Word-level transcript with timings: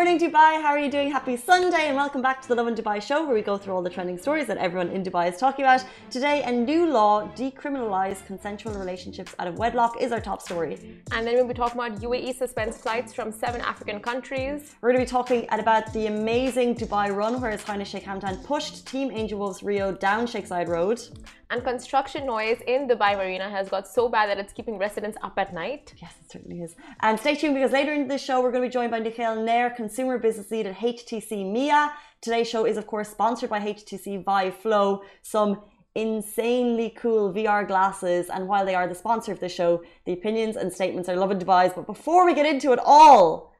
Morning 0.00 0.16
Dubai, 0.16 0.62
how 0.62 0.68
are 0.68 0.78
you 0.78 0.92
doing? 0.92 1.10
Happy 1.10 1.36
Sunday 1.36 1.88
and 1.88 1.96
welcome 1.96 2.22
back 2.22 2.40
to 2.42 2.46
the 2.46 2.54
Lovin 2.54 2.76
Dubai 2.76 3.02
show 3.02 3.24
where 3.24 3.34
we 3.34 3.42
go 3.42 3.58
through 3.58 3.74
all 3.74 3.82
the 3.82 3.90
trending 3.90 4.16
stories 4.16 4.46
that 4.46 4.56
everyone 4.56 4.90
in 4.90 5.02
Dubai 5.02 5.28
is 5.28 5.40
talking 5.40 5.64
about. 5.64 5.84
Today, 6.08 6.44
a 6.44 6.52
new 6.52 6.88
law 6.88 7.26
decriminalized 7.34 8.24
consensual 8.24 8.74
relationships 8.74 9.34
out 9.40 9.48
of 9.48 9.58
wedlock 9.58 10.00
is 10.00 10.12
our 10.12 10.20
top 10.20 10.40
story. 10.40 10.78
And 11.10 11.26
then 11.26 11.34
we'll 11.34 11.48
be 11.48 11.52
talking 11.52 11.80
about 11.80 12.00
UAE 12.00 12.36
suspends 12.36 12.78
flights 12.78 13.12
from 13.12 13.32
seven 13.32 13.60
African 13.60 13.98
countries. 13.98 14.76
We're 14.82 14.92
going 14.92 15.04
to 15.04 15.10
be 15.10 15.10
talking 15.10 15.48
about 15.50 15.92
the 15.92 16.06
amazing 16.06 16.76
Dubai 16.76 17.12
run 17.12 17.40
where 17.40 17.50
His 17.50 17.64
Highness 17.64 17.88
Sheikh 17.88 18.04
Hamdan 18.04 18.44
pushed 18.44 18.86
Team 18.86 19.10
Angel 19.10 19.36
Wolf's 19.40 19.64
Rio 19.64 19.90
down 19.90 20.28
Sheikh 20.28 20.46
Zayed 20.46 20.68
Road. 20.68 21.02
And 21.50 21.64
construction 21.64 22.26
noise 22.26 22.60
in 22.66 22.86
Dubai 22.86 23.16
Marina 23.16 23.48
has 23.48 23.70
got 23.70 23.88
so 23.88 24.06
bad 24.06 24.28
that 24.28 24.38
it's 24.38 24.52
keeping 24.52 24.76
residents 24.76 25.16
up 25.22 25.38
at 25.38 25.54
night. 25.54 25.94
Yes, 25.96 26.12
it 26.20 26.30
certainly 26.30 26.60
is. 26.60 26.76
And 27.00 27.18
stay 27.18 27.34
tuned 27.36 27.54
because 27.54 27.72
later 27.72 27.94
in 27.94 28.06
the 28.06 28.18
show, 28.18 28.42
we're 28.42 28.50
going 28.50 28.64
to 28.64 28.68
be 28.68 28.72
joined 28.72 28.90
by 28.90 28.98
Nikhil 28.98 29.42
Nair, 29.42 29.70
Consumer 29.70 30.18
Business 30.18 30.50
Lead 30.50 30.66
at 30.66 30.76
HTC 30.76 31.50
MEA. 31.50 31.88
Today's 32.20 32.50
show 32.50 32.66
is, 32.66 32.76
of 32.76 32.86
course, 32.86 33.08
sponsored 33.08 33.48
by 33.48 33.60
HTC 33.60 34.22
Vive 34.24 34.56
Flow, 34.58 35.02
some 35.22 35.62
insanely 35.94 36.90
cool 36.90 37.32
VR 37.32 37.66
glasses. 37.66 38.28
And 38.28 38.46
while 38.46 38.66
they 38.66 38.74
are 38.74 38.86
the 38.86 38.94
sponsor 38.94 39.32
of 39.32 39.40
the 39.40 39.48
show, 39.48 39.82
the 40.04 40.12
opinions 40.12 40.56
and 40.56 40.70
statements 40.70 41.08
are 41.08 41.16
Lovin 41.16 41.38
Dubai's. 41.38 41.72
But 41.72 41.86
before 41.86 42.26
we 42.26 42.34
get 42.34 42.44
into 42.44 42.72
it 42.72 42.78
all, 42.84 43.54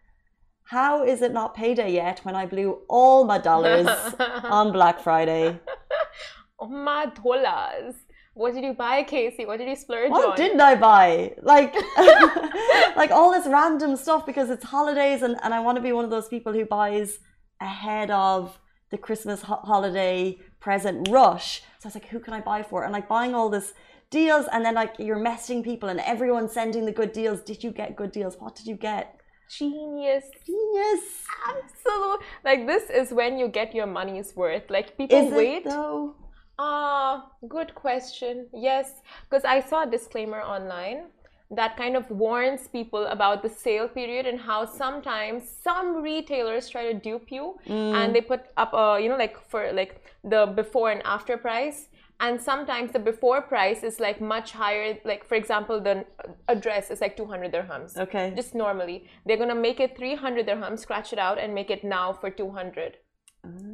how 0.65 1.05
is 1.05 1.23
it 1.23 1.33
not 1.33 1.55
payday 1.55 1.95
yet 1.95 2.19
when 2.25 2.35
I 2.35 2.45
blew 2.45 2.81
all 2.89 3.25
my 3.25 3.39
dollars 3.39 3.89
on 4.45 4.73
Black 4.73 5.01
Friday? 5.01 5.59
Oh 6.61 6.69
my 6.69 7.07
dollars. 7.07 7.95
What 8.35 8.55
did 8.55 8.63
you 8.63 8.73
buy, 8.73 9.03
Casey? 9.03 9.47
What 9.47 9.59
did 9.59 9.69
you 9.69 9.75
splurge 9.75 10.11
what 10.11 10.31
on? 10.31 10.37
didn't 10.37 10.61
I 10.61 10.77
buy? 10.77 11.35
Like, 11.43 11.75
like 12.97 13.11
all 13.11 13.33
this 13.33 13.47
random 13.47 13.97
stuff 13.97 14.25
because 14.25 14.49
it's 14.49 14.65
holidays, 14.65 15.23
and, 15.23 15.37
and 15.43 15.53
I 15.53 15.61
want 15.61 15.77
to 15.77 15.83
be 15.83 15.93
one 15.93 16.05
of 16.05 16.11
those 16.11 16.29
people 16.29 16.53
who 16.53 16.65
buys 16.65 17.19
ahead 17.61 18.11
of 18.11 18.59
the 18.91 18.99
Christmas 18.99 19.43
ho- 19.43 19.61
holiday 19.65 20.39
present 20.61 21.09
rush. 21.09 21.63
So 21.81 21.87
I 21.87 21.89
was 21.89 21.95
like, 21.95 22.07
who 22.07 22.21
can 22.21 22.33
I 22.33 22.41
buy 22.41 22.63
for? 22.63 22.85
And 22.85 22.93
like 22.93 23.09
buying 23.09 23.35
all 23.35 23.49
this 23.49 23.73
deals, 24.11 24.47
and 24.53 24.65
then 24.65 24.75
like 24.75 24.95
you're 24.99 25.19
messaging 25.19 25.65
people, 25.65 25.89
and 25.89 26.01
everyone's 26.01 26.53
sending 26.53 26.85
the 26.87 26.93
good 26.93 27.13
deals. 27.13 27.41
Did 27.41 27.65
you 27.65 27.73
get 27.73 27.97
good 27.97 28.13
deals? 28.13 28.37
What 28.39 28.55
did 28.55 28.67
you 28.67 28.77
get? 28.77 29.19
Genius. 29.51 30.25
Genius. 30.47 31.25
Absolute. 31.49 32.21
Like 32.45 32.67
this 32.67 32.91
is 32.91 33.13
when 33.13 33.39
you 33.39 33.49
get 33.49 33.75
your 33.75 33.87
money's 33.87 34.37
worth. 34.37 34.71
Like 34.71 34.97
people 34.97 35.27
Is 35.27 35.33
wait. 35.33 35.57
it 35.57 35.65
though? 35.65 36.15
Ah, 36.59 37.31
good 37.49 37.75
question. 37.75 38.47
Yes, 38.53 39.01
because 39.29 39.45
I 39.45 39.61
saw 39.61 39.85
a 39.85 39.91
disclaimer 39.91 40.41
online 40.43 41.05
that 41.51 41.77
kind 41.77 41.97
of 41.97 42.11
warns 42.11 42.69
people 42.69 43.07
about 43.07 43.43
the 43.43 43.49
sale 43.49 43.89
period 43.89 44.27
and 44.27 44.39
how 44.39 44.67
sometimes 44.67 45.45
some 45.49 46.03
retailers 46.03 46.69
try 46.69 46.93
to 46.93 46.99
dupe 46.99 47.33
you 47.33 47.59
and 47.67 48.15
they 48.15 48.21
put 48.21 48.43
up 48.59 48.75
a 48.75 49.01
you 49.01 49.09
know 49.09 49.17
like 49.17 49.39
for 49.49 49.73
like 49.73 50.05
the 50.25 50.47
before 50.55 50.91
and 50.91 51.01
after 51.05 51.37
price. 51.39 51.89
And 52.21 52.41
sometimes 52.41 52.91
the 52.91 52.99
before 52.99 53.41
price 53.41 53.85
is 53.85 54.01
like 54.01 54.21
much 54.21 54.51
higher 54.51 54.99
like 55.05 55.25
for 55.25 55.37
example 55.37 55.81
the 55.81 56.05
address 56.49 56.91
is 56.91 57.01
like 57.01 57.17
200 57.17 57.53
dirhams. 57.53 57.97
Okay. 57.97 58.33
just 58.35 58.55
normally. 58.55 59.07
They're 59.25 59.37
gonna 59.37 59.55
make 59.55 59.79
it 59.81 59.97
300 59.97 60.47
dirhams 60.47 60.81
scratch 60.81 61.13
it 61.13 61.19
out 61.19 61.39
and 61.39 61.55
make 61.55 61.71
it 61.71 61.85
now 61.85 62.13
for 62.13 62.29
200 62.29 62.97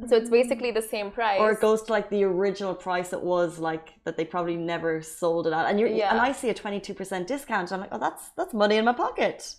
so 0.07 0.15
it's 0.15 0.29
basically 0.29 0.71
the 0.71 0.81
same 0.81 1.09
price 1.11 1.39
or 1.39 1.51
it 1.51 1.59
goes 1.59 1.81
to 1.83 1.91
like 1.91 2.09
the 2.09 2.23
original 2.23 2.73
price 2.75 3.11
it 3.13 3.21
was 3.21 3.59
like 3.59 3.93
that 4.05 4.15
they 4.17 4.23
probably 4.25 4.55
never 4.55 5.01
sold 5.01 5.47
it 5.47 5.53
at 5.53 5.65
and 5.69 5.79
you 5.79 5.87
Yeah. 5.87 6.11
and 6.11 6.21
I 6.21 6.31
see 6.31 6.49
a 6.49 6.53
22% 6.53 7.25
discount 7.27 7.71
I'm 7.71 7.79
like 7.81 7.89
oh 7.91 7.99
that's 7.99 8.29
that's 8.37 8.53
money 8.53 8.77
in 8.77 8.85
my 8.85 8.93
pocket 8.93 9.55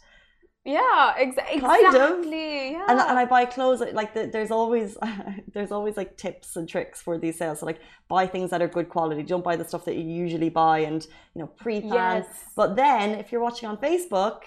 Yeah, 0.64 1.14
exa- 1.24 1.60
Kind 1.60 1.86
of. 1.86 1.94
exactly. 1.94 2.72
Yeah. 2.72 2.86
and, 2.88 2.98
and 3.10 3.18
I 3.22 3.24
buy 3.24 3.44
clothes 3.44 3.80
like 4.00 4.14
the, 4.14 4.26
there's 4.34 4.50
always 4.50 4.96
there's 5.54 5.72
always 5.72 5.96
like 5.96 6.16
tips 6.16 6.56
and 6.56 6.68
tricks 6.68 7.00
for 7.02 7.18
these 7.18 7.36
sales 7.38 7.60
so 7.60 7.66
like 7.66 7.80
buy 8.08 8.26
things 8.26 8.50
that 8.50 8.60
are 8.62 8.68
good 8.68 8.88
quality 8.88 9.22
don't 9.22 9.44
buy 9.44 9.56
the 9.56 9.64
stuff 9.70 9.84
that 9.84 9.96
you 9.96 10.02
usually 10.24 10.48
buy 10.50 10.78
and 10.90 11.00
you 11.34 11.40
know 11.40 11.46
pre-plan 11.62 12.22
Yes. 12.22 12.44
but 12.60 12.74
then 12.76 13.10
if 13.22 13.26
you're 13.32 13.42
watching 13.48 13.68
on 13.68 13.76
Facebook 13.76 14.38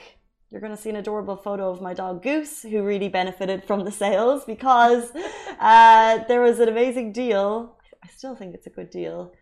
you're 0.52 0.62
going 0.62 0.76
to 0.76 0.82
see 0.82 0.90
an 0.90 0.96
adorable 0.96 1.36
photo 1.36 1.70
of 1.70 1.82
my 1.82 1.94
dog 1.94 2.24
Goose 2.24 2.64
who 2.64 2.84
really 2.84 3.10
benefited 3.10 3.64
from 3.64 3.86
the 3.86 3.92
sales 3.92 4.46
because 4.46 5.12
uh, 5.60 6.20
there 6.28 6.42
was 6.42 6.60
an 6.60 6.70
amazing 6.70 7.12
deal 7.12 7.76
I 8.04 8.08
still 8.08 8.36
think 8.36 8.56
it's 8.56 8.68
a 8.68 8.72
good 8.72 8.90
deal 8.90 9.34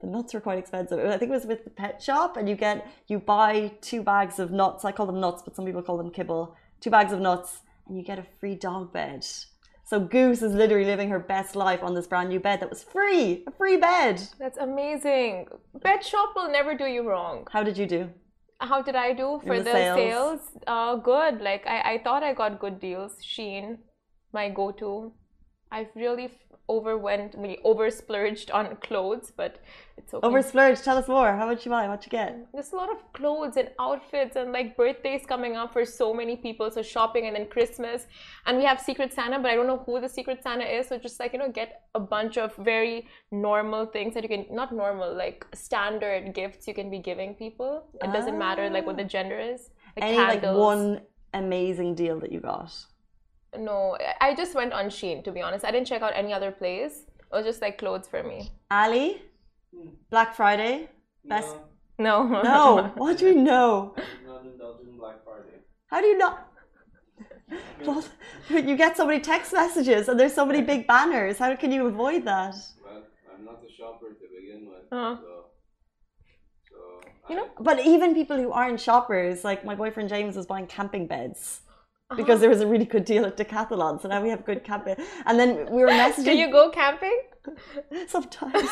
the 0.00 0.06
nuts 0.06 0.34
were 0.34 0.40
quite 0.40 0.58
expensive. 0.58 0.98
I 0.98 1.16
think 1.18 1.30
it 1.30 1.34
was 1.34 1.46
with 1.46 1.64
the 1.64 1.70
pet 1.70 2.02
shop, 2.02 2.36
and 2.36 2.48
you 2.48 2.54
get 2.54 2.86
you 3.08 3.18
buy 3.18 3.72
two 3.80 4.02
bags 4.02 4.38
of 4.38 4.50
nuts. 4.50 4.84
I 4.84 4.92
call 4.92 5.06
them 5.06 5.20
nuts, 5.20 5.42
but 5.42 5.56
some 5.56 5.64
people 5.64 5.82
call 5.82 5.96
them 5.96 6.10
kibble. 6.10 6.56
Two 6.80 6.90
bags 6.90 7.12
of 7.12 7.20
nuts, 7.20 7.62
and 7.88 7.96
you 7.96 8.04
get 8.04 8.18
a 8.18 8.26
free 8.38 8.54
dog 8.54 8.92
bed. 8.92 9.26
So 9.84 9.98
Goose 9.98 10.42
is 10.42 10.52
literally 10.52 10.84
living 10.84 11.08
her 11.08 11.18
best 11.18 11.56
life 11.56 11.82
on 11.82 11.94
this 11.94 12.06
brand 12.06 12.28
new 12.28 12.38
bed 12.38 12.60
that 12.60 12.70
was 12.70 12.82
free, 12.82 13.42
a 13.46 13.50
free 13.50 13.78
bed. 13.78 14.22
That's 14.38 14.58
amazing. 14.58 15.48
Pet 15.82 16.04
shop 16.04 16.34
will 16.36 16.50
never 16.50 16.76
do 16.76 16.84
you 16.84 17.08
wrong. 17.08 17.48
How 17.50 17.62
did 17.62 17.78
you 17.78 17.86
do? 17.86 18.10
How 18.60 18.82
did 18.82 18.96
I 18.96 19.12
do 19.14 19.40
for 19.46 19.58
the 19.58 19.64
the, 19.64 19.72
sales? 19.72 19.96
sales? 19.96 20.40
Uh, 20.66 20.96
good. 20.96 21.40
Like 21.40 21.66
I, 21.66 21.94
I 21.94 22.02
thought 22.02 22.22
I 22.22 22.34
got 22.34 22.60
good 22.60 22.80
deals. 22.80 23.16
Shein, 23.22 23.78
my 24.32 24.48
go-to. 24.50 25.12
I've 25.70 25.88
really 25.94 26.30
overwent, 26.68 27.38
me 27.38 27.58
over 27.64 27.90
splurged 27.90 28.50
on 28.50 28.76
clothes, 28.76 29.32
but 29.34 29.58
it's 29.96 30.12
okay. 30.12 30.26
Over 30.26 30.42
splurge. 30.42 30.80
Tell 30.82 30.98
us 30.98 31.08
more. 31.08 31.34
How 31.34 31.46
much 31.46 31.64
you 31.64 31.70
buy? 31.70 31.88
What 31.88 32.04
you 32.04 32.10
get? 32.10 32.46
There's 32.52 32.72
a 32.72 32.76
lot 32.76 32.90
of 32.90 32.98
clothes 33.12 33.56
and 33.56 33.70
outfits 33.80 34.36
and 34.36 34.52
like 34.52 34.76
birthdays 34.76 35.24
coming 35.26 35.56
up 35.56 35.72
for 35.72 35.84
so 35.84 36.12
many 36.12 36.36
people. 36.36 36.70
So 36.70 36.82
shopping 36.82 37.26
and 37.26 37.34
then 37.34 37.46
Christmas. 37.48 38.06
And 38.46 38.58
we 38.58 38.64
have 38.64 38.80
Secret 38.80 39.12
Santa, 39.12 39.38
but 39.38 39.50
I 39.50 39.54
don't 39.54 39.66
know 39.66 39.82
who 39.86 40.00
the 40.00 40.08
Secret 40.08 40.42
Santa 40.42 40.64
is. 40.64 40.88
So 40.88 40.98
just 40.98 41.18
like, 41.18 41.32
you 41.32 41.38
know, 41.38 41.50
get 41.50 41.84
a 41.94 42.00
bunch 42.00 42.36
of 42.36 42.54
very 42.56 43.08
normal 43.30 43.86
things 43.86 44.14
that 44.14 44.22
you 44.22 44.28
can, 44.28 44.46
not 44.50 44.72
normal, 44.72 45.14
like 45.14 45.46
standard 45.54 46.34
gifts 46.34 46.68
you 46.68 46.74
can 46.74 46.90
be 46.90 46.98
giving 46.98 47.34
people. 47.34 47.84
It 48.02 48.12
doesn't 48.12 48.38
matter 48.38 48.68
like 48.68 48.86
what 48.86 48.96
the 48.96 49.04
ah. 49.04 49.08
gender 49.08 49.38
is. 49.38 49.70
Like 49.96 50.04
Any 50.04 50.16
like 50.16 50.42
one 50.42 51.00
amazing 51.32 51.94
deal 51.94 52.20
that 52.20 52.30
you 52.30 52.40
got? 52.40 52.72
No, 53.56 53.96
I- 54.00 54.28
I 54.30 54.34
just 54.34 54.54
went 54.54 54.72
on 54.72 54.86
Shein, 54.86 55.22
to 55.24 55.32
be 55.32 55.40
honest. 55.40 55.64
I 55.64 55.70
didn't 55.70 55.86
check 55.86 56.02
out 56.02 56.12
any 56.14 56.32
other 56.32 56.50
place. 56.50 57.04
It 57.20 57.32
was 57.36 57.44
just 57.44 57.60
like 57.62 57.78
clothes 57.78 58.06
for 58.08 58.22
me. 58.22 58.50
Ali, 58.70 59.22
Black 60.10 60.34
Friday. 60.34 60.88
Best. 61.24 61.54
No. 61.98 62.24
No. 62.44 62.92
what 62.96 63.18
do 63.18 63.26
you 63.28 63.34
know? 63.34 63.94
not 64.26 64.44
indulging 64.44 64.96
Black 64.98 65.16
Friday. 65.24 65.58
How 65.90 66.00
do 66.00 66.06
you 66.06 66.18
not? 66.18 66.44
Well, 67.84 68.04
you 68.50 68.76
get 68.76 68.96
so 68.96 69.06
many 69.06 69.20
text 69.20 69.52
messages 69.52 70.08
and 70.08 70.18
there's 70.20 70.34
so 70.34 70.44
many 70.46 70.62
big 70.62 70.86
banners. 70.86 71.38
How 71.38 71.54
can 71.56 71.72
you 71.72 71.86
avoid 71.86 72.24
that? 72.24 72.54
Well, 72.84 73.02
I'm 73.34 73.44
not 73.44 73.62
a 73.66 73.72
shopper 73.72 74.08
to 74.20 74.26
begin 74.38 74.68
with, 74.70 74.92
Uh-huh. 74.92 75.16
so 75.20 75.44
so 76.70 76.76
You 77.28 77.36
know, 77.36 77.44
I, 77.58 77.62
But 77.62 77.80
even 77.86 78.14
people 78.14 78.36
who 78.36 78.52
aren't 78.52 78.80
shoppers, 78.80 79.42
like 79.44 79.64
my 79.64 79.74
boyfriend 79.74 80.08
James 80.10 80.36
was 80.36 80.46
buying 80.46 80.66
camping 80.66 81.06
beds. 81.06 81.62
Because 82.16 82.36
uh-huh. 82.36 82.38
there 82.40 82.50
was 82.50 82.60
a 82.60 82.66
really 82.66 82.86
good 82.86 83.04
deal 83.04 83.26
at 83.26 83.36
Decathlon. 83.36 84.00
So 84.00 84.08
now 84.08 84.22
we 84.22 84.30
have 84.30 84.44
good 84.44 84.64
camping. 84.64 84.96
And 85.26 85.38
then 85.38 85.66
we 85.70 85.82
were 85.82 85.88
messaging 85.88 86.24
do 86.24 86.36
you 86.36 86.50
go 86.50 86.70
camping? 86.70 87.20
sometimes. 88.06 88.54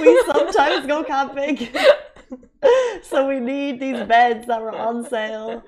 we 0.00 0.22
sometimes 0.26 0.86
go 0.86 1.02
camping. 1.04 1.68
so 3.02 3.26
we 3.26 3.40
need 3.40 3.80
these 3.80 4.02
beds 4.06 4.46
that 4.46 4.60
were 4.60 4.76
on 4.76 5.08
sale. 5.08 5.62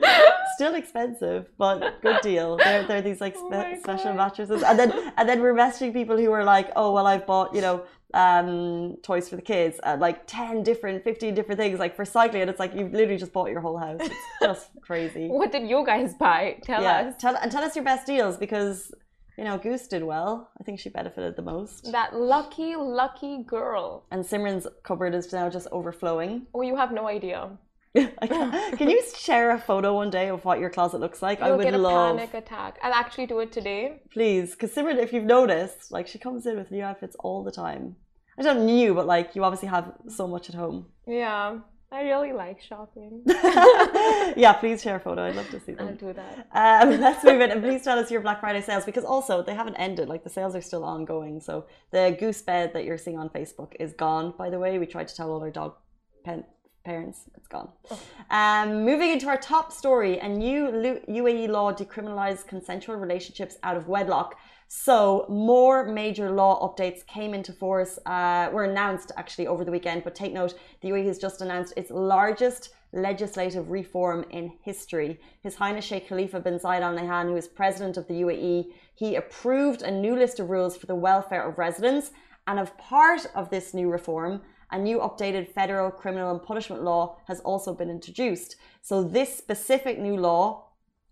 Still 0.57 0.75
expensive, 0.75 1.49
but 1.57 2.03
good 2.03 2.21
deal. 2.23 2.57
They're, 2.59 2.87
they're 2.87 3.03
these 3.03 3.21
like 3.21 3.35
Oh 3.37 3.49
spe- 3.49 3.53
my 3.53 3.79
special 3.79 4.13
God. 4.13 4.17
mattresses. 4.17 4.63
And 4.63 4.79
then 4.79 5.13
and 5.17 5.27
then 5.29 5.41
we're 5.41 5.55
messaging 5.55 5.95
people 5.95 6.19
who 6.19 6.31
are 6.33 6.45
like, 6.45 6.71
oh 6.77 6.93
well 6.93 7.07
I've 7.07 7.27
bought, 7.27 7.55
you 7.55 7.63
know, 7.63 7.85
um 8.15 8.97
toys 9.03 9.29
for 9.29 9.37
the 9.37 9.43
kids 9.43 9.79
uh, 9.85 9.97
like 10.01 10.27
10 10.27 10.63
different 10.63 11.05
15 11.05 11.35
different 11.35 11.59
things 11.61 11.79
like 11.79 11.95
for 11.97 12.05
cycling 12.05 12.43
and 12.43 12.51
it's 12.51 12.61
like 12.61 12.75
you've 12.75 12.93
literally 12.93 13.17
just 13.19 13.33
bought 13.33 13.51
your 13.51 13.61
whole 13.61 13.79
house 13.79 14.01
it's 14.01 14.15
just 14.43 14.69
crazy 14.81 15.29
What 15.29 15.53
did 15.53 15.69
you 15.69 15.85
guys 15.87 16.15
buy? 16.15 16.59
Tell 16.63 16.83
yeah 16.83 17.09
us. 17.09 17.15
tell, 17.19 17.37
and 17.37 17.51
tell 17.53 17.63
us 17.63 17.77
your 17.77 17.85
best 17.85 18.07
deals 18.07 18.37
because 18.37 18.93
you 19.39 19.45
know 19.45 19.57
goose 19.59 19.87
did 19.89 20.03
well 20.03 20.51
i 20.61 20.65
think 20.65 20.81
she 20.81 20.89
benefited 20.89 21.37
the 21.37 21.43
most 21.43 21.91
That 21.93 22.15
lucky, 22.15 22.75
lucky 22.77 23.43
girl. 23.45 24.05
and 24.11 24.25
Simran's 24.25 24.67
cupboard 24.83 25.15
is 25.15 25.33
now 25.33 25.49
just 25.49 25.69
overflowing. 25.73 26.47
Oh, 26.55 26.63
you 26.63 26.77
have 26.77 26.93
no 26.93 27.07
idea. 27.09 27.51
Can't- 27.97 28.81
you 28.81 29.03
share 29.17 29.51
a 29.53 29.59
photo 29.59 29.95
one 29.95 30.11
day 30.11 30.29
of 30.29 30.45
what 30.45 30.59
your 30.61 30.71
closet 30.71 31.01
looks 31.01 31.21
like? 31.23 31.41
I 31.43 31.49
You'll 31.49 31.57
would 31.57 31.65
get 31.65 31.75
a 31.75 31.79
love, 31.79 32.17
panic 32.19 32.35
attack. 32.35 32.79
I'll 32.83 32.93
actually 32.93 33.27
do 33.27 33.41
it 33.41 33.51
today. 33.51 34.03
please, 34.13 34.51
because 34.53 34.71
Simran, 34.75 34.99
if 34.99 35.13
you've 35.13 35.25
noticed, 35.25 35.91
like 35.91 36.07
she 36.07 36.19
comes 36.19 36.47
in 36.47 36.57
with 36.57 36.71
new 36.71 36.83
outfits 36.85 37.17
all 37.19 37.43
the 37.43 37.51
time. 37.51 37.97
I 38.39 38.43
don't 38.43 38.67
new, 38.67 38.95
but 38.95 39.07
like 39.07 39.35
you 39.35 39.45
obviously 39.45 39.69
have 39.69 39.93
so 40.09 40.27
much 40.27 40.49
at 40.49 40.55
home. 40.55 40.87
Yeah. 41.07 41.59
I 41.93 42.03
really 42.03 42.33
like 42.33 42.61
shopping. 42.61 43.23
yeah, 43.27 44.53
please 44.53 44.81
share 44.81 44.97
a 44.97 45.01
photo. 45.01 45.25
I'd 45.25 45.35
love 45.35 45.51
to 45.51 45.59
see 45.59 45.73
them. 45.73 45.89
I'll 45.89 45.95
do 45.95 46.13
that. 46.13 46.47
Um, 46.53 47.01
let's 47.01 47.25
move 47.25 47.41
in 47.41 47.51
and 47.51 47.61
please 47.61 47.83
tell 47.83 47.99
us 47.99 48.13
your 48.13 48.21
Black 48.21 48.39
Friday 48.41 48.61
sales 48.61 48.85
because 48.85 49.05
also 49.05 49.43
they 49.43 49.55
haven't 49.55 49.75
ended. 49.75 50.09
Like 50.09 50.23
the 50.23 50.31
sales 50.31 50.55
are 50.55 50.63
still 50.63 50.85
ongoing. 50.85 51.41
So 51.41 51.67
the 51.91 52.17
goose 52.19 52.43
bed 52.43 52.73
that 52.75 52.85
you're 52.85 52.99
seeing 52.99 53.19
on 53.19 53.29
Facebook 53.31 53.73
is 53.81 53.93
gone. 53.93 54.35
By 54.39 54.51
the 54.51 54.59
way, 54.59 54.79
we 54.79 54.87
tried 54.87 55.09
to 55.09 55.17
tell 55.17 55.33
all 55.33 55.41
our 55.41 55.51
dog 55.51 55.75
pen- 56.25 56.45
parents 56.85 57.23
it's 57.37 57.49
gone. 57.49 57.71
Um, 58.31 58.85
moving 58.85 59.11
into 59.11 59.27
our 59.27 59.37
top 59.37 59.73
story, 59.73 60.19
a 60.19 60.29
new 60.29 60.71
UAE 61.09 61.49
law 61.49 61.73
decriminalized 61.73 62.47
consensual 62.47 62.97
relationships 62.97 63.57
out 63.65 63.77
of 63.77 63.89
wedlock. 63.89 64.37
So 64.73 65.27
more 65.29 65.85
major 65.85 66.31
law 66.31 66.65
updates 66.65 67.05
came 67.05 67.35
into 67.35 67.53
force, 67.53 67.99
uh, 68.07 68.51
were 68.53 68.63
announced 68.63 69.11
actually 69.17 69.49
over 69.49 69.65
the 69.65 69.73
weekend. 69.73 70.05
But 70.05 70.15
take 70.15 70.33
note, 70.33 70.55
the 70.81 70.91
UAE 70.91 71.07
has 71.07 71.19
just 71.19 71.41
announced 71.41 71.75
its 71.77 71.91
largest 71.91 72.73
legislative 72.93 73.69
reform 73.69 74.25
in 74.31 74.53
history. 74.63 75.19
His 75.43 75.57
Highness 75.57 75.85
Sheikh 75.85 76.07
Khalifa 76.07 76.39
bin 76.39 76.61
Zayed 76.61 76.83
Al 76.83 76.95
Nahyan, 76.95 77.25
who 77.25 77.37
is 77.37 77.49
president 77.49 77.97
of 77.97 78.07
the 78.07 78.23
UAE, 78.23 78.67
he 78.95 79.17
approved 79.17 79.83
a 79.83 79.91
new 79.91 80.15
list 80.15 80.39
of 80.39 80.51
rules 80.51 80.77
for 80.77 80.87
the 80.87 80.95
welfare 80.95 81.43
of 81.43 81.59
residents. 81.59 82.13
And 82.47 82.61
as 82.61 82.71
part 82.79 83.27
of 83.35 83.51
this 83.51 83.75
new 83.75 83.91
reform, 83.91 84.41
a 84.71 84.79
new 84.79 84.99
updated 85.01 85.53
federal 85.53 85.91
criminal 85.91 86.31
and 86.31 86.41
punishment 86.41 86.85
law 86.85 87.17
has 87.27 87.41
also 87.41 87.75
been 87.75 87.91
introduced. 87.91 88.55
So 88.83 89.03
this 89.03 89.37
specific 89.37 89.99
new 89.99 90.17
law 90.17 90.70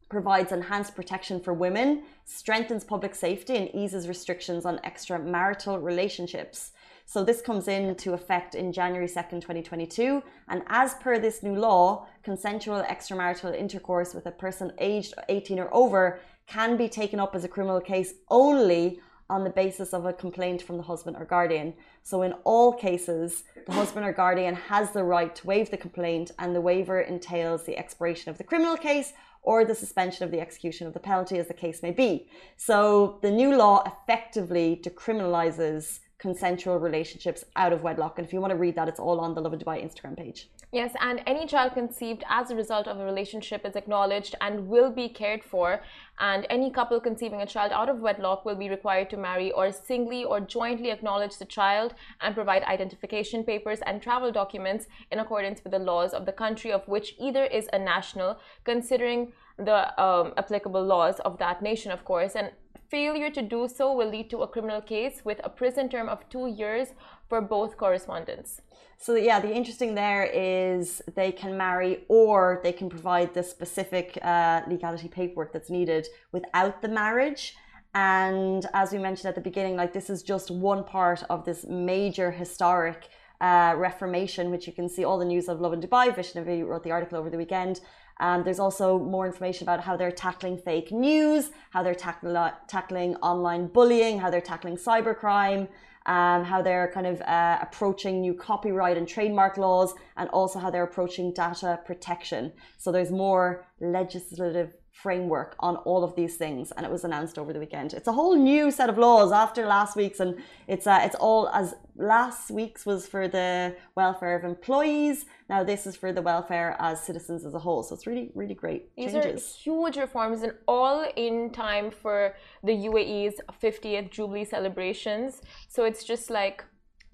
provides 0.08 0.52
enhanced 0.52 0.94
protection 0.94 1.40
for 1.40 1.52
women, 1.52 2.02
strengthens 2.24 2.84
public 2.84 3.14
safety, 3.14 3.56
and 3.56 3.74
eases 3.74 4.08
restrictions 4.08 4.64
on 4.64 4.78
extramarital 4.78 5.82
relationships. 5.82 6.72
So 7.04 7.24
this 7.24 7.40
comes 7.40 7.68
into 7.68 8.12
effect 8.12 8.54
in 8.54 8.72
January 8.72 9.08
2nd, 9.08 9.40
2022. 9.40 10.22
And 10.48 10.62
as 10.66 10.94
per 10.94 11.18
this 11.18 11.42
new 11.42 11.54
law, 11.54 12.06
consensual 12.22 12.82
extramarital 12.82 13.56
intercourse 13.56 14.12
with 14.12 14.26
a 14.26 14.30
person 14.30 14.72
aged 14.78 15.14
18 15.28 15.58
or 15.58 15.72
over 15.72 16.20
can 16.46 16.76
be 16.76 16.88
taken 16.88 17.18
up 17.18 17.34
as 17.34 17.44
a 17.44 17.48
criminal 17.48 17.80
case 17.80 18.14
only 18.30 19.00
on 19.30 19.44
the 19.44 19.50
basis 19.50 19.92
of 19.92 20.06
a 20.06 20.12
complaint 20.12 20.62
from 20.62 20.78
the 20.78 20.82
husband 20.82 21.16
or 21.18 21.24
guardian. 21.24 21.74
So 22.02 22.22
in 22.22 22.32
all 22.44 22.72
cases, 22.72 23.44
the 23.66 23.72
husband 23.72 24.06
or 24.06 24.12
guardian 24.12 24.54
has 24.54 24.92
the 24.92 25.04
right 25.04 25.34
to 25.36 25.46
waive 25.46 25.70
the 25.70 25.76
complaint 25.76 26.30
and 26.38 26.54
the 26.54 26.60
waiver 26.60 27.00
entails 27.00 27.64
the 27.64 27.76
expiration 27.76 28.30
of 28.30 28.38
the 28.38 28.44
criminal 28.44 28.76
case 28.76 29.12
or 29.42 29.64
the 29.64 29.74
suspension 29.74 30.24
of 30.24 30.30
the 30.30 30.40
execution 30.40 30.86
of 30.86 30.94
the 30.94 31.00
penalty 31.00 31.38
as 31.38 31.48
the 31.48 31.54
case 31.54 31.82
may 31.82 31.90
be. 31.90 32.28
So 32.56 33.18
the 33.22 33.30
new 33.30 33.56
law 33.56 33.82
effectively 33.86 34.80
decriminalizes 34.82 36.00
consensual 36.18 36.78
relationships 36.78 37.44
out 37.54 37.72
of 37.72 37.82
wedlock. 37.82 38.18
And 38.18 38.26
if 38.26 38.32
you 38.32 38.40
want 38.40 38.50
to 38.50 38.56
read 38.56 38.74
that, 38.74 38.88
it's 38.88 38.98
all 38.98 39.20
on 39.20 39.34
the 39.34 39.40
Lovin 39.40 39.60
Dubai 39.60 39.82
Instagram 39.82 40.16
page. 40.16 40.50
Yes, 40.72 40.92
and 41.00 41.22
any 41.26 41.46
child 41.46 41.72
conceived 41.72 42.24
as 42.28 42.50
a 42.50 42.56
result 42.56 42.88
of 42.88 42.98
a 42.98 43.04
relationship 43.04 43.64
is 43.64 43.76
acknowledged 43.76 44.34
and 44.40 44.68
will 44.68 44.90
be 44.90 45.08
cared 45.08 45.42
for. 45.44 45.80
And 46.18 46.46
any 46.50 46.70
couple 46.70 47.00
conceiving 47.00 47.40
a 47.40 47.46
child 47.46 47.70
out 47.72 47.88
of 47.88 48.00
wedlock 48.00 48.44
will 48.44 48.56
be 48.56 48.68
required 48.68 49.08
to 49.10 49.16
marry 49.16 49.52
or 49.52 49.70
singly 49.70 50.24
or 50.24 50.40
jointly 50.40 50.90
acknowledge 50.90 51.38
the 51.38 51.44
child 51.44 51.94
and 52.20 52.34
provide 52.34 52.64
identification 52.64 53.44
papers 53.44 53.78
and 53.86 54.02
travel 54.02 54.32
documents 54.32 54.86
in 55.12 55.20
accordance 55.20 55.62
with 55.62 55.72
the 55.72 55.78
laws 55.78 56.12
of 56.12 56.26
the 56.26 56.32
country 56.32 56.72
of 56.72 56.86
which 56.88 57.14
either 57.18 57.44
is 57.44 57.68
a 57.72 57.78
national, 57.78 58.38
considering 58.64 59.32
the 59.56 60.00
um, 60.00 60.32
applicable 60.36 60.84
laws 60.84 61.18
of 61.20 61.38
that 61.38 61.62
nation, 61.62 61.90
of 61.90 62.04
course. 62.04 62.34
And 62.34 62.50
failure 62.88 63.30
to 63.30 63.42
do 63.42 63.68
so 63.68 63.92
will 63.92 64.08
lead 64.08 64.30
to 64.30 64.38
a 64.42 64.48
criminal 64.48 64.80
case 64.80 65.22
with 65.24 65.40
a 65.44 65.50
prison 65.50 65.88
term 65.88 66.08
of 66.08 66.28
two 66.28 66.46
years 66.46 66.88
for 67.28 67.40
both 67.40 67.76
correspondents. 67.76 68.62
So 68.96 69.14
yeah, 69.14 69.38
the 69.38 69.52
interesting 69.54 69.94
there 69.94 70.24
is 70.24 71.02
they 71.14 71.30
can 71.30 71.56
marry 71.56 72.04
or 72.08 72.60
they 72.64 72.72
can 72.72 72.88
provide 72.88 73.32
the 73.32 73.42
specific 73.42 74.18
uh, 74.22 74.62
legality 74.66 75.08
paperwork 75.08 75.52
that's 75.52 75.70
needed 75.70 76.08
without 76.32 76.82
the 76.82 76.88
marriage. 76.88 77.54
And 77.94 78.66
as 78.74 78.92
we 78.92 78.98
mentioned 78.98 79.28
at 79.28 79.34
the 79.34 79.40
beginning, 79.40 79.76
like 79.76 79.92
this 79.92 80.10
is 80.10 80.22
just 80.22 80.50
one 80.50 80.82
part 80.84 81.22
of 81.30 81.44
this 81.44 81.64
major 81.66 82.30
historic 82.30 83.08
uh, 83.40 83.74
reformation, 83.76 84.50
which 84.50 84.66
you 84.66 84.72
can 84.72 84.88
see 84.88 85.04
all 85.04 85.18
the 85.18 85.24
news 85.24 85.48
of 85.48 85.60
Lovin 85.60 85.80
Dubai. 85.80 86.14
Vaishnavi 86.14 86.66
wrote 86.66 86.82
the 86.82 86.90
article 86.90 87.18
over 87.18 87.30
the 87.30 87.36
weekend. 87.36 87.80
Um, 88.20 88.42
there's 88.44 88.58
also 88.58 88.98
more 88.98 89.26
information 89.26 89.64
about 89.64 89.80
how 89.80 89.96
they're 89.96 90.10
tackling 90.12 90.58
fake 90.58 90.90
news, 90.90 91.50
how 91.70 91.82
they're 91.82 91.94
tackling 91.94 92.36
tackling 92.66 93.14
online 93.16 93.68
bullying, 93.68 94.18
how 94.18 94.30
they're 94.30 94.40
tackling 94.40 94.76
cybercrime, 94.76 95.68
um, 96.06 96.42
how 96.42 96.62
they're 96.62 96.90
kind 96.92 97.06
of 97.06 97.20
uh, 97.22 97.58
approaching 97.60 98.20
new 98.20 98.34
copyright 98.34 98.96
and 98.96 99.06
trademark 99.06 99.58
laws, 99.58 99.94
and 100.16 100.28
also 100.30 100.58
how 100.58 100.70
they're 100.70 100.84
approaching 100.84 101.32
data 101.32 101.78
protection. 101.84 102.52
So 102.78 102.90
there's 102.90 103.10
more 103.10 103.66
legislative 103.80 104.72
framework 105.02 105.54
on 105.60 105.76
all 105.88 106.02
of 106.02 106.14
these 106.16 106.36
things, 106.36 106.72
and 106.72 106.84
it 106.84 106.90
was 106.90 107.04
announced 107.04 107.38
over 107.38 107.52
the 107.52 107.60
weekend. 107.60 107.94
It's 107.94 108.08
a 108.08 108.12
whole 108.12 108.36
new 108.36 108.70
set 108.70 108.88
of 108.90 108.98
laws 108.98 109.30
after 109.32 109.64
last 109.66 109.96
week's, 109.96 110.20
and 110.20 110.36
it's 110.66 110.86
uh, 110.86 111.00
it's 111.02 111.14
all 111.16 111.48
as 111.50 111.74
last 111.96 112.50
week's 112.50 112.84
was 112.84 113.06
for 113.06 113.28
the 113.28 113.76
welfare 113.94 114.34
of 114.36 114.44
employees. 114.44 115.26
Now 115.48 115.62
this 115.62 115.86
is 115.86 115.94
for 115.96 116.12
the 116.12 116.22
welfare 116.22 116.76
as 116.78 117.00
citizens 117.00 117.44
as 117.44 117.54
a 117.54 117.58
whole. 117.58 117.82
So 117.82 117.94
it's 117.94 118.06
really 118.06 118.30
really 118.34 118.54
great 118.54 118.94
These 118.96 119.12
changes. 119.12 119.42
are 119.42 119.60
huge 119.62 119.96
reforms 119.96 120.42
and 120.42 120.54
all 120.66 121.06
in 121.16 121.50
time 121.50 121.90
for 121.90 122.34
the 122.62 122.72
UAE's 122.72 123.36
50th 123.62 124.10
Jubilee 124.10 124.44
celebrations. 124.44 125.42
So 125.68 125.84
it's 125.84 126.02
just 126.02 126.28
like 126.28 126.64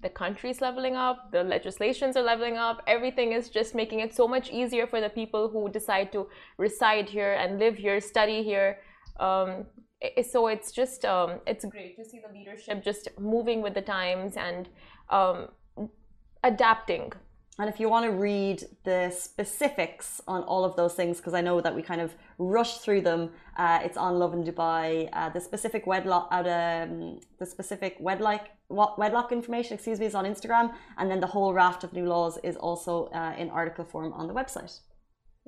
the 0.01 0.09
country's 0.09 0.61
leveling 0.61 0.95
up, 0.95 1.31
the 1.31 1.43
legislations 1.43 2.15
are 2.15 2.23
leveling 2.23 2.57
up, 2.57 2.83
everything 2.87 3.31
is 3.31 3.49
just 3.49 3.73
making 3.73 3.99
it 4.01 4.13
so 4.13 4.27
much 4.27 4.49
easier 4.51 4.85
for 4.85 5.01
the 5.01 5.09
people 5.09 5.49
who 5.49 5.69
decide 5.69 6.11
to 6.11 6.27
reside 6.57 7.09
here 7.09 7.33
and 7.33 7.59
live 7.59 7.75
here, 7.75 7.99
study 8.01 8.43
here. 8.43 8.79
Um, 9.19 9.65
so 10.29 10.47
it's 10.47 10.71
just 10.71 11.05
um, 11.05 11.39
it's 11.47 11.65
great 11.65 11.95
to 11.97 12.05
see 12.05 12.19
the 12.25 12.31
leadership 12.37 12.83
just 12.83 13.09
moving 13.19 13.61
with 13.61 13.73
the 13.73 13.81
times 13.81 14.35
and 14.37 14.69
um, 15.09 15.49
adapting. 16.43 17.13
And 17.57 17.69
if 17.69 17.79
you 17.79 17.87
want 17.87 18.05
to 18.05 18.11
read 18.11 18.65
the 18.83 19.09
specifics 19.17 20.19
on 20.27 20.43
all 20.43 20.65
of 20.65 20.75
those 20.75 20.93
things, 20.93 21.17
because 21.17 21.33
I 21.33 21.39
know 21.39 21.61
that 21.61 21.73
we 21.73 21.81
kind 21.81 22.01
of 22.01 22.13
rushed 22.37 22.81
through 22.81 23.01
them, 23.01 23.29
uh, 23.55 23.79
it's 23.81 23.97
on 23.97 24.19
Lovin 24.19 24.43
Dubai. 24.43 25.07
Uh, 25.13 25.29
the 25.29 25.39
specific 25.39 25.87
wedlock, 25.87 26.27
out 26.31 26.47
um, 26.47 27.21
the 27.39 27.45
specific 27.45 27.95
wedlock, 27.99 28.49
wedlock 28.69 29.31
information, 29.31 29.75
excuse 29.75 30.01
me, 30.01 30.05
is 30.05 30.15
on 30.15 30.25
Instagram, 30.25 30.73
and 30.97 31.09
then 31.09 31.21
the 31.21 31.27
whole 31.27 31.53
raft 31.53 31.85
of 31.85 31.93
new 31.93 32.05
laws 32.05 32.37
is 32.43 32.57
also 32.57 33.05
uh, 33.07 33.33
in 33.37 33.49
article 33.49 33.85
form 33.85 34.11
on 34.11 34.27
the 34.27 34.33
website. 34.33 34.79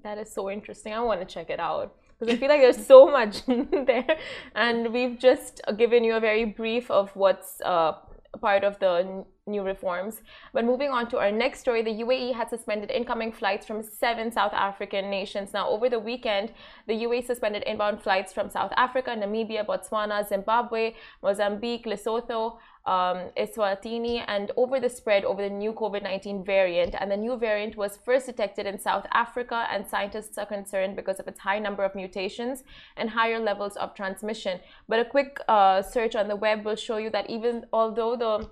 That 0.03 0.17
is 0.17 0.31
so 0.31 0.49
interesting. 0.49 0.93
I 0.93 1.01
want 1.01 1.19
to 1.19 1.25
check 1.25 1.49
it 1.49 1.59
out 1.59 1.93
because 2.17 2.33
I 2.33 2.37
feel 2.37 2.47
like 2.47 2.61
there's 2.61 2.85
so 2.85 3.07
much 3.19 3.45
there, 3.45 4.17
and 4.55 4.93
we've 4.93 5.19
just 5.19 5.59
given 5.77 6.05
you 6.05 6.15
a 6.15 6.21
very 6.21 6.45
brief 6.45 6.89
of 6.89 7.13
what's 7.17 7.59
uh, 7.65 7.93
part 8.37 8.63
of 8.63 8.79
the 8.79 9.25
new 9.45 9.63
reforms. 9.63 10.21
But 10.53 10.65
moving 10.65 10.89
on 10.89 11.09
to 11.09 11.17
our 11.17 11.31
next 11.31 11.59
story, 11.59 11.81
the 11.81 12.03
UAE 12.03 12.33
had 12.33 12.49
suspended 12.49 12.91
incoming 12.91 13.31
flights 13.31 13.65
from 13.65 13.81
seven 13.81 14.31
South 14.31 14.53
African 14.53 15.09
nations. 15.09 15.53
Now, 15.53 15.69
over 15.69 15.89
the 15.89 15.99
weekend, 15.99 16.51
the 16.87 16.93
UAE 16.93 17.25
suspended 17.25 17.63
inbound 17.63 18.01
flights 18.01 18.33
from 18.33 18.49
South 18.49 18.73
Africa, 18.77 19.11
Namibia, 19.11 19.65
Botswana, 19.65 20.27
Zimbabwe, 20.27 20.95
Mozambique, 21.23 21.85
Lesotho, 21.85 22.57
um, 22.87 23.29
Eswatini, 23.37 24.23
and 24.27 24.51
over 24.57 24.79
the 24.79 24.89
spread 24.89 25.25
over 25.25 25.41
the 25.41 25.49
new 25.49 25.73
COVID 25.73 26.01
19 26.01 26.43
variant. 26.43 26.95
And 26.99 27.11
the 27.11 27.17
new 27.17 27.37
variant 27.37 27.75
was 27.75 27.97
first 27.97 28.25
detected 28.25 28.65
in 28.65 28.79
South 28.79 29.05
Africa, 29.13 29.67
and 29.69 29.87
scientists 29.87 30.37
are 30.37 30.45
concerned 30.45 30.95
because 30.95 31.19
of 31.19 31.27
its 31.27 31.39
high 31.39 31.59
number 31.59 31.83
of 31.83 31.93
mutations 31.93 32.63
and 32.95 33.09
higher 33.09 33.39
levels 33.39 33.75
of 33.75 33.93
transmission. 33.93 34.59
But 34.87 34.99
a 34.99 35.05
quick 35.05 35.39
uh, 35.47 35.81
search 35.81 36.15
on 36.15 36.27
the 36.27 36.35
web 36.35 36.65
will 36.65 36.75
show 36.75 36.97
you 36.97 37.09
that 37.11 37.29
even 37.29 37.65
although 37.73 38.15
the 38.15 38.49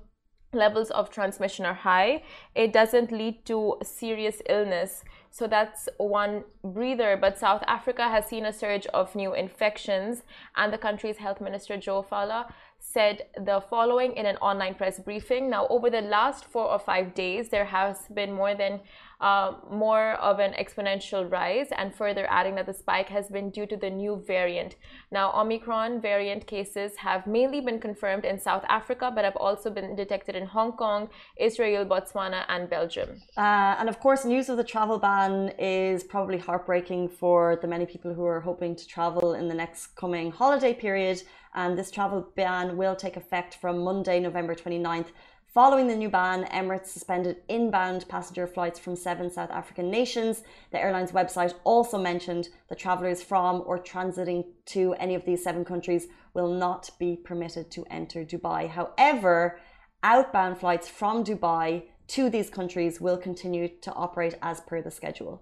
levels 0.56 0.90
of 0.92 1.10
transmission 1.10 1.66
are 1.66 1.74
high, 1.74 2.24
it 2.56 2.74
doesn't 2.74 3.12
lead 3.12 3.46
to 3.46 3.78
serious 3.84 4.42
illness. 4.50 5.04
So 5.30 5.48
that's 5.48 5.90
one 5.98 6.46
breather. 6.64 7.18
But 7.20 7.38
South 7.38 7.64
Africa 7.68 8.08
has 8.08 8.26
seen 8.26 8.46
a 8.46 8.54
surge 8.54 8.86
of 8.88 9.16
new 9.16 9.34
infections, 9.34 10.24
and 10.56 10.72
the 10.72 10.78
country's 10.78 11.18
health 11.18 11.42
minister, 11.42 11.78
Joe 11.78 12.06
Phaahla, 12.10 12.52
said 12.94 13.24
the 13.46 13.62
following 13.70 14.14
in 14.16 14.26
an 14.26 14.38
online 14.38 14.76
press 14.76 15.00
briefing. 15.00 15.50
Now, 15.50 15.68
over 15.70 15.90
the 15.90 16.02
last 16.02 16.46
four 16.46 16.66
or 16.66 16.80
five 16.80 17.14
days, 17.14 17.50
there 17.50 17.66
has 17.66 17.98
been 18.14 18.32
more 18.32 18.56
than 18.56 18.80
uh, 19.22 19.54
more 19.72 20.14
of 20.14 20.40
an 20.40 20.54
exponential 20.54 21.30
rise, 21.32 21.70
and 21.78 21.96
further 21.96 22.28
adding 22.30 22.56
that 22.56 22.66
the 22.66 22.74
spike 22.74 23.10
has 23.10 23.28
been 23.30 23.50
due 23.50 23.66
to 23.66 23.78
the 23.78 23.90
new 23.90 24.22
variant. 24.28 24.76
Now, 25.12 25.32
Omicron 25.34 26.02
variant 26.02 26.46
cases 26.48 26.98
have 26.98 27.26
mainly 27.26 27.62
been 27.62 27.80
confirmed 27.80 28.26
in 28.26 28.40
South 28.40 28.66
Africa, 28.68 29.12
but 29.14 29.24
have 29.24 29.38
also 29.38 29.70
been 29.70 29.96
detected 29.96 30.36
in 30.36 30.46
Hong 30.46 30.74
Kong, 30.74 31.10
Israel, 31.38 31.86
Botswana, 31.86 32.44
and 32.50 32.70
Belgium. 32.70 33.22
Uh, 33.38 33.76
and 33.80 33.88
of 33.90 34.00
course, 34.00 34.26
news 34.26 34.50
of 34.50 34.58
the 34.58 34.64
travel 34.64 35.00
ban 35.00 35.54
is 35.58 36.04
probably 36.04 36.38
heartbreaking 36.38 37.10
for 37.10 37.58
the 37.62 37.68
many 37.68 37.86
people 37.86 38.14
who 38.14 38.26
are 38.26 38.42
hoping 38.42 38.76
to 38.76 38.86
travel 38.86 39.34
in 39.34 39.48
the 39.48 39.56
next 39.56 39.96
coming 39.96 40.32
holiday 40.32 40.74
period. 40.74 41.24
And 41.56 41.78
this 41.78 41.90
travel 41.90 42.28
ban 42.36 42.78
will 42.78 42.96
take 42.96 43.18
effect 43.18 43.56
from 43.56 43.84
Monday, 43.84 44.20
November 44.20 44.54
29th 44.54 45.08
Following 45.56 45.88
the 45.88 45.96
new 45.96 46.10
ban, 46.10 46.44
Emirates 46.52 46.88
suspended 46.88 47.38
inbound 47.48 48.10
passenger 48.10 48.46
flights 48.46 48.78
from 48.78 48.98
seven 48.98 49.32
South 49.32 49.50
African 49.52 49.90
nations. 49.90 50.44
The 50.72 50.82
airline's 50.84 51.14
website 51.14 51.54
also 51.64 51.98
mentioned 51.98 52.50
that 52.68 52.78
travellers 52.78 53.24
from 53.24 53.64
or 53.66 53.80
transiting 53.80 54.44
to 54.66 54.96
any 54.96 55.16
of 55.16 55.24
these 55.24 55.42
seven 55.42 55.64
countries 55.64 56.08
will 56.34 56.54
not 56.54 56.90
be 57.00 57.16
permitted 57.16 57.72
to 57.72 57.86
enter 57.90 58.26
Dubai. 58.26 58.68
However, 58.68 59.62
outbound 60.04 60.58
flights 60.58 60.90
from 60.90 61.24
Dubai 61.24 61.84
to 62.08 62.30
these 62.30 62.50
countries 62.50 63.00
will 63.00 63.18
continue 63.18 63.70
to 63.80 63.94
operate 63.94 64.36
as 64.42 64.60
per 64.60 64.82
the 64.82 64.92
schedule. 64.92 65.42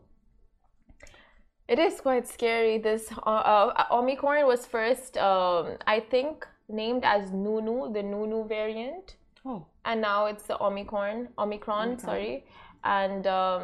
It 1.67 1.79
is 1.79 2.01
quite 2.01 2.27
scary. 2.27 2.77
This 2.77 3.12
uh, 3.25 3.29
uh, 3.29 3.86
Omicron 3.91 4.46
was 4.46 4.65
first, 4.65 5.17
um, 5.17 5.77
I 5.88 6.00
think, 6.00 6.46
named 6.67 7.03
as 7.05 7.32
Nunu, 7.32 7.93
the 7.93 8.03
Nunu 8.03 8.46
variant. 8.48 9.15
Oh. 9.46 9.65
And 9.86 10.01
now 10.01 10.25
it's 10.25 10.43
the 10.43 10.62
Omicron, 10.62 11.29
Omicron, 11.38 11.88
Omicron. 11.89 12.00
sorry. 12.00 12.46
And 12.84 13.27
um, 13.27 13.63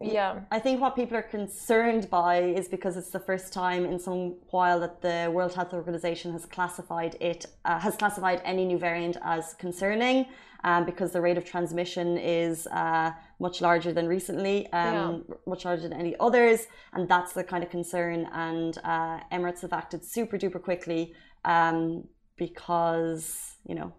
yeah. 0.00 0.40
I 0.50 0.58
think 0.58 0.80
what 0.80 0.96
people 0.96 1.16
are 1.16 1.22
concerned 1.22 2.08
by 2.08 2.40
is 2.40 2.68
because 2.68 2.96
it's 2.96 3.10
the 3.10 3.20
first 3.20 3.52
time 3.52 3.84
in 3.84 3.98
some 3.98 4.36
while 4.50 4.80
that 4.80 5.02
the 5.02 5.30
World 5.32 5.54
Health 5.54 5.74
Organization 5.74 6.32
has 6.32 6.46
classified 6.46 7.16
it 7.20 7.46
uh, 7.64 7.78
has 7.78 7.96
classified 7.96 8.40
any 8.44 8.64
new 8.64 8.78
variant 8.78 9.18
as 9.22 9.54
concerning, 9.54 10.26
um, 10.64 10.86
because 10.86 11.12
the 11.12 11.20
rate 11.20 11.36
of 11.36 11.44
transmission 11.44 12.16
is 12.16 12.66
uh, 12.68 13.12
much 13.40 13.60
larger 13.60 13.92
than 13.92 14.06
recently, 14.06 14.70
um, 14.72 15.24
much 15.46 15.64
larger 15.64 15.88
than 15.88 15.98
any 16.04 16.14
others, 16.20 16.66
and 16.92 17.08
that's 17.08 17.32
the 17.32 17.42
kind 17.42 17.64
of 17.64 17.70
concern. 17.70 18.28
And 18.32 18.76
uh, 18.84 19.20
Emirates 19.32 19.62
have 19.62 19.72
acted 19.72 20.04
super 20.04 20.36
duper 20.38 20.62
quickly 20.62 21.14
um, 21.44 22.04
because 22.36 23.56
you 23.66 23.74
know 23.74 23.92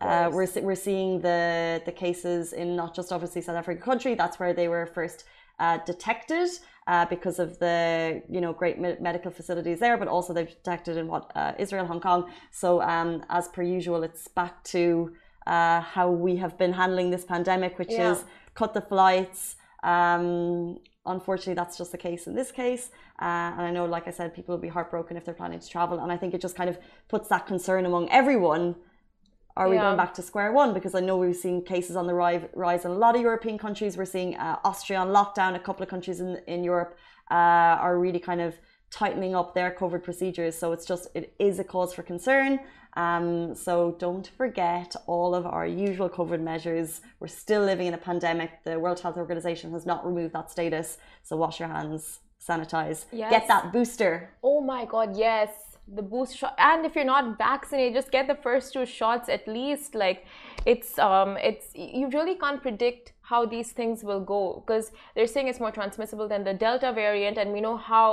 uh, 0.00 0.30
we're 0.32 0.48
we're 0.62 0.82
seeing 0.88 1.20
the 1.20 1.82
the 1.84 1.92
cases 1.92 2.52
in 2.52 2.76
not 2.76 2.94
just 2.94 3.12
obviously 3.12 3.42
South 3.42 3.56
Africa 3.56 3.80
country. 3.82 4.14
That's 4.14 4.38
where 4.38 4.54
they 4.54 4.68
were 4.68 4.86
first 4.86 5.24
uh, 5.58 5.78
detected 5.84 6.48
uh, 6.86 7.06
because 7.06 7.38
of 7.38 7.58
the 7.58 8.22
you 8.28 8.40
know 8.40 8.52
great 8.52 8.78
me- 8.78 8.96
medical 9.00 9.30
facilities 9.30 9.80
there, 9.80 9.96
but 9.96 10.08
also 10.08 10.32
they've 10.32 10.48
detected 10.48 10.96
in 10.96 11.08
what 11.08 11.32
uh, 11.34 11.52
Israel, 11.58 11.86
Hong 11.86 12.00
Kong. 12.00 12.30
So 12.52 12.80
um, 12.82 13.24
as 13.28 13.48
per 13.48 13.62
usual, 13.62 14.02
it's 14.04 14.28
back 14.28 14.62
to 14.74 15.12
uh, 15.46 15.80
how 15.80 16.10
we 16.10 16.36
have 16.36 16.56
been 16.58 16.72
handling 16.72 17.10
this 17.10 17.24
pandemic, 17.24 17.78
which 17.78 17.92
Yeah. 17.92 18.12
is 18.12 18.24
cut 18.54 18.74
the 18.74 18.80
flights. 18.80 19.56
Um, 19.82 20.78
unfortunately, 21.06 21.54
that's 21.54 21.76
just 21.76 21.92
the 21.92 21.98
case 21.98 22.26
in 22.26 22.34
this 22.34 22.50
case. 22.50 22.90
Uh, 23.20 23.52
and 23.56 23.62
I 23.62 23.70
know, 23.70 23.84
like 23.84 24.08
I 24.08 24.10
said, 24.10 24.34
people 24.34 24.54
will 24.54 24.62
be 24.62 24.68
heartbroken 24.68 25.16
if 25.16 25.24
they're 25.24 25.34
planning 25.34 25.60
to 25.60 25.68
travel. 25.68 26.00
And 26.00 26.10
I 26.10 26.16
think 26.16 26.34
it 26.34 26.40
just 26.40 26.56
kind 26.56 26.70
of 26.70 26.78
puts 27.08 27.28
that 27.28 27.46
concern 27.46 27.86
among 27.86 28.08
everyone. 28.10 28.76
Are 29.56 29.68
we 29.68 29.76
Yeah. 29.76 29.82
going 29.82 29.96
back 29.96 30.14
to 30.14 30.22
square 30.22 30.50
one? 30.52 30.74
Because 30.74 30.94
I 30.96 31.00
know 31.00 31.16
we've 31.16 31.36
seen 31.36 31.64
cases 31.64 31.94
on 31.94 32.06
the 32.08 32.14
rise, 32.14 32.84
in 32.84 32.90
a 32.90 32.94
lot 32.94 33.14
of 33.14 33.22
European 33.22 33.56
countries. 33.56 33.96
We're 33.96 34.04
seeing 34.16 34.36
uh, 34.36 34.58
Austria 34.64 34.98
on 34.98 35.08
lockdown. 35.08 35.54
A 35.54 35.60
couple 35.60 35.82
of 35.84 35.88
countries 35.88 36.20
in, 36.20 36.40
in 36.48 36.64
Europe 36.64 36.96
uh, 37.30 37.78
are 37.84 37.98
really 37.98 38.18
kind 38.18 38.40
of 38.40 38.54
tightening 39.00 39.34
up 39.40 39.48
their 39.58 39.70
COVID 39.80 40.02
procedures. 40.08 40.54
So 40.60 40.66
it's 40.74 40.86
just, 40.92 41.04
it 41.14 41.24
is 41.48 41.54
a 41.58 41.64
cause 41.74 41.92
for 41.96 42.02
concern. 42.02 42.60
Um, 43.04 43.28
so 43.66 43.74
don't 43.98 44.28
forget 44.40 44.94
all 45.12 45.34
of 45.34 45.44
our 45.46 45.66
usual 45.66 46.08
COVID 46.18 46.40
measures. 46.52 47.00
We're 47.20 47.36
still 47.44 47.64
living 47.72 47.86
in 47.90 47.94
a 48.00 48.02
pandemic. 48.10 48.50
The 48.68 48.78
World 48.78 49.00
Health 49.00 49.16
Organization 49.24 49.68
has 49.76 49.84
not 49.92 50.06
removed 50.10 50.32
that 50.38 50.48
status. 50.56 50.88
So 51.26 51.32
wash 51.36 51.56
your 51.60 51.70
hands, 51.76 52.02
sanitize, 52.48 52.98
Yes. 53.10 53.30
get 53.36 53.44
that 53.48 53.64
booster. 53.72 54.12
Oh 54.50 54.60
my 54.60 54.82
God, 54.94 55.16
yes. 55.28 55.50
The 55.98 56.06
boost 56.14 56.32
shot, 56.38 56.54
and 56.70 56.86
if 56.88 56.92
you're 56.96 57.12
not 57.16 57.24
vaccinated, 57.36 57.92
just 58.00 58.10
get 58.10 58.24
the 58.32 58.38
first 58.46 58.66
two 58.74 58.86
shots 58.86 59.26
at 59.28 59.42
least. 59.58 59.90
Like, 60.04 60.20
it's 60.72 60.90
um, 60.98 61.30
it's 61.50 61.66
you 61.74 62.06
really 62.16 62.36
can't 62.44 62.62
predict 62.68 63.04
how 63.30 63.40
these 63.54 63.70
things 63.78 63.96
will 64.08 64.24
go 64.34 64.42
because 64.62 64.86
they're 65.14 65.32
saying 65.34 65.48
it's 65.48 65.60
more 65.60 65.74
transmissible 65.80 66.26
than 66.32 66.42
the 66.48 66.54
Delta 66.54 66.90
variant, 67.02 67.36
and 67.40 67.48
we 67.56 67.60
know 67.66 67.76
how. 67.76 68.10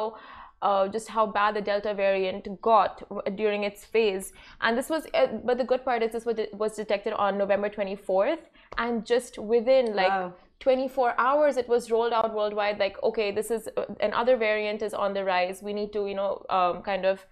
Uh, 0.62 0.88
just 0.88 1.08
how 1.08 1.26
bad 1.26 1.56
the 1.56 1.62
Delta 1.62 1.94
variant 1.94 2.48
got 2.62 3.02
during 3.36 3.64
its 3.64 3.84
phase, 3.84 4.32
and 4.62 4.78
this 4.78 4.90
was. 4.90 5.08
Uh, 5.14 5.28
but 5.44 5.58
the 5.58 5.64
good 5.64 5.84
part 5.84 6.04
is 6.04 6.12
this 6.12 6.26
was, 6.26 6.40
was 6.54 6.76
detected 6.76 7.14
on 7.14 7.38
November 7.38 7.68
24th, 7.68 8.38
and 8.78 9.06
just 9.06 9.38
within 9.38 9.96
like 9.96 10.10
Wow. 10.10 10.34
24 10.60 11.16
hours 11.18 11.58
it 11.58 11.68
was 11.68 11.90
rolled 11.90 12.14
out 12.14 12.34
worldwide 12.36 12.78
like 12.78 13.02
okay 13.04 13.32
this 13.32 13.50
is 13.50 13.68
uh, 13.78 13.86
another 14.00 14.38
variant 14.38 14.84
is 14.84 14.94
on 14.94 15.14
the 15.14 15.24
rise 15.24 15.64
we 15.64 15.74
need 15.74 15.92
to 15.92 16.08
you 16.08 16.14
know 16.14 16.46
um, 16.50 16.84
kind 16.84 17.04
of 17.06 17.26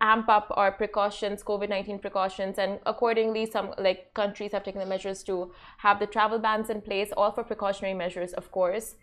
amp 0.00 0.28
up 0.28 0.52
our 0.52 0.70
precautions 0.72 1.42
covid-19 1.42 2.00
precautions 2.00 2.58
and 2.58 2.78
accordingly 2.86 3.44
some 3.46 3.72
like 3.78 4.12
countries 4.14 4.52
have 4.52 4.62
taken 4.62 4.80
the 4.80 4.86
measures 4.86 5.22
to 5.22 5.52
have 5.78 5.98
the 5.98 6.06
travel 6.06 6.38
bans 6.38 6.70
in 6.70 6.80
place 6.80 7.10
all 7.16 7.32
for 7.32 7.42
precautionary 7.42 7.94
measures 7.94 8.32
of 8.34 8.50
course 8.50 8.94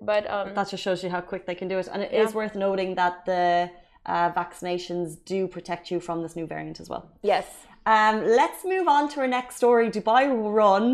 but 0.00 0.28
um, 0.30 0.54
that 0.56 0.68
just 0.70 0.82
shows 0.82 1.02
you 1.04 1.10
how 1.10 1.20
quick 1.20 1.44
they 1.46 1.54
can 1.54 1.68
do 1.68 1.78
it. 1.78 1.88
And 1.92 2.02
it 2.02 2.12
is 2.12 2.30
Yeah. 2.30 2.36
worth 2.38 2.54
noting 2.54 2.94
that 2.96 3.24
the 3.26 3.70
uh, 4.06 4.30
vaccinations 4.32 5.08
do 5.32 5.46
protect 5.56 5.90
you 5.90 6.00
from 6.00 6.22
this 6.22 6.34
new 6.36 6.46
variant 6.46 6.80
as 6.80 6.88
well. 6.92 7.04
yes 7.32 7.46
Um, 7.96 8.14
let's 8.40 8.60
move 8.74 8.86
on 8.96 9.02
to 9.12 9.16
our 9.22 9.30
next 9.38 9.52
story 9.60 9.86
Dubai 9.96 10.22
run. 10.60 10.84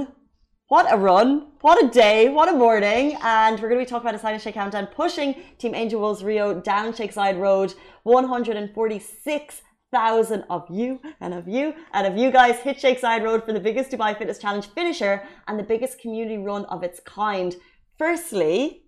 What 0.69 0.87
a 0.97 0.99
run! 1.11 1.29
What 1.67 1.77
a 1.85 1.87
day! 2.05 2.21
What 2.37 2.47
a 2.53 2.57
morning! 2.67 3.05
And 3.23 3.55
we're 3.61 3.69
going 3.71 3.81
to 3.81 3.85
be 3.87 3.91
talking 3.93 4.07
about 4.09 4.19
a 4.21 4.23
Silent 4.25 4.43
Sheikh 4.45 4.57
Hamdan 4.61 4.87
pushing 5.01 5.31
Team 5.61 5.73
Angel 5.83 5.99
Wolf's 6.01 6.23
Rio 6.29 6.47
down 6.73 6.87
Sheikh 6.99 7.13
Zayed 7.19 7.39
Road. 7.47 7.71
146,000 8.03 10.45
of 10.51 10.67
you 10.71 11.01
and 11.21 11.33
of 11.35 11.47
you 11.49 11.75
and 11.93 12.07
of 12.07 12.17
you 12.17 12.31
guys 12.31 12.57
hit 12.59 12.81
Sheikh 12.81 13.01
Zayed 13.01 13.23
Road 13.23 13.45
for 13.45 13.53
the 13.53 13.61
biggest 13.61 13.91
Dubai 13.91 14.17
Fitness 14.19 14.39
Challenge 14.39 14.67
finisher 14.67 15.23
and 15.47 15.59
the 15.59 15.63
biggest 15.63 16.01
community 16.01 16.39
run 16.39 16.65
of 16.67 16.83
its 16.83 17.01
kind. 17.01 17.57
Firstly, 17.99 18.83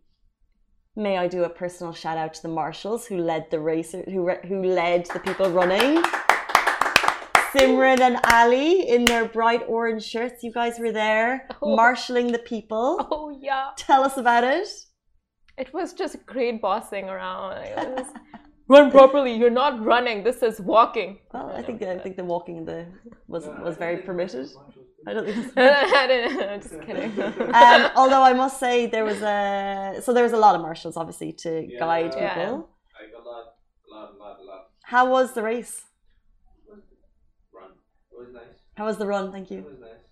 May 0.99 1.17
I 1.17 1.28
do 1.28 1.45
a 1.45 1.49
personal 1.49 1.93
shout 1.93 2.19
out 2.19 2.35
to 2.35 2.43
the 2.43 2.49
marshals 2.49 3.07
who 3.07 3.19
led 3.19 3.50
the 3.52 3.61
racer, 3.61 4.02
who 4.12 4.28
who 4.49 4.62
led 4.64 5.07
the 5.07 5.21
people 5.21 5.49
running. 5.49 6.02
Simran 7.52 8.00
and 8.00 8.19
Ali 8.33 8.88
in 8.88 9.05
their 9.05 9.25
bright 9.26 9.62
orange 9.69 10.02
shirts. 10.05 10.43
You 10.43 10.52
guys 10.52 10.78
were 10.78 10.93
there, 10.93 11.47
Oh. 11.62 11.76
marshalling 11.76 12.33
the 12.33 12.40
people. 12.40 13.07
oh 13.12 13.31
yeah 13.40 13.71
Tell 13.76 14.02
us 14.02 14.17
about 14.19 14.45
it. 14.45 14.69
it 15.57 15.73
was 15.73 15.93
just 15.93 16.14
great 16.26 16.61
bossing 16.61 17.09
around 17.09 17.52
it 17.64 17.88
was, 17.97 18.07
run 18.68 18.90
properly 18.90 19.32
you're 19.40 19.56
not 19.62 19.72
running 19.92 20.18
this 20.28 20.42
is 20.42 20.60
walking 20.60 21.10
Well, 21.32 21.50
I 21.60 21.62
think 21.62 21.82
I 21.82 21.98
think 22.04 22.16
the 22.16 22.25
walking 22.34 22.64
the 22.70 22.87
was 23.34 23.44
was 23.66 23.76
very 23.76 23.98
permitted. 24.08 24.48
I 25.08 25.14
don't 25.14 25.26
think. 25.26 25.52
I 26.02 26.06
didn't, 26.12 26.62
just 26.62 26.80
kidding 26.87 27.10
Um, 27.62 27.80
although 28.00 28.22
I 28.30 28.34
must 28.42 28.56
say 28.64 28.75
there 28.87 29.04
was 29.12 29.20
a 29.22 30.00
so 30.04 30.08
there 30.12 30.25
was 30.28 30.34
a 30.40 30.42
lot 30.46 30.54
of 30.56 30.60
marshals 30.68 30.96
obviously 31.02 31.30
to 31.44 31.50
Yeah. 31.66 31.78
guide 31.84 32.12
Yeah. 32.16 32.34
people. 32.34 32.56
Like 33.00 33.12
a 33.20 33.22
lot, 33.30 33.44
a 33.87 33.88
lot, 33.94 34.08
a 34.14 34.16
lot, 34.22 34.37
a 34.42 34.44
lot. 34.50 34.62
How 34.92 35.04
was 35.16 35.26
the 35.37 35.42
race? 35.52 35.75
Run. 37.58 37.70
It 38.12 38.18
was 38.22 38.30
nice. 38.40 38.56
How 38.78 38.84
was 38.90 38.96
the 39.02 39.06
run? 39.06 39.25
Thank 39.32 39.50
It 39.50 39.54
you. 39.54 39.62
was 39.62 39.78
nice. 39.80 40.04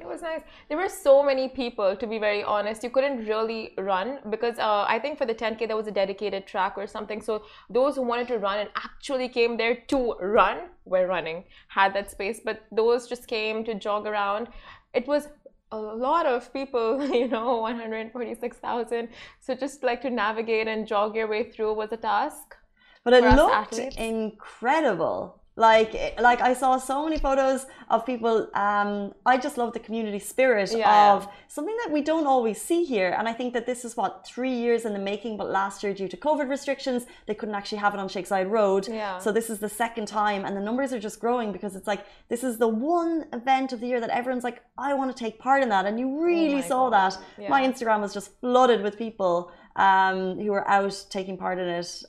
It 0.00 0.06
was 0.06 0.22
nice. 0.22 0.42
There 0.68 0.78
were 0.78 0.88
so 0.88 1.22
many 1.22 1.48
people, 1.48 1.96
to 1.96 2.06
be 2.06 2.18
very 2.18 2.42
honest. 2.42 2.82
You 2.82 2.90
couldn't 2.90 3.26
really 3.26 3.74
run 3.78 4.18
because 4.30 4.58
uh, 4.58 4.84
I 4.88 4.98
think 4.98 5.18
for 5.18 5.26
the 5.26 5.34
10K 5.34 5.66
there 5.68 5.76
was 5.76 5.86
a 5.86 5.92
dedicated 5.92 6.46
track 6.46 6.74
or 6.76 6.86
something. 6.86 7.20
So 7.20 7.44
those 7.70 7.96
who 7.96 8.02
wanted 8.02 8.28
to 8.28 8.38
run 8.38 8.58
and 8.58 8.70
actually 8.76 9.28
came 9.28 9.56
there 9.56 9.76
to 9.88 10.14
run 10.20 10.68
were 10.84 11.06
running, 11.06 11.44
had 11.68 11.94
that 11.94 12.10
space. 12.10 12.40
But 12.44 12.62
those 12.72 13.08
just 13.08 13.26
came 13.26 13.64
to 13.64 13.74
jog 13.74 14.06
around. 14.06 14.48
It 14.92 15.06
was 15.06 15.28
a 15.72 15.78
lot 15.78 16.26
of 16.26 16.52
people, 16.52 17.04
you 17.20 17.28
know, 17.28 17.58
146,000. 17.58 19.08
So 19.40 19.54
just 19.54 19.82
like 19.82 20.02
to 20.02 20.10
navigate 20.10 20.68
and 20.68 20.86
jog 20.86 21.16
your 21.16 21.28
way 21.28 21.50
through 21.50 21.74
was 21.74 21.92
a 21.92 21.96
task. 21.96 22.56
But 23.04 23.12
it 23.12 23.24
looked 23.36 23.78
incredible. 23.98 25.43
Like, 25.56 26.20
like 26.20 26.40
I 26.40 26.52
saw 26.52 26.78
so 26.78 27.04
many 27.04 27.16
photos 27.16 27.66
of 27.88 28.04
people. 28.04 28.48
Um, 28.54 29.14
I 29.24 29.36
just 29.38 29.56
love 29.56 29.72
the 29.72 29.78
community 29.78 30.18
spirit 30.18 30.72
Yeah. 30.72 31.12
of 31.14 31.28
something 31.46 31.76
that 31.84 31.92
we 31.92 32.00
don't 32.00 32.26
always 32.26 32.60
see 32.60 32.82
here. 32.82 33.14
And 33.16 33.28
I 33.28 33.32
think 33.32 33.54
that 33.54 33.64
this 33.64 33.84
is 33.84 33.96
what 33.96 34.26
three 34.26 34.52
years 34.52 34.84
in 34.84 34.92
the 34.92 34.98
making. 34.98 35.36
But 35.36 35.50
last 35.50 35.84
year, 35.84 35.94
due 35.94 36.08
to 36.08 36.16
COVID 36.16 36.48
restrictions, 36.48 37.06
they 37.26 37.34
couldn't 37.34 37.54
actually 37.54 37.78
have 37.78 37.94
it 37.94 38.00
on 38.00 38.08
Sheikh 38.08 38.26
Zayed 38.26 38.50
Road. 38.50 38.88
Yeah. 38.88 39.18
So 39.18 39.30
this 39.30 39.48
is 39.48 39.60
the 39.60 39.68
second 39.68 40.06
time, 40.08 40.44
and 40.44 40.56
the 40.56 40.60
numbers 40.60 40.92
are 40.92 40.98
just 40.98 41.20
growing 41.20 41.52
because 41.52 41.76
it's 41.76 41.86
like 41.86 42.04
this 42.28 42.42
is 42.42 42.58
the 42.58 42.66
one 42.68 43.26
event 43.32 43.72
of 43.72 43.78
the 43.80 43.86
year 43.86 44.00
that 44.00 44.10
everyone's 44.10 44.44
like, 44.44 44.60
I 44.76 44.94
want 44.94 45.16
to 45.16 45.24
take 45.24 45.38
part 45.38 45.62
in 45.62 45.68
that, 45.68 45.86
and 45.86 46.00
you 46.00 46.20
really 46.20 46.56
my 46.56 46.60
saw 46.62 46.90
God. 46.90 47.12
that. 47.12 47.18
Yeah. 47.38 47.48
My 47.48 47.62
Instagram 47.62 48.00
was 48.00 48.12
just 48.12 48.30
flooded 48.40 48.82
with 48.82 48.98
people 48.98 49.52
um, 49.76 50.36
who 50.38 50.50
were 50.50 50.68
out 50.68 51.04
taking 51.10 51.36
part 51.36 51.58
in 51.60 51.68
it 51.68 52.02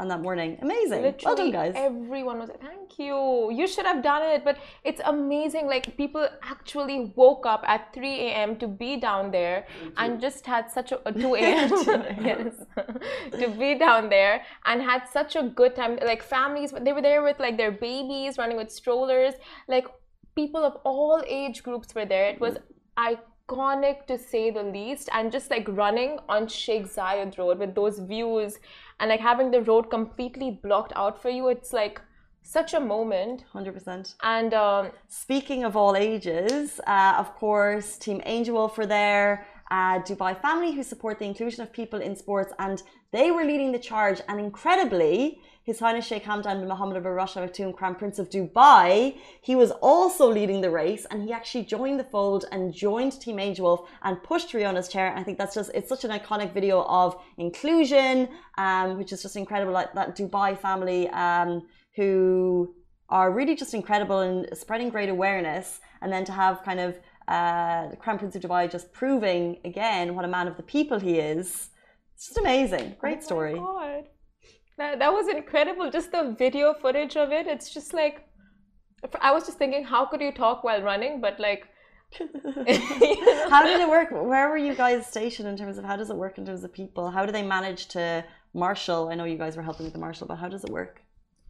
on 0.00 0.08
that 0.08 0.22
morning. 0.22 0.58
Amazing. 0.62 1.14
well 1.24 1.36
done, 1.36 1.52
guys. 1.52 1.74
everyone 1.76 2.38
was 2.38 2.48
like, 2.48 2.62
thank 2.62 2.98
you. 2.98 3.50
You 3.52 3.66
should 3.68 3.84
have 3.84 4.02
done 4.02 4.22
it. 4.34 4.44
But 4.44 4.56
it's 4.82 5.02
amazing. 5.04 5.66
Like 5.66 5.96
people 5.96 6.26
actually 6.42 7.12
woke 7.16 7.44
up 7.44 7.62
at 7.66 7.92
3 7.92 8.08
a.m. 8.28 8.56
to 8.56 8.66
be 8.66 8.96
down 8.96 9.30
there 9.30 9.66
and 9.98 10.20
just 10.20 10.46
had 10.46 10.70
such 10.70 10.92
a 10.92 10.98
uh, 11.06 11.12
2 11.12 11.34
a.m. 11.42 11.70
yes, 12.30 12.54
to 13.38 13.48
be 13.58 13.74
down 13.78 14.08
there 14.08 14.42
and 14.64 14.80
had 14.80 15.06
such 15.06 15.36
a 15.36 15.42
good 15.42 15.76
time. 15.76 15.98
Like 16.02 16.22
families, 16.22 16.72
they 16.80 16.92
were 16.92 17.02
there 17.02 17.22
with 17.22 17.38
like 17.38 17.56
their 17.58 17.72
babies 17.72 18.38
running 18.38 18.56
with 18.56 18.72
strollers. 18.72 19.34
Like 19.68 19.86
people 20.34 20.64
of 20.64 20.76
all 20.84 21.22
age 21.26 21.62
groups 21.62 21.94
were 21.94 22.06
there. 22.06 22.30
It 22.30 22.40
was 22.40 22.56
iconic 22.98 24.06
to 24.06 24.16
say 24.16 24.50
the 24.50 24.62
least. 24.62 25.10
And 25.12 25.30
just 25.30 25.50
like 25.50 25.68
running 25.68 26.18
on 26.28 26.48
Sheikh 26.48 26.86
Zayed 26.86 27.36
Road 27.36 27.58
with 27.58 27.74
those 27.74 27.98
views 27.98 28.58
and 29.00 29.08
like 29.08 29.20
having 29.20 29.50
the 29.50 29.62
road 29.62 29.90
completely 29.90 30.60
blocked 30.62 30.92
out 30.94 31.20
for 31.20 31.30
you, 31.30 31.48
it's 31.48 31.72
like 31.72 32.00
such 32.42 32.74
a 32.74 32.80
moment. 32.80 33.44
100%. 33.54 34.14
And 34.22 34.54
um, 34.54 34.90
Speaking 35.08 35.64
of 35.64 35.76
all 35.76 35.96
ages, 35.96 36.80
uh, 36.86 37.14
of 37.18 37.34
course, 37.36 37.96
Team 37.96 38.20
Angel 38.26 38.54
Wolf 38.54 38.76
were 38.78 38.86
there, 38.86 39.46
uh, 39.70 40.00
Dubai 40.00 40.40
family 40.40 40.72
who 40.72 40.82
support 40.82 41.18
the 41.18 41.24
inclusion 41.24 41.62
of 41.62 41.72
people 41.72 42.00
in 42.00 42.14
sports, 42.16 42.52
and 42.58 42.82
they 43.12 43.30
were 43.30 43.44
leading 43.44 43.72
the 43.72 43.78
charge. 43.78 44.20
And 44.28 44.38
incredibly, 44.38 45.40
His 45.70 45.78
Highness 45.78 46.04
Sheikh 46.04 46.24
Hamdan 46.24 46.58
bin 46.58 46.66
Mohammed 46.66 47.00
bin 47.00 47.12
Rashid 47.12 47.42
Al 47.42 47.48
Maktoum, 47.48 47.72
Crown 47.72 47.94
Prince 47.94 48.18
of 48.18 48.28
Dubai, 48.28 49.16
he 49.40 49.54
was 49.54 49.70
also 49.70 50.28
leading 50.28 50.60
the 50.60 50.68
race, 50.68 51.06
and 51.12 51.22
he 51.22 51.32
actually 51.32 51.62
joined 51.62 52.00
the 52.00 52.08
fold 52.14 52.44
and 52.50 52.74
joined 52.74 53.12
Team 53.20 53.38
Angel 53.38 53.64
Wolf 53.66 53.88
and 54.02 54.20
pushed 54.24 54.52
Riona's 54.52 54.88
chair. 54.88 55.06
And 55.06 55.20
I 55.20 55.22
think 55.22 55.38
that's 55.38 55.54
just 55.54 55.70
it's 55.72 55.88
such 55.88 56.04
an 56.04 56.10
iconic 56.10 56.52
video 56.52 56.82
of 57.00 57.08
inclusion, 57.38 58.28
um, 58.58 58.98
which 58.98 59.12
is 59.12 59.22
just 59.22 59.36
incredible. 59.36 59.72
Like 59.72 59.94
that 59.94 60.16
Dubai 60.16 60.58
family. 60.58 61.08
Um, 61.10 61.50
who 61.96 62.74
are 63.08 63.30
really 63.30 63.54
just 63.54 63.72
incredible 63.74 64.20
in 64.20 64.34
spreading 64.54 64.88
great 64.88 65.08
awareness, 65.08 65.80
and 66.00 66.12
then 66.12 66.24
to 66.24 66.32
have 66.32 66.62
kind 66.64 66.80
of 66.80 66.96
uh, 67.28 67.88
the 67.92 67.96
Crown 67.96 68.18
Prince 68.18 68.34
of 68.34 68.42
Dubai 68.42 68.62
just 68.76 68.92
proving 68.92 69.58
again 69.64 70.16
what 70.16 70.24
a 70.24 70.28
man 70.36 70.48
of 70.48 70.56
the 70.56 70.64
people 70.64 70.98
he 70.98 71.20
is. 71.20 71.70
It's 72.14 72.26
just 72.26 72.38
amazing. 72.38 72.96
Great 72.98 73.22
story. 73.22 73.54
Oh 73.56 73.74
my 73.74 73.92
God. 73.94 74.08
That, 74.80 74.98
that 74.98 75.12
was 75.12 75.28
incredible. 75.28 75.90
Just 75.90 76.10
the 76.10 76.34
video 76.38 76.72
footage 76.72 77.14
of 77.14 77.32
it. 77.32 77.46
It's 77.46 77.68
just 77.68 77.92
like, 77.92 78.26
I 79.20 79.30
was 79.30 79.44
just 79.44 79.58
thinking, 79.58 79.84
how 79.84 80.06
could 80.06 80.22
you 80.22 80.32
talk 80.32 80.64
while 80.64 80.80
running? 80.80 81.20
But 81.20 81.38
like, 81.38 81.66
how 82.18 83.62
did 83.62 83.78
it 83.78 83.90
work? 83.90 84.08
Where 84.10 84.48
were 84.48 84.56
you 84.56 84.74
guys 84.74 85.06
stationed 85.06 85.46
in 85.46 85.58
terms 85.58 85.76
of 85.76 85.84
how 85.84 85.96
does 85.96 86.08
it 86.08 86.16
work 86.16 86.38
in 86.38 86.46
terms 86.46 86.64
of 86.64 86.72
people? 86.72 87.10
How 87.10 87.26
do 87.26 87.30
they 87.30 87.42
manage 87.42 87.88
to 87.88 88.24
marshal? 88.54 89.10
I 89.10 89.16
know 89.16 89.24
you 89.24 89.36
guys 89.36 89.54
were 89.54 89.62
helping 89.62 89.84
with 89.84 89.92
the 89.92 89.98
marshal, 89.98 90.26
but 90.26 90.36
how 90.36 90.48
does 90.48 90.64
it 90.64 90.70
work? 90.70 91.02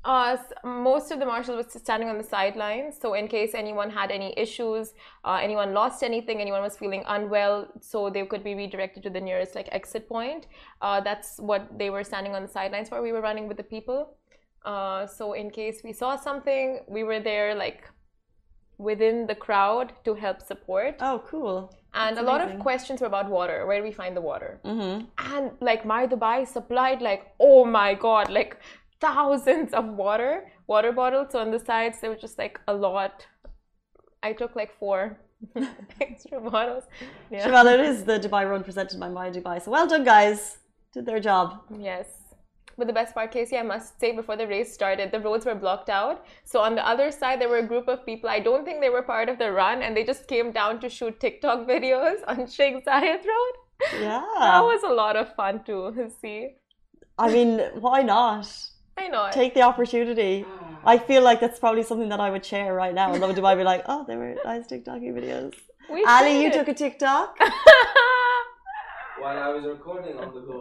Uh, 0.05 0.37
most 0.65 1.11
of 1.13 1.19
the 1.21 1.27
marshals 1.27 1.57
was 1.63 1.83
standing 1.83 2.09
on 2.09 2.17
the 2.17 2.25
sidelines. 2.25 2.97
So, 3.01 3.13
in 3.15 3.29
case 3.29 3.55
anyone 3.55 3.91
had 3.91 4.11
any 4.11 4.33
issues, 4.37 4.95
uh, 5.25 5.39
anyone 5.43 5.75
lost 5.75 6.03
anything, 6.03 6.41
anyone 6.41 6.63
was 6.63 6.77
feeling 6.77 7.05
unwell, 7.07 7.69
so 7.81 8.09
they 8.09 8.25
could 8.25 8.43
be 8.43 8.55
redirected 8.55 9.03
to 9.03 9.11
the 9.11 9.21
nearest 9.21 9.55
like 9.55 9.69
exit 9.73 10.09
point. 10.09 10.47
Uh, 10.81 11.01
that's 11.01 11.39
what 11.39 11.79
they 11.79 11.91
were 11.91 12.03
standing 12.03 12.35
on 12.35 12.43
the 12.43 12.49
sidelines 12.49 12.89
for. 12.89 13.03
We 13.03 13.13
were 13.13 13.21
running 13.21 13.47
with 13.47 13.59
the 13.59 13.63
people. 13.63 14.17
Uh, 14.65 15.07
so, 15.07 15.35
in 15.35 15.51
case 15.51 15.83
we 15.85 15.93
saw 15.93 16.17
something, 16.17 16.81
we 16.89 17.05
were 17.05 17.21
there 17.21 17.55
like 17.55 17.85
within 18.79 19.27
the 19.27 19.35
crowd 19.35 19.93
to 20.05 20.15
help 20.15 20.41
support. 20.41 20.97
Oh, 21.01 21.23
cool. 21.27 21.75
And 21.93 22.17
That's 22.17 22.25
a 22.25 22.27
lot 22.31 22.41
amazing. 22.41 22.57
of 22.59 22.63
questions 22.63 23.01
were 23.01 23.09
about 23.09 23.29
water. 23.29 23.67
Where 23.67 23.77
do 23.79 23.83
we 23.85 23.93
find 23.93 24.17
the 24.17 24.21
water? 24.23 24.61
Mm-hmm. 24.65 25.07
and 25.35 25.51
like 25.61 25.85
Mai 25.85 26.07
Dubai 26.07 26.47
supplied 26.47 27.03
like 27.03 27.23
oh 27.41 27.65
my 27.65 27.95
god 27.95 28.31
like 28.31 28.57
thousands 29.01 29.73
of 29.73 29.85
water 30.05 30.33
water 30.67 30.93
bottles 30.93 31.29
so 31.33 31.39
on 31.41 31.51
the 31.51 31.59
sides 31.59 32.01
there 32.01 32.11
was 32.11 32.21
just 32.21 32.39
like 32.39 32.61
a 32.69 32.75
lot 32.87 33.27
i 34.23 34.33
took 34.33 34.55
like 34.57 34.73
four 34.79 35.19
extra 36.01 36.39
bottles 36.41 36.85
yeah 37.31 37.51
Well, 37.51 37.67
it 37.67 37.81
is 37.81 38.05
the 38.05 38.19
Dubai 38.25 38.43
Run 38.51 38.63
presented 38.63 39.01
by 39.01 39.09
Mai 39.09 39.31
Dubai. 39.31 39.55
So 39.63 39.71
well 39.71 39.87
done, 39.87 40.05
guys. 40.05 40.59
Did 40.93 41.07
their 41.07 41.21
job. 41.21 41.47
yes 41.91 42.09
but 42.77 42.87
the 42.91 42.93
best 42.99 43.15
part 43.15 43.31
casey 43.33 43.57
i 43.61 43.63
must 43.63 43.99
say 44.03 44.11
before 44.19 44.37
the 44.41 44.47
race 44.53 44.71
started 44.79 45.11
the 45.15 45.21
roads 45.27 45.45
were 45.49 45.55
blocked 45.65 45.91
out 45.97 46.25
so 46.53 46.61
on 46.67 46.75
the 46.79 46.85
other 46.93 47.09
side 47.17 47.41
there 47.41 47.49
were 47.53 47.59
a 47.65 47.69
group 47.73 47.89
of 47.95 48.05
people 48.07 48.29
i 48.35 48.41
don't 48.47 48.65
think 48.65 48.81
they 48.81 48.89
were 48.95 49.03
part 49.11 49.29
of 49.33 49.37
the 49.43 49.51
run 49.53 49.83
and 49.83 49.97
they 49.97 50.05
just 50.13 50.27
came 50.33 50.51
down 50.61 50.81
to 50.85 50.89
shoot 50.97 51.19
tiktok 51.25 51.67
videos 51.75 52.19
on 52.33 52.47
sheikh 52.55 52.79
zayed 52.87 53.25
road 53.33 53.55
Yeah. 54.07 54.25
that 54.47 54.65
was 54.71 54.83
a 54.91 54.95
lot 55.03 55.17
of 55.23 55.35
fun 55.41 55.63
to 55.69 55.77
see 56.23 56.39
I 57.19 57.29
mean, 57.37 57.51
why 57.87 57.99
not? 58.03 58.47
I 59.03 59.09
know 59.15 59.25
Take 59.41 59.53
the 59.59 59.63
opportunity. 59.71 60.35
I 60.93 60.97
feel 61.09 61.23
like 61.29 61.39
that's 61.45 61.59
probably 61.65 61.83
something 61.91 62.09
that 62.15 62.21
I 62.27 62.31
would 62.35 62.45
share 62.53 62.71
right 62.83 62.95
now. 63.01 63.07
And 63.13 63.21
Love 63.23 63.35
Dubai 63.39 63.53
be 63.63 63.65
like, 63.73 63.83
oh, 63.93 64.01
they 64.09 64.17
were 64.21 64.31
nice 64.51 64.65
TikToky 64.73 65.11
videos. 65.19 65.55
we 65.95 66.01
Ali, 66.15 66.35
you 66.43 66.51
took 66.59 66.69
a 66.75 66.77
TikTok. 66.85 67.29
While 69.21 69.39
I 69.39 69.49
was 69.57 69.65
recording 69.77 70.17
on 70.17 70.29
the 70.35 70.41
go, 70.41 70.61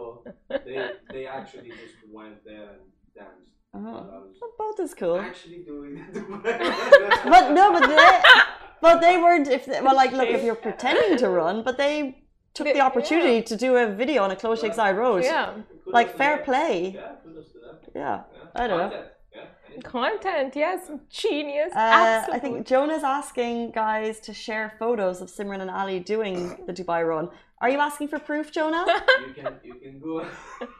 they 0.66 0.90
they 1.14 1.24
actually 1.26 1.70
just 1.82 1.96
went 2.18 2.36
there 2.44 2.68
and 2.74 2.82
danced. 3.18 3.50
Oh, 3.72 3.78
While 3.80 4.26
well, 4.40 4.52
both 4.62 4.78
is 4.86 4.92
cool. 5.02 5.18
actually 5.30 5.60
doing 5.72 5.92
it. 6.14 6.14
But 7.34 7.44
no, 7.58 7.64
but 7.76 7.84
they, 7.92 8.08
but 8.86 8.96
they 9.00 9.16
weren't. 9.24 9.48
If 9.48 9.62
they, 9.70 9.80
well, 9.80 9.96
like, 10.02 10.12
look, 10.12 10.28
if 10.28 10.42
you're 10.46 10.62
pretending 10.68 11.16
to 11.24 11.28
run, 11.40 11.56
but 11.68 11.78
they 11.78 11.96
took 12.52 12.66
They- 12.66 12.74
the 12.78 12.80
opportunity 12.90 13.38
to 13.50 13.54
do 13.56 13.70
a 13.76 13.86
video 14.02 14.22
on 14.26 14.30
a 14.36 14.36
close 14.42 14.60
Sheikh 14.60 14.74
Zayed 14.80 14.96
road. 15.04 15.22
yeah 15.24 15.54
Like 15.98 16.08
fair 16.20 16.36
play. 16.48 16.74
Yeah, 16.94 17.12
kudos 17.24 17.48
to 17.52 17.58
them. 17.59 17.59
Yeah. 17.94 18.22
Yeah. 18.32 18.62
I 18.62 18.66
don't 18.66 18.78
know. 18.78 18.88
Content. 18.90 19.06
Yeah. 19.34 19.80
Content, 19.82 20.56
yes, 20.56 20.90
genius. 21.08 21.72
Uh, 21.74 22.24
I 22.32 22.38
think 22.40 22.66
Jonah's 22.66 23.04
asking 23.04 23.70
guys 23.70 24.18
to 24.20 24.34
share 24.34 24.72
photos 24.78 25.20
of 25.20 25.28
Simran 25.28 25.60
and 25.60 25.70
Ali 25.70 26.00
doing 26.00 26.58
the 26.66 26.72
Dubai 26.72 27.06
run. 27.06 27.28
Are 27.60 27.70
you 27.70 27.78
asking 27.78 28.08
for 28.08 28.18
proof, 28.18 28.50
Jonah? 28.52 28.84
You 29.26 29.34
can 29.34 29.54
you 29.62 29.74
can 29.74 30.00
go 30.00 30.26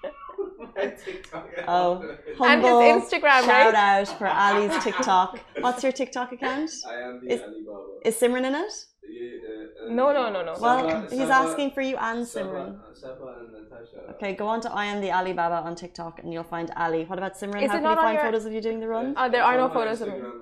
my 0.75 0.87
TikTok. 1.05 1.49
Oh. 1.69 2.01
And 2.01 2.19
his 2.27 2.39
Humble 2.39 2.81
Instagram, 2.81 3.41
shout 3.45 3.75
right? 3.75 3.75
out 3.75 4.09
for 4.19 4.27
Ali's 4.27 4.77
TikTok. 4.83 5.39
What's 5.61 5.83
your 5.85 5.93
TikTok 5.93 6.33
account? 6.33 6.71
I 6.89 6.95
am 7.07 7.21
the 7.23 7.33
Is- 7.35 7.43
Alibaba. 7.43 8.09
Is 8.09 8.17
Simran 8.21 8.45
in 8.47 8.55
it? 8.55 8.73
Yeah, 9.03 9.89
No, 9.89 10.13
no, 10.13 10.31
no, 10.31 10.43
no. 10.45 10.55
Well, 10.61 10.79
Saba- 10.89 11.07
he's 11.11 11.29
Saba- 11.29 11.49
asking 11.49 11.71
for 11.73 11.81
you 11.81 11.97
and 11.97 12.25
Simran. 12.27 12.79
uh, 12.79 12.95
Saba 12.95 13.37
and 13.41 13.53
Natasha. 13.53 14.11
Okay, 14.15 14.35
go 14.35 14.47
on 14.47 14.61
to 14.61 14.73
I 14.73 14.85
am 14.87 15.01
the 15.01 15.11
Alibaba 15.11 15.57
on 15.67 15.75
TikTok 15.75 16.21
and 16.23 16.33
you'll 16.33 16.45
find 16.45 16.71
Ali. 16.77 17.05
What 17.07 17.19
about 17.19 17.35
Simran? 17.35 17.63
Is 17.63 17.71
How 17.71 17.77
it 17.79 17.81
can 17.81 17.83
not 17.83 17.97
we 17.97 18.01
on 18.01 18.05
find 18.05 18.15
your- 18.17 18.25
photos 18.25 18.45
of 18.47 18.53
you 18.53 18.61
doing 18.61 18.81
the 18.81 18.89
run? 18.89 19.15
Uh, 19.17 19.29
there 19.29 19.43
are 19.43 19.57
no 19.57 19.65
on 19.65 19.69
my 19.71 19.75
photos 19.75 20.01
of 20.03 20.09
me. 20.09 20.21
Well. 20.21 20.33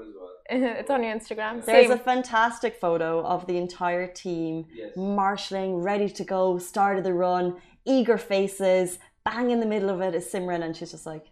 it's 0.51 0.91
on 0.91 1.03
your 1.05 1.15
Instagram. 1.15 1.65
There's 1.65 1.87
Same. 1.89 1.91
a 1.93 1.99
fantastic 1.99 2.75
photo 2.77 3.25
of 3.25 3.47
the 3.47 3.57
entire 3.59 4.07
team 4.07 4.67
Yes. 4.75 4.93
marshalling, 4.97 5.77
ready 5.83 6.09
to 6.09 6.25
go, 6.25 6.59
start 6.59 6.99
of 6.99 7.05
the 7.05 7.15
run, 7.15 7.57
eager 7.85 8.19
faces. 8.19 8.99
Bang 9.25 9.51
in 9.51 9.61
the 9.61 9.67
middle 9.67 9.91
of 9.91 10.01
it 10.01 10.15
is 10.15 10.25
Simran, 10.33 10.63
and 10.65 10.75
she's 10.77 10.91
just 10.91 11.05
like, 11.07 11.27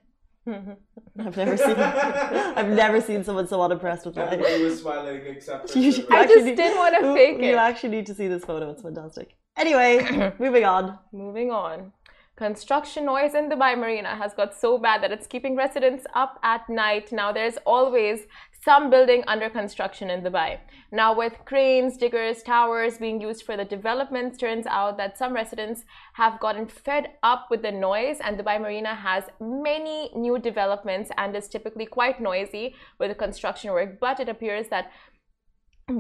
I've 1.19 1.37
never 1.37 1.57
seen, 1.57 1.77
I've 2.59 2.69
never 2.69 3.01
seen 3.01 3.25
someone 3.25 3.49
so 3.49 3.61
unimpressed 3.63 4.07
with 4.07 4.17
life. 4.17 4.33
Everybody 4.33 4.65
was 4.65 4.81
smiling 4.81 5.21
except 5.27 5.71
for 5.71 5.79
You- 5.85 6.07
I 6.11 6.27
just 6.27 6.45
need- 6.45 6.57
didn't 6.57 6.79
want 6.79 6.95
to 6.99 7.07
You- 7.07 7.15
fake 7.15 7.39
You 7.43 7.53
it. 7.53 7.57
actually 7.69 7.91
need 7.97 8.07
to 8.07 8.15
see 8.15 8.29
this 8.29 8.45
photo. 8.45 8.71
It's 8.71 8.83
fantastic. 8.83 9.35
Anyway, 9.57 10.33
moving 10.39 10.65
on. 10.65 10.99
Moving 11.13 11.51
on. 11.51 11.93
Construction 12.37 13.07
noise 13.07 13.35
in 13.35 13.49
Dubai 13.49 13.77
Marina 13.79 14.15
has 14.15 14.35
got 14.35 14.55
so 14.55 14.77
bad 14.77 15.03
that 15.03 15.11
it's 15.11 15.27
keeping 15.27 15.57
residents 15.57 16.05
up 16.15 16.39
at 16.43 16.69
night. 16.69 17.11
Now, 17.11 17.33
there's 17.33 17.57
always 17.65 18.21
some 18.67 18.91
building 18.91 19.23
under 19.29 19.49
construction 19.49 20.11
in 20.11 20.23
Dubai. 20.23 20.59
Now, 20.91 21.11
with 21.23 21.35
cranes, 21.45 21.97
diggers, 21.97 22.43
towers 22.43 22.99
being 22.99 23.21
used 23.21 23.45
for 23.45 23.57
the 23.57 23.65
developments, 23.77 24.39
turns 24.39 24.67
out 24.67 24.97
that 24.97 25.17
some 25.17 25.33
residents 25.33 25.85
have 26.15 26.41
gotten 26.41 26.67
fed 26.67 27.05
up 27.23 27.43
with 27.49 27.63
the 27.63 27.71
noise, 27.71 28.19
and 28.25 28.37
Dubai 28.37 28.61
Marina 28.61 28.93
has 29.09 29.23
many 29.41 30.11
new 30.17 30.37
developments 30.41 31.13
and 31.17 31.37
is 31.37 31.47
typically 31.49 31.87
quite 31.87 32.21
noisy 32.21 32.75
with 32.99 33.11
the 33.11 33.15
construction 33.15 33.71
work. 33.71 34.01
But 34.01 34.19
it 34.19 34.29
appears 34.29 34.67
that 34.75 34.91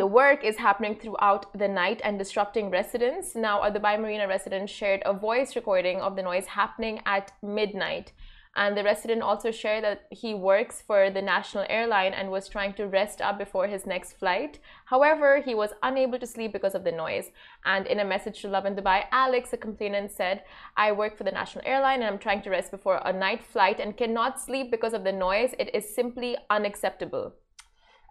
the 0.02 0.12
work 0.20 0.42
is 0.42 0.56
happening 0.56 0.96
throughout 0.96 1.56
the 1.56 1.68
night 1.68 2.00
and 2.02 2.18
disrupting 2.18 2.70
residents. 2.70 3.36
Now, 3.36 3.62
a 3.62 3.70
Dubai 3.70 3.94
Marina 4.00 4.26
resident 4.26 4.68
shared 4.68 5.02
a 5.06 5.12
voice 5.12 5.54
recording 5.54 6.00
of 6.00 6.16
the 6.16 6.24
noise 6.30 6.46
happening 6.46 7.00
at 7.06 7.30
midnight. 7.44 8.10
And 8.56 8.74
the 8.74 8.82
resident 8.82 9.22
also 9.22 9.50
shared 9.50 9.84
that 9.84 10.06
he 10.10 10.32
works 10.32 10.80
for 10.80 11.10
the 11.10 11.20
national 11.20 11.66
airline 11.68 12.14
and 12.14 12.30
was 12.30 12.48
trying 12.48 12.72
to 12.74 12.86
rest 12.86 13.20
up 13.20 13.38
before 13.38 13.66
his 13.66 13.84
next 13.86 14.14
flight. 14.14 14.58
However, 14.86 15.42
he 15.44 15.54
was 15.54 15.70
unable 15.82 16.18
to 16.18 16.26
sleep 16.26 16.54
because 16.54 16.74
of 16.74 16.82
the 16.82 16.90
noise. 16.90 17.30
And 17.66 17.86
in 17.86 18.00
a 18.00 18.04
message 18.04 18.40
to 18.40 18.48
Lovin 18.48 18.74
Dubai, 18.74 19.04
Alex, 19.12 19.52
a 19.52 19.58
complainant, 19.58 20.10
said, 20.10 20.42
I 20.74 20.92
work 20.92 21.18
for 21.18 21.24
the 21.24 21.32
national 21.32 21.66
airline 21.66 22.00
and 22.00 22.06
I'm 22.06 22.18
trying 22.18 22.40
to 22.42 22.50
rest 22.50 22.70
before 22.70 23.02
a 23.04 23.12
night 23.12 23.44
flight 23.44 23.78
and 23.78 23.94
cannot 23.94 24.40
sleep 24.40 24.70
because 24.70 24.94
of 24.94 25.04
the 25.04 25.12
noise. 25.12 25.54
It 25.58 25.74
is 25.74 25.94
simply 25.94 26.38
unacceptable. 26.48 27.34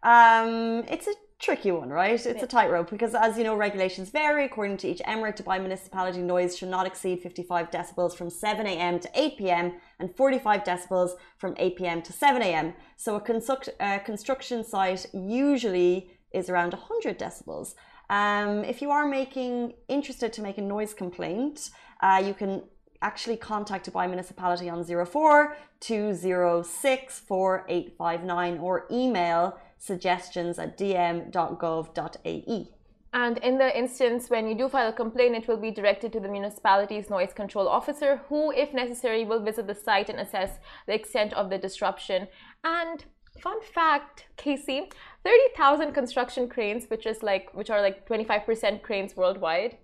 Um, 0.04 0.84
it's 0.88 1.08
a 1.08 1.16
tricky 1.40 1.72
one, 1.72 1.90
right? 1.90 2.26
It's 2.26 2.44
a 2.44 2.48
tightrope 2.48 2.90
because, 2.90 3.14
as 3.14 3.38
you 3.38 3.44
know, 3.44 3.56
regulations 3.56 4.10
vary. 4.10 4.46
According 4.46 4.78
to 4.78 4.88
each 4.88 5.00
emirate, 5.00 5.42
Dubai 5.42 5.60
municipality 5.60 6.22
noise 6.22 6.58
should 6.58 6.70
not 6.70 6.88
exceed 6.88 7.22
55 7.22 7.72
decibels 7.72 8.16
from 8.16 8.30
7 8.30 8.66
a.m. 8.66 9.00
to 9.00 9.10
8 9.14 9.38
p.m. 9.38 9.74
and 10.00 10.16
45 10.16 10.64
decibels 10.64 11.12
from 11.38 11.54
8 11.58 11.76
p.m. 11.78 12.02
to 12.02 12.14
7 12.14 12.42
a.m. 12.42 12.74
So 12.96 13.16
a 13.16 13.22
construct, 13.22 13.70
uh, 13.80 14.00
construction 14.00 14.64
site 14.64 15.06
usually 15.14 16.12
is 16.32 16.50
around 16.50 16.74
100 16.74 17.20
decibels. 17.20 17.76
Um, 18.10 18.64
if 18.64 18.82
you 18.82 18.92
are 18.92 19.08
making 19.08 19.74
interested 19.88 20.32
to 20.34 20.42
make 20.42 20.58
a 20.58 20.62
noise 20.62 20.94
complaint, 20.94 21.70
uh, 22.02 22.22
you 22.26 22.34
can 22.34 22.64
actually 23.02 23.38
contact 23.38 23.90
Dubai 23.90 24.08
Municipality 24.08 24.70
on 24.70 24.84
04 24.84 25.58
206 25.80 27.20
4859 27.20 28.58
or 28.60 28.86
email 28.92 29.58
suggestions 29.78 30.60
at 30.60 30.78
dm.gov.ae. 30.78 32.68
And 33.14 33.38
in 33.38 33.58
the 33.58 33.78
instance 33.78 34.30
when 34.30 34.46
you 34.46 34.56
do 34.56 34.68
file 34.68 34.90
a 34.90 34.94
complaint, 34.94 35.36
it 35.36 35.48
will 35.48 35.58
be 35.58 35.72
directed 35.72 36.12
to 36.14 36.20
the 36.20 36.28
municipality's 36.28 37.10
noise 37.10 37.32
control 37.34 37.68
officer, 37.70 38.22
who, 38.28 38.52
if 38.52 38.74
necessary, 38.74 39.24
will 39.24 39.42
visit 39.42 39.68
the 39.68 39.74
site 39.76 40.10
and 40.10 40.20
assess 40.20 40.60
the 40.86 40.94
extent 40.94 41.32
of 41.34 41.50
the 41.50 41.58
disruption. 41.58 42.28
And 42.66 43.06
fun 43.42 43.62
fact, 43.62 44.26
Casey, 44.36 44.90
30,000 45.24 45.94
construction 45.94 46.50
cranes, 46.50 46.90
which 46.90 47.06
is 47.06 47.24
like 47.24 47.54
which 47.54 47.70
are 47.70 47.82
like 47.82 48.06
25% 48.06 48.82
cranes 48.82 49.16
worldwide, 49.16 49.78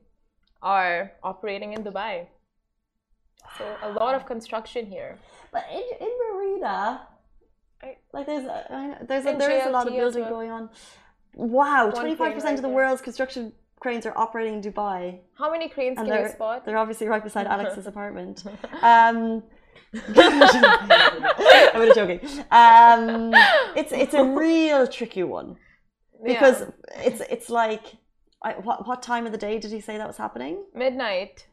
are 0.61 1.13
operating 1.23 1.71
in 1.71 1.83
Dubai. 1.85 2.27
So 3.57 3.63
a 3.81 3.91
lot 3.93 4.13
of 4.13 4.25
construction 4.25 4.85
here. 4.85 5.17
But 5.53 5.65
in, 5.71 5.83
in 6.05 6.11
Marina, 6.21 7.07
I- 7.83 7.97
like 8.13 8.25
there's 8.25 8.45
a, 8.45 8.97
there's 9.07 9.25
a, 9.25 9.35
there 9.37 9.51
is 9.51 9.65
a 9.65 9.69
lot 9.69 9.87
of 9.87 9.93
building 9.93 10.21
well. 10.23 10.29
going 10.31 10.51
on. 10.51 10.69
Wow, 11.35 11.91
twenty 11.91 12.15
five 12.15 12.33
percent 12.33 12.55
of 12.55 12.61
the 12.61 12.69
world's 12.69 13.01
construction 13.01 13.53
cranes 13.79 14.05
are 14.05 14.15
operating 14.17 14.55
in 14.55 14.61
Dubai, 14.61 15.19
How 15.37 15.49
many 15.51 15.67
cranes 15.67 15.97
and 15.97 16.07
can 16.07 16.23
you 16.25 16.29
spot? 16.29 16.65
they're 16.65 16.77
obviously 16.77 17.07
right 17.07 17.23
beside 17.23 17.47
Alex's 17.55 17.87
apartment. 17.87 18.43
Um, 18.81 19.43
I'm 20.15 21.81
only 21.81 21.93
joking. 21.93 22.19
Um, 22.51 23.33
it's 23.75 23.91
it's 23.91 24.13
a 24.13 24.23
real 24.23 24.87
tricky 24.87 25.23
one 25.23 25.57
because 26.23 26.61
Yeah. 26.61 27.01
it's 27.07 27.21
it's 27.29 27.49
like 27.49 27.85
I, 28.43 28.53
what 28.53 28.87
what 28.87 29.01
time 29.01 29.25
of 29.25 29.31
the 29.31 29.37
day 29.37 29.57
did 29.59 29.71
he 29.71 29.81
say 29.81 29.97
that 29.97 30.07
was 30.07 30.17
happening? 30.17 30.63
midnight, 30.73 31.47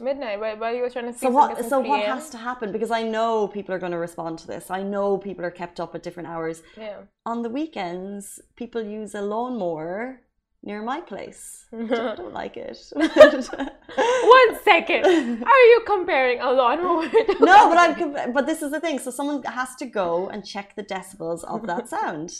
midnight. 0.00 0.40
Right, 0.40 0.58
while 0.58 0.74
you 0.74 0.82
were 0.82 0.90
trying 0.90 1.06
to 1.06 1.12
see 1.12 1.26
So 1.26 1.30
what? 1.30 1.56
get 1.56 1.60
some 1.60 1.84
So 1.84 1.88
what 1.88 2.04
has 2.04 2.30
to 2.30 2.38
happen? 2.38 2.72
Because 2.72 2.90
I 2.90 3.02
know 3.02 3.48
people 3.48 3.74
are 3.74 3.78
going 3.78 3.92
to 3.92 3.98
respond 3.98 4.38
to 4.40 4.46
this. 4.46 4.70
I 4.70 4.82
know 4.82 5.18
people 5.18 5.44
are 5.44 5.50
kept 5.50 5.80
up 5.80 5.94
at 5.94 6.02
different 6.02 6.28
hours. 6.28 6.62
Yeah. 6.76 6.98
On 7.26 7.42
the 7.42 7.48
weekends, 7.50 8.40
people 8.56 8.82
use 8.82 9.14
a 9.14 9.22
lawnmower 9.22 10.20
near 10.62 10.80
my 10.82 11.00
place. 11.00 11.66
I 11.72 11.76
don't 12.16 12.32
like 12.32 12.56
it. 12.56 12.78
One 12.96 14.64
second. 14.64 15.04
Are 15.44 15.64
you 15.72 15.82
comparing 15.86 16.40
a 16.40 16.50
lawnmower? 16.50 17.08
to- 17.08 17.36
no, 17.40 17.68
but 17.68 17.78
I'm. 17.78 17.94
com- 17.94 18.32
But 18.32 18.46
this 18.46 18.62
is 18.62 18.70
the 18.70 18.80
thing. 18.80 18.98
So 18.98 19.10
someone 19.10 19.42
has 19.44 19.74
to 19.76 19.86
go 19.86 20.28
and 20.28 20.44
check 20.44 20.74
the 20.74 20.82
decibels 20.84 21.44
of 21.44 21.66
that 21.66 21.88
sound. 21.94 22.30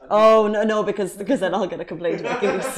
Oh 0.10 0.48
no, 0.48 0.64
no, 0.64 0.82
because 0.84 1.16
because 1.16 1.40
then 1.40 1.54
I'll 1.54 1.68
get 1.68 1.80
a 1.80 1.86
complaint 1.86 2.22
about 2.22 2.42
Goose. 2.42 2.78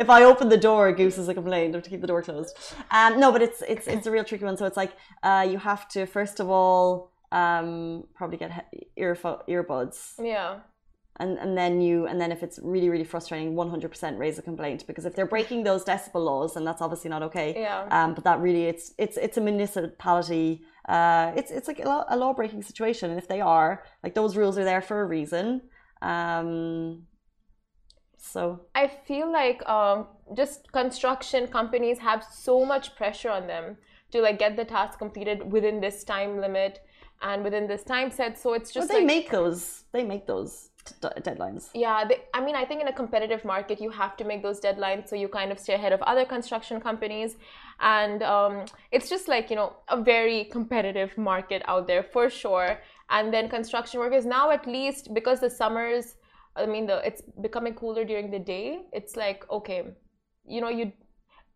if 0.00 0.08
I 0.08 0.24
open 0.24 0.48
the 0.48 0.56
door, 0.56 0.90
Goose 0.92 1.18
is 1.18 1.28
a 1.28 1.34
complaint. 1.34 1.74
I 1.74 1.76
have 1.76 1.84
to 1.84 1.90
keep 1.90 2.00
the 2.00 2.06
door 2.06 2.22
closed. 2.22 2.56
Um, 2.90 3.20
no, 3.20 3.30
but 3.30 3.42
it's 3.42 3.62
it's 3.68 3.86
it's 3.86 4.06
a 4.06 4.10
real 4.10 4.24
tricky 4.24 4.44
one. 4.44 4.56
So 4.56 4.64
it's 4.66 4.76
like 4.76 4.92
uh, 5.22 5.46
you 5.48 5.58
have 5.58 5.86
to 5.90 6.06
first 6.06 6.40
of 6.40 6.48
all 6.48 7.12
um, 7.30 8.04
probably 8.14 8.38
get 8.38 8.50
he- 8.72 9.02
earfo- 9.02 9.42
earbuds, 9.48 10.14
Yeah. 10.18 10.60
and 11.18 11.38
and 11.38 11.56
then 11.58 11.80
you 11.82 12.06
and 12.06 12.18
then 12.20 12.32
if 12.32 12.42
it's 12.42 12.58
really 12.62 12.88
really 12.88 13.04
frustrating, 13.04 13.54
one 13.54 13.68
hundred 13.68 13.90
percent 13.90 14.18
raise 14.18 14.38
a 14.38 14.42
complaint 14.42 14.86
because 14.86 15.04
if 15.04 15.14
they're 15.14 15.26
breaking 15.36 15.62
those 15.64 15.84
decibel 15.84 16.24
laws, 16.24 16.54
then 16.54 16.64
that's 16.64 16.80
obviously 16.80 17.10
not 17.10 17.22
okay. 17.24 17.54
Yeah. 17.54 17.86
Um, 17.90 18.14
but 18.14 18.24
that 18.24 18.40
really 18.40 18.64
it's 18.64 18.94
it's 18.98 19.18
it's 19.18 19.36
a 19.36 19.42
municipality. 19.42 20.62
Uh, 20.88 21.32
it's 21.36 21.50
it's 21.50 21.68
like 21.68 21.78
a 21.80 21.84
law, 21.86 22.04
a 22.08 22.16
law 22.16 22.32
breaking 22.32 22.62
situation, 22.62 23.10
and 23.10 23.18
if 23.18 23.28
they 23.28 23.42
are 23.42 23.84
like 24.02 24.14
those 24.14 24.36
rules 24.36 24.56
are 24.58 24.64
there 24.64 24.80
for 24.80 25.02
a 25.02 25.04
reason. 25.04 25.60
Um, 26.02 27.06
so 28.16 28.60
I 28.74 28.86
feel 28.86 29.30
like 29.32 29.66
um, 29.68 30.06
just 30.36 30.70
construction 30.72 31.46
companies 31.48 31.98
have 31.98 32.24
so 32.24 32.64
much 32.64 32.94
pressure 32.94 33.30
on 33.30 33.46
them 33.46 33.76
to 34.12 34.20
like 34.20 34.38
get 34.38 34.56
the 34.56 34.64
task 34.64 34.98
completed 34.98 35.50
within 35.50 35.80
this 35.80 36.04
time 36.04 36.40
limit 36.40 36.80
and 37.22 37.44
within 37.44 37.66
this 37.66 37.82
time 37.82 38.10
set. 38.10 38.38
So 38.38 38.52
it's 38.52 38.70
just 38.70 38.88
they 38.88 38.96
like 38.96 39.06
make 39.06 39.30
those 39.30 39.84
they 39.92 40.04
make 40.04 40.26
those 40.26 40.70
d- 41.00 41.08
deadlines. 41.20 41.68
Yeah, 41.74 42.04
they, 42.04 42.22
I 42.34 42.44
mean, 42.44 42.56
I 42.56 42.64
think 42.64 42.80
in 42.80 42.88
a 42.88 42.92
competitive 42.92 43.44
market, 43.44 43.80
you 43.80 43.90
have 43.90 44.16
to 44.18 44.24
make 44.24 44.42
those 44.42 44.60
deadlines 44.60 45.08
so 45.08 45.16
you 45.16 45.28
kind 45.28 45.52
of 45.52 45.58
stay 45.58 45.74
ahead 45.74 45.92
of 45.92 46.02
other 46.02 46.24
construction 46.24 46.80
companies. 46.80 47.36
And 47.80 48.22
um, 48.22 48.64
it's 48.90 49.08
just 49.08 49.28
like, 49.28 49.50
you 49.50 49.56
know, 49.56 49.72
a 49.88 50.00
very 50.02 50.44
competitive 50.44 51.16
market 51.16 51.62
out 51.66 51.86
there 51.86 52.02
for 52.02 52.28
sure. 52.28 52.78
And 53.10 53.32
then 53.32 53.48
construction 53.48 54.00
workers 54.00 54.24
now, 54.24 54.50
at 54.50 54.66
least 54.66 55.12
because 55.12 55.40
the 55.40 55.50
summers, 55.50 56.16
I 56.56 56.66
mean, 56.66 56.86
the 56.86 57.04
it's 57.06 57.22
becoming 57.42 57.74
cooler 57.74 58.04
during 58.04 58.30
the 58.30 58.38
day. 58.38 58.82
It's 58.92 59.16
like, 59.16 59.44
okay, 59.50 59.84
you 60.46 60.60
know, 60.60 60.68
you 60.68 60.92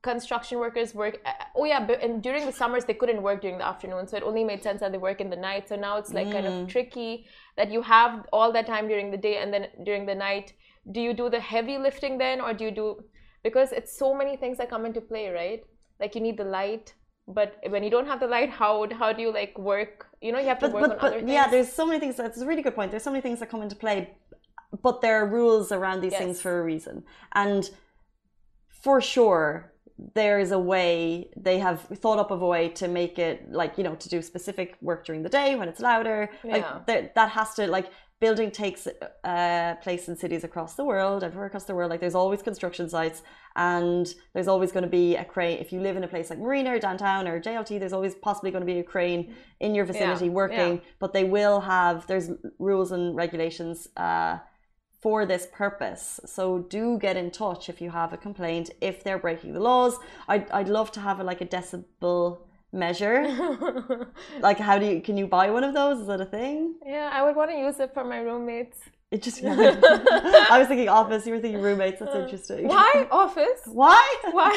construction 0.05 0.59
workers 0.59 0.95
work 0.95 1.19
uh, 1.25 1.33
oh 1.57 1.64
yeah 1.64 1.81
but 1.85 2.03
and 2.03 2.23
during 2.23 2.45
the 2.45 2.53
summers 2.53 2.85
they 2.85 2.93
couldn't 2.93 3.23
work 3.23 3.40
during 3.40 3.57
the 3.57 3.67
afternoon 3.67 4.07
so 4.07 4.19
it 4.19 4.23
only 4.23 4.45
made 4.45 4.62
sense 4.62 4.81
that 4.81 4.93
they 4.93 4.99
work 4.99 5.19
in 5.19 5.31
the 5.31 5.40
night 5.51 5.67
so 5.67 5.77
now 5.77 5.97
it's 5.97 6.12
like 6.12 6.31
kind 6.31 6.47
of 6.47 6.69
tricky 6.69 7.27
that 7.57 7.71
you 7.71 7.81
have 7.81 8.27
all 8.31 8.53
that 8.53 8.67
time 8.67 8.87
during 8.87 9.11
the 9.11 9.17
day 9.17 9.38
and 9.38 9.53
then 9.53 9.67
during 9.83 10.05
the 10.05 10.14
night 10.14 10.53
do 10.93 11.01
you 11.01 11.14
do 11.14 11.31
the 11.31 11.40
heavy 11.40 11.79
lifting 11.79 12.19
then 12.19 12.38
or 12.38 12.53
do 12.53 12.64
you 12.64 12.71
do 12.71 13.03
because 13.43 13.73
it's 13.73 13.97
so 13.99 14.14
many 14.14 14.37
things 14.37 14.59
that 14.59 14.69
come 14.69 14.85
into 14.85 15.01
play 15.01 15.31
right 15.31 15.64
like 16.01 16.14
you 16.14 16.21
need 16.21 16.37
the 16.37 16.45
light 16.45 16.93
but 17.27 17.57
when 17.69 17.83
you 17.83 17.91
don't 17.91 18.07
have 18.07 18.21
the 18.21 18.27
light 18.27 18.51
how 18.51 18.87
how 18.93 19.13
do 19.13 19.23
you 19.23 19.33
like 19.33 19.59
work 19.59 20.07
you 20.21 20.33
know 20.33 20.39
you 20.39 20.47
have 20.47 20.59
to 20.59 20.69
But 20.69 20.75
work 20.75 20.83
but, 20.83 20.91
on 20.93 20.99
but 20.99 21.07
other 21.07 21.19
things 21.21 21.31
yeah, 21.33 21.49
there's 21.49 21.73
so 21.73 21.87
many 21.87 22.01
things. 22.01 22.17
That's 22.17 22.41
a 22.41 22.47
really 22.47 22.63
good 22.63 22.75
point. 22.75 22.91
There's 22.91 23.03
so 23.03 23.11
many 23.11 23.23
things 23.23 23.41
that 23.41 23.51
come 23.51 23.63
into 23.63 23.77
play, 23.77 24.17
but 24.83 25.01
there 25.03 25.17
are 25.21 25.27
rules 25.27 25.71
around 25.71 26.01
these 26.01 26.17
things 26.17 26.41
for 26.41 26.61
a 26.61 26.63
reason. 26.63 27.05
And 27.33 27.69
for 28.69 29.01
sure, 29.01 29.73
there 30.15 30.39
is 30.41 30.51
a 30.51 30.59
way 30.59 31.31
they 31.37 31.59
have 31.59 31.83
thought 31.83 32.19
up 32.19 32.31
of 32.31 32.43
a 32.43 32.47
way 32.47 32.69
to 32.71 32.89
make 32.89 33.19
it 33.19 33.53
like 33.53 33.79
you 33.79 33.85
know 33.85 33.95
to 33.97 34.09
do 34.09 34.21
specific 34.23 34.77
work 34.81 35.05
during 35.07 35.23
the 35.23 35.29
day 35.29 35.55
when 35.57 35.69
it's 35.69 35.81
louder. 35.81 36.31
Yeah. 36.43 36.81
Like 36.89 37.15
that 37.15 37.29
has 37.31 37.55
to 37.55 37.67
like 37.67 37.89
building 38.25 38.51
takes 38.51 38.83
uh, 39.33 39.75
place 39.83 40.09
in 40.09 40.15
cities 40.17 40.45
across 40.45 40.73
the 40.81 40.87
world, 40.93 41.23
everywhere 41.23 41.49
across 41.51 41.67
the 41.71 41.75
world. 41.75 41.91
Like 41.93 42.01
there's 42.05 42.21
always 42.23 42.41
construction 42.51 42.87
sites, 42.89 43.19
and 43.55 44.07
there's 44.33 44.49
always 44.55 44.71
going 44.75 44.87
to 44.91 44.95
be 45.03 45.07
a 45.25 45.27
crane. 45.35 45.59
If 45.65 45.69
you 45.73 45.81
live 45.87 45.97
in 45.99 46.05
a 46.09 46.11
place 46.15 46.31
like 46.31 46.39
Marina 46.39 46.71
or 46.75 46.79
downtown 46.79 47.23
or 47.29 47.35
JLT, 47.47 47.73
there's 47.81 47.97
always 47.99 48.15
possibly 48.29 48.51
going 48.55 48.67
to 48.67 48.73
be 48.75 48.79
a 48.79 48.89
crane 48.95 49.23
in 49.61 49.71
your 49.75 49.85
vicinity 49.85 50.27
Yeah, 50.27 50.41
working. 50.43 50.73
But 51.03 51.13
they 51.13 51.25
will 51.37 51.61
have 51.77 52.07
there's 52.07 52.31
rules 52.59 52.91
and 52.97 53.05
regulations. 53.25 53.77
Uh, 54.07 54.39
for 55.05 55.27
this 55.27 55.47
purpose. 55.53 56.19
So 56.25 56.61
do 56.77 56.99
get 57.07 57.15
in 57.23 57.31
touch 57.31 57.69
if 57.69 57.77
you 57.83 57.91
have 57.91 58.15
a 58.15 58.17
complaint 58.27 58.71
if 58.81 59.05
they're 59.05 59.23
breaking 59.27 59.53
the 59.53 59.61
laws. 59.61 59.99
I'd, 60.33 60.51
I'd 60.51 60.71
love 60.79 60.91
to 60.93 61.01
have 61.01 61.21
a, 61.21 61.25
like 61.31 61.43
a 61.43 61.49
decibel 61.57 62.39
measure. 62.75 64.09
like 64.41 64.59
how 64.59 64.79
do 64.79 64.87
you 64.87 65.01
can 65.01 65.17
you 65.17 65.27
buy 65.27 65.51
one 65.51 65.65
of 65.65 65.73
those? 65.75 66.01
Is 66.01 66.07
that 66.09 66.21
a 66.21 66.27
thing? 66.27 66.75
yeah 66.85 67.09
i 67.13 67.23
would 67.25 67.37
want 67.37 67.51
to 67.51 67.57
use 67.67 67.79
it 67.85 67.91
for 67.95 68.05
my 68.05 68.19
roommates 68.29 68.79
It 69.15 69.23
just 69.23 69.39
I 70.55 70.57
was 70.61 70.67
thinking 70.71 70.89
office, 70.89 71.25
you 71.27 71.33
were 71.35 71.41
thinking 71.45 71.63
roommates, 71.69 71.99
that's 72.01 72.17
interesting. 72.23 72.67
why 72.75 72.91
office 73.23 73.63
Why? 73.83 74.05
why 74.39 74.53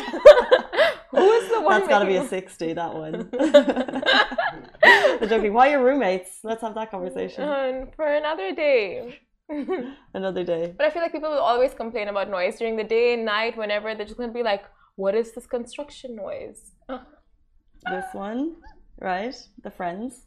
who 1.12 1.26
is 1.40 1.46
the 1.54 1.62
one 1.62 1.74
That's 1.80 1.88
gotta 1.94 2.06
be 2.14 2.18
a 2.18 2.28
60, 2.28 2.74
that 2.82 2.92
one. 3.04 3.16
I'm 5.22 5.28
joking. 5.30 5.54
Why 5.58 5.66
your 5.74 5.84
roommates? 5.84 6.32
Let's 6.50 6.62
have 6.66 6.76
that 6.80 6.90
conversation 6.96 7.44
Um, 7.44 7.76
for 7.96 8.06
another 8.22 8.50
day. 8.66 9.20
another 10.14 10.44
day. 10.54 10.64
But 10.78 10.84
I 10.88 10.90
feel 10.94 11.02
like 11.06 11.14
people 11.18 11.30
will 11.36 11.48
always 11.54 11.74
complain 11.74 12.08
about 12.14 12.30
noise 12.30 12.58
during 12.60 12.76
the 12.82 12.84
day 12.98 13.14
and 13.16 13.24
night, 13.26 13.54
whenever 13.62 13.88
they're 13.96 14.06
just 14.12 14.18
gonna 14.22 14.38
be 14.42 14.46
like, 14.52 14.64
"What 15.04 15.14
is 15.22 15.28
this 15.36 15.48
construction 15.58 16.10
noise?" 16.26 16.60
This 17.86 18.06
one, 18.14 18.56
right? 19.00 19.36
The 19.64 19.72
friends. 19.72 20.22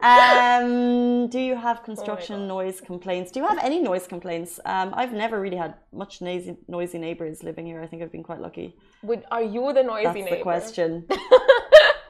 Um, 0.00 1.28
do 1.28 1.38
you 1.38 1.56
have 1.56 1.82
construction 1.82 2.40
God. 2.40 2.48
noise 2.48 2.80
complaints? 2.80 3.30
Do 3.32 3.40
you 3.40 3.46
have 3.46 3.58
any 3.62 3.80
noise 3.80 4.06
complaints? 4.06 4.60
Um, 4.64 4.92
I've 4.94 5.12
never 5.12 5.40
really 5.40 5.56
had 5.56 5.74
much 5.92 6.20
noisy, 6.20 6.56
noisy 6.68 6.98
neighbors 6.98 7.42
living 7.42 7.66
here. 7.66 7.82
I 7.82 7.86
think 7.86 8.02
I've 8.02 8.12
been 8.12 8.22
quite 8.22 8.40
lucky. 8.40 8.76
Would 9.02 9.24
are 9.30 9.42
you 9.42 9.72
the 9.72 9.82
noisy 9.82 10.04
That's 10.04 10.16
neighbor? 10.16 10.36
the 10.36 10.42
question. 10.42 11.06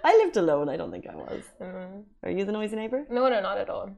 I 0.04 0.16
lived 0.22 0.36
alone. 0.36 0.68
I 0.68 0.76
don't 0.76 0.90
think 0.90 1.06
I 1.08 1.16
was. 1.16 1.42
Mm. 1.60 2.04
Are 2.22 2.30
you 2.30 2.44
the 2.44 2.52
noisy 2.52 2.76
neighbor? 2.76 3.06
No, 3.10 3.28
no, 3.28 3.40
not 3.40 3.58
at 3.58 3.70
all. 3.70 3.90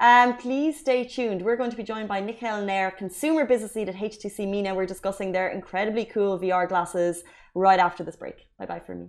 Um, 0.00 0.36
please 0.38 0.80
stay 0.80 1.04
tuned. 1.04 1.42
We're 1.42 1.56
going 1.56 1.70
to 1.70 1.76
be 1.76 1.82
joined 1.82 2.08
by 2.08 2.20
Nikhil 2.20 2.64
Nair, 2.64 2.90
Consumer 2.90 3.44
Business 3.44 3.76
Lead 3.76 3.90
at 3.90 3.94
HTC 3.94 4.48
Mina. 4.48 4.74
We're 4.74 4.86
discussing 4.86 5.32
their 5.32 5.48
incredibly 5.50 6.06
cool 6.06 6.38
VR 6.38 6.66
glasses 6.68 7.22
right 7.54 7.78
after 7.78 8.02
this 8.02 8.16
break. 8.16 8.46
Bye 8.58 8.66
bye 8.66 8.80
for 8.80 8.94
me. 8.94 9.08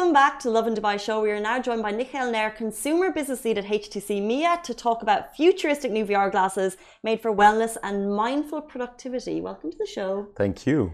Welcome 0.00 0.14
back 0.14 0.38
to 0.42 0.50
Lovin 0.50 0.76
Dubai 0.76 0.96
Show. 0.96 1.20
We 1.20 1.32
are 1.32 1.40
now 1.40 1.60
joined 1.60 1.82
by 1.82 1.90
Nikhil 1.90 2.30
Nair, 2.30 2.50
Consumer 2.50 3.10
Business 3.10 3.44
Lead 3.44 3.58
at 3.58 3.64
HTC 3.64 4.22
MEA, 4.22 4.54
to 4.62 4.72
talk 4.72 5.02
about 5.02 5.34
futuristic 5.34 5.90
new 5.90 6.06
VR 6.06 6.30
glasses 6.30 6.76
made 7.02 7.20
for 7.20 7.34
wellness 7.34 7.76
and 7.82 8.14
mindful 8.14 8.60
productivity. 8.62 9.40
Welcome 9.40 9.72
to 9.72 9.76
the 9.76 9.86
show. 9.86 10.28
Thank 10.36 10.68
you. 10.68 10.92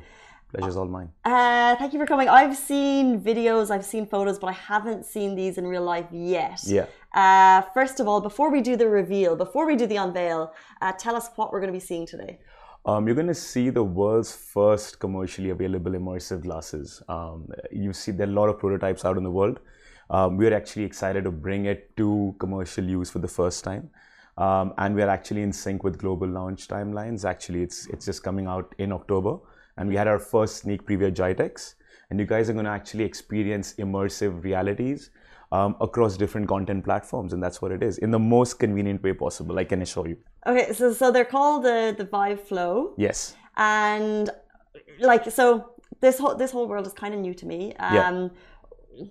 Pleasure's 0.51 0.79
all 0.79 0.87
mine. 0.87 1.11
Uh, 1.23 1.77
thank 1.77 1.93
you 1.93 1.99
for 1.99 2.07
coming. 2.07 2.31
I've 2.31 2.57
seen 2.57 3.21
videos, 3.21 3.71
I've 3.71 3.85
seen 3.85 4.07
photos, 4.07 4.39
but 4.39 4.47
I 4.47 4.53
haven't 4.53 5.05
seen 5.05 5.35
these 5.35 5.59
in 5.59 5.67
real 5.67 5.85
life 5.85 6.07
yet. 6.11 6.61
Yeah. 6.65 6.87
Uh, 7.13 7.61
first 7.75 8.01
of 8.01 8.09
all, 8.09 8.23
before 8.23 8.51
we 8.51 8.63
do 8.63 8.75
the 8.75 8.89
reveal, 8.89 9.37
before 9.37 9.67
we 9.67 9.77
do 9.77 9.87
the 9.87 9.97
unveil, 9.97 10.55
uh, 10.81 10.93
tell 10.93 11.15
us 11.15 11.29
what 11.37 11.53
we're 11.53 11.61
going 11.61 11.75
to 11.75 11.79
be 11.79 11.87
seeing 11.93 12.07
today. 12.07 12.39
Um, 12.87 13.07
you're 13.07 13.15
going 13.15 13.29
to 13.29 13.35
see 13.35 13.71
the 13.71 13.83
world's 13.83 14.37
first 14.37 14.99
commercially 14.99 15.51
available 15.51 15.93
immersive 15.93 16.43
glasses. 16.43 17.03
Um, 17.09 17.49
you 17.73 17.95
see 17.95 18.13
there 18.13 18.27
are 18.27 18.31
a 18.31 18.35
lot 18.35 18.51
of 18.51 18.59
prototypes 18.59 19.07
out 19.07 19.17
in 19.17 19.25
the 19.25 19.31
world. 19.31 19.61
Um, 20.11 20.37
we're 20.37 20.53
actually 20.53 20.85
excited 20.85 21.25
to 21.25 21.31
bring 21.31 21.65
it 21.65 21.97
to 21.97 22.35
commercial 22.39 22.85
use 22.85 23.09
for 23.09 23.21
the 23.21 23.29
first 23.29 23.65
time. 23.65 23.89
Um, 24.37 24.75
and 24.77 24.95
we're 24.95 25.09
actually 25.09 25.43
in 25.43 25.53
sync 25.53 25.83
with 25.83 25.97
global 25.97 26.29
launch 26.29 26.69
timelines. 26.69 27.25
Actually, 27.25 27.63
it's 27.63 27.87
it's 27.87 28.05
just 28.05 28.23
coming 28.23 28.47
out 28.47 28.75
in 28.79 28.93
October, 28.93 29.39
and 29.79 29.89
we 29.89 29.97
had 29.97 30.09
our 30.09 30.19
first 30.19 30.57
sneak 30.57 30.85
preview 30.87 31.07
at 31.07 31.15
GITEX. 31.15 31.77
And 32.11 32.21
you 32.21 32.27
guys 32.27 32.51
are 32.51 32.53
going 32.53 32.67
to 32.67 32.71
actually 32.71 33.05
experience 33.05 33.75
immersive 33.79 34.43
realities 34.45 35.11
um, 35.53 35.77
across 35.81 36.19
different 36.19 36.49
content 36.49 36.85
platforms, 36.85 37.33
and 37.33 37.43
that's 37.43 37.63
what 37.63 37.73
it 37.73 37.83
is 37.83 37.99
in 37.99 38.11
the 38.11 38.19
most 38.19 38.59
convenient 38.59 39.03
way 39.03 39.15
possible. 39.15 39.59
I 39.59 39.65
can 39.65 39.81
assure 39.81 40.09
you. 40.09 40.19
Okay, 40.47 40.73
so 40.73 40.93
so 40.93 41.11
they're 41.11 41.25
called 41.25 41.63
the 41.65 41.95
the 41.97 42.05
Vive 42.05 42.41
Flow, 42.41 42.93
Yes. 42.97 43.37
and 43.57 44.31
like 45.01 45.31
so 45.31 45.71
this 46.01 46.19
whole 46.19 46.35
this 46.35 46.51
whole 46.53 46.67
world 46.69 46.87
is 46.87 46.93
kind 46.93 47.15
of 47.15 47.21
new 47.21 47.35
to 47.35 47.47
me. 47.47 47.75
Um, 47.79 47.95
Yeah. 47.95 48.29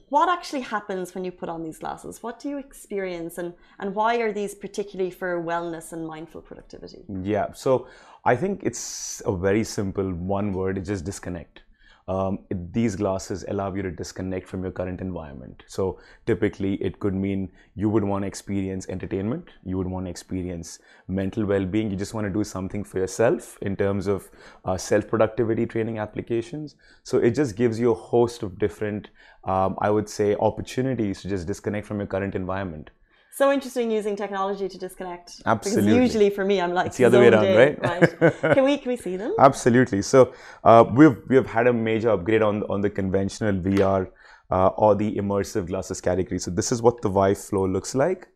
What 0.08 0.30
actually 0.30 0.62
happens 0.62 1.14
when 1.14 1.26
you 1.26 1.32
put 1.32 1.50
on 1.50 1.62
these 1.62 1.78
glasses? 1.78 2.24
What 2.24 2.40
do 2.40 2.48
you 2.48 2.58
experience, 2.58 3.38
and 3.38 3.54
and 3.80 3.94
why 3.94 4.16
are 4.24 4.32
these 4.32 4.56
particularly 4.56 5.12
for 5.12 5.44
wellness 5.44 5.92
and 5.92 6.08
mindful 6.08 6.42
productivity? 6.42 7.04
Yeah, 7.34 7.52
so 7.54 7.88
I 8.24 8.38
think 8.38 8.64
it's 8.64 9.22
a 9.26 9.36
very 9.36 9.66
simple 9.66 10.14
one 10.14 10.54
word, 10.54 10.78
it's 10.78 10.88
just 10.88 11.04
disconnect. 11.04 11.63
Um, 12.08 12.40
these 12.72 12.96
glasses 12.96 13.46
allow 13.48 13.74
you 13.74 13.82
to 13.82 13.92
disconnect 13.92 14.48
from 14.48 14.64
your 14.64 14.72
current 14.72 15.00
environment. 15.00 15.64
So 15.68 16.00
typically, 16.26 16.76
it 16.76 17.00
could 17.00 17.14
mean 17.14 17.50
you 17.76 17.90
would 17.90 18.04
want 18.04 18.24
to 18.24 18.28
experience 18.28 18.90
entertainment, 18.90 19.50
you 19.64 19.78
would 19.78 19.88
want 19.88 20.06
to 20.06 20.10
experience 20.10 20.80
mental 21.08 21.46
well 21.46 21.66
being, 21.66 21.90
you 21.90 21.96
just 21.96 22.14
want 22.14 22.28
to 22.28 22.34
do 22.34 22.44
something 22.44 22.84
for 22.84 23.00
yourself 23.00 23.58
in 23.62 23.76
terms 23.76 24.08
of 24.08 24.30
uh, 24.66 24.78
self 24.78 25.08
productivity 25.08 25.66
training 25.66 25.98
applications. 25.98 26.76
So 27.04 27.20
it 27.20 27.32
just 27.32 27.56
gives 27.56 27.80
you 27.80 27.92
a 27.92 27.96
host 27.96 28.44
of 28.44 28.60
different, 28.60 29.10
um, 29.46 29.78
I 29.80 29.90
would 29.90 30.10
say, 30.10 30.36
opportunities 30.36 31.22
to 31.22 31.30
just 31.30 31.48
disconnect 31.48 31.88
from 31.88 32.00
your 32.00 32.08
current 32.08 32.36
environment. 32.36 32.90
So 33.36 33.52
interesting 33.52 33.90
using 33.90 34.16
technology 34.16 34.70
to 34.70 34.78
disconnect. 34.78 35.42
Absolutely. 35.48 35.84
Because 35.84 36.04
usually 36.04 36.30
for 36.30 36.46
me, 36.46 36.62
I'm 36.62 36.72
like 36.72 36.88
It's 36.88 36.98
the 36.98 37.06
other 37.06 37.20
way 37.20 37.30
around, 37.30 37.46
in, 37.46 37.58
right? 37.58 37.82
right? 37.82 38.42
Can 38.56 38.64
we 38.64 38.78
can 38.78 38.92
we 38.92 38.98
see 38.98 39.18
them? 39.18 39.34
Absolutely. 39.40 40.04
So 40.04 40.34
uh, 40.64 40.86
we've 40.94 41.18
we've 41.30 41.48
had 41.48 41.66
a 41.66 41.74
major 41.74 42.12
upgrade 42.12 42.44
on 42.44 42.62
on 42.70 42.82
the 42.82 42.92
conventional 42.92 43.54
VR 43.54 44.12
uh, 44.52 44.68
or 44.68 44.94
the 44.94 45.16
immersive 45.16 45.66
glasses 45.66 46.00
category. 46.00 46.38
So 46.38 46.52
this 46.52 46.72
is 46.72 46.84
what 46.84 47.02
the 47.02 47.10
Vive 47.10 47.40
Flow 47.40 47.66
looks 47.66 47.96
like. 47.96 48.28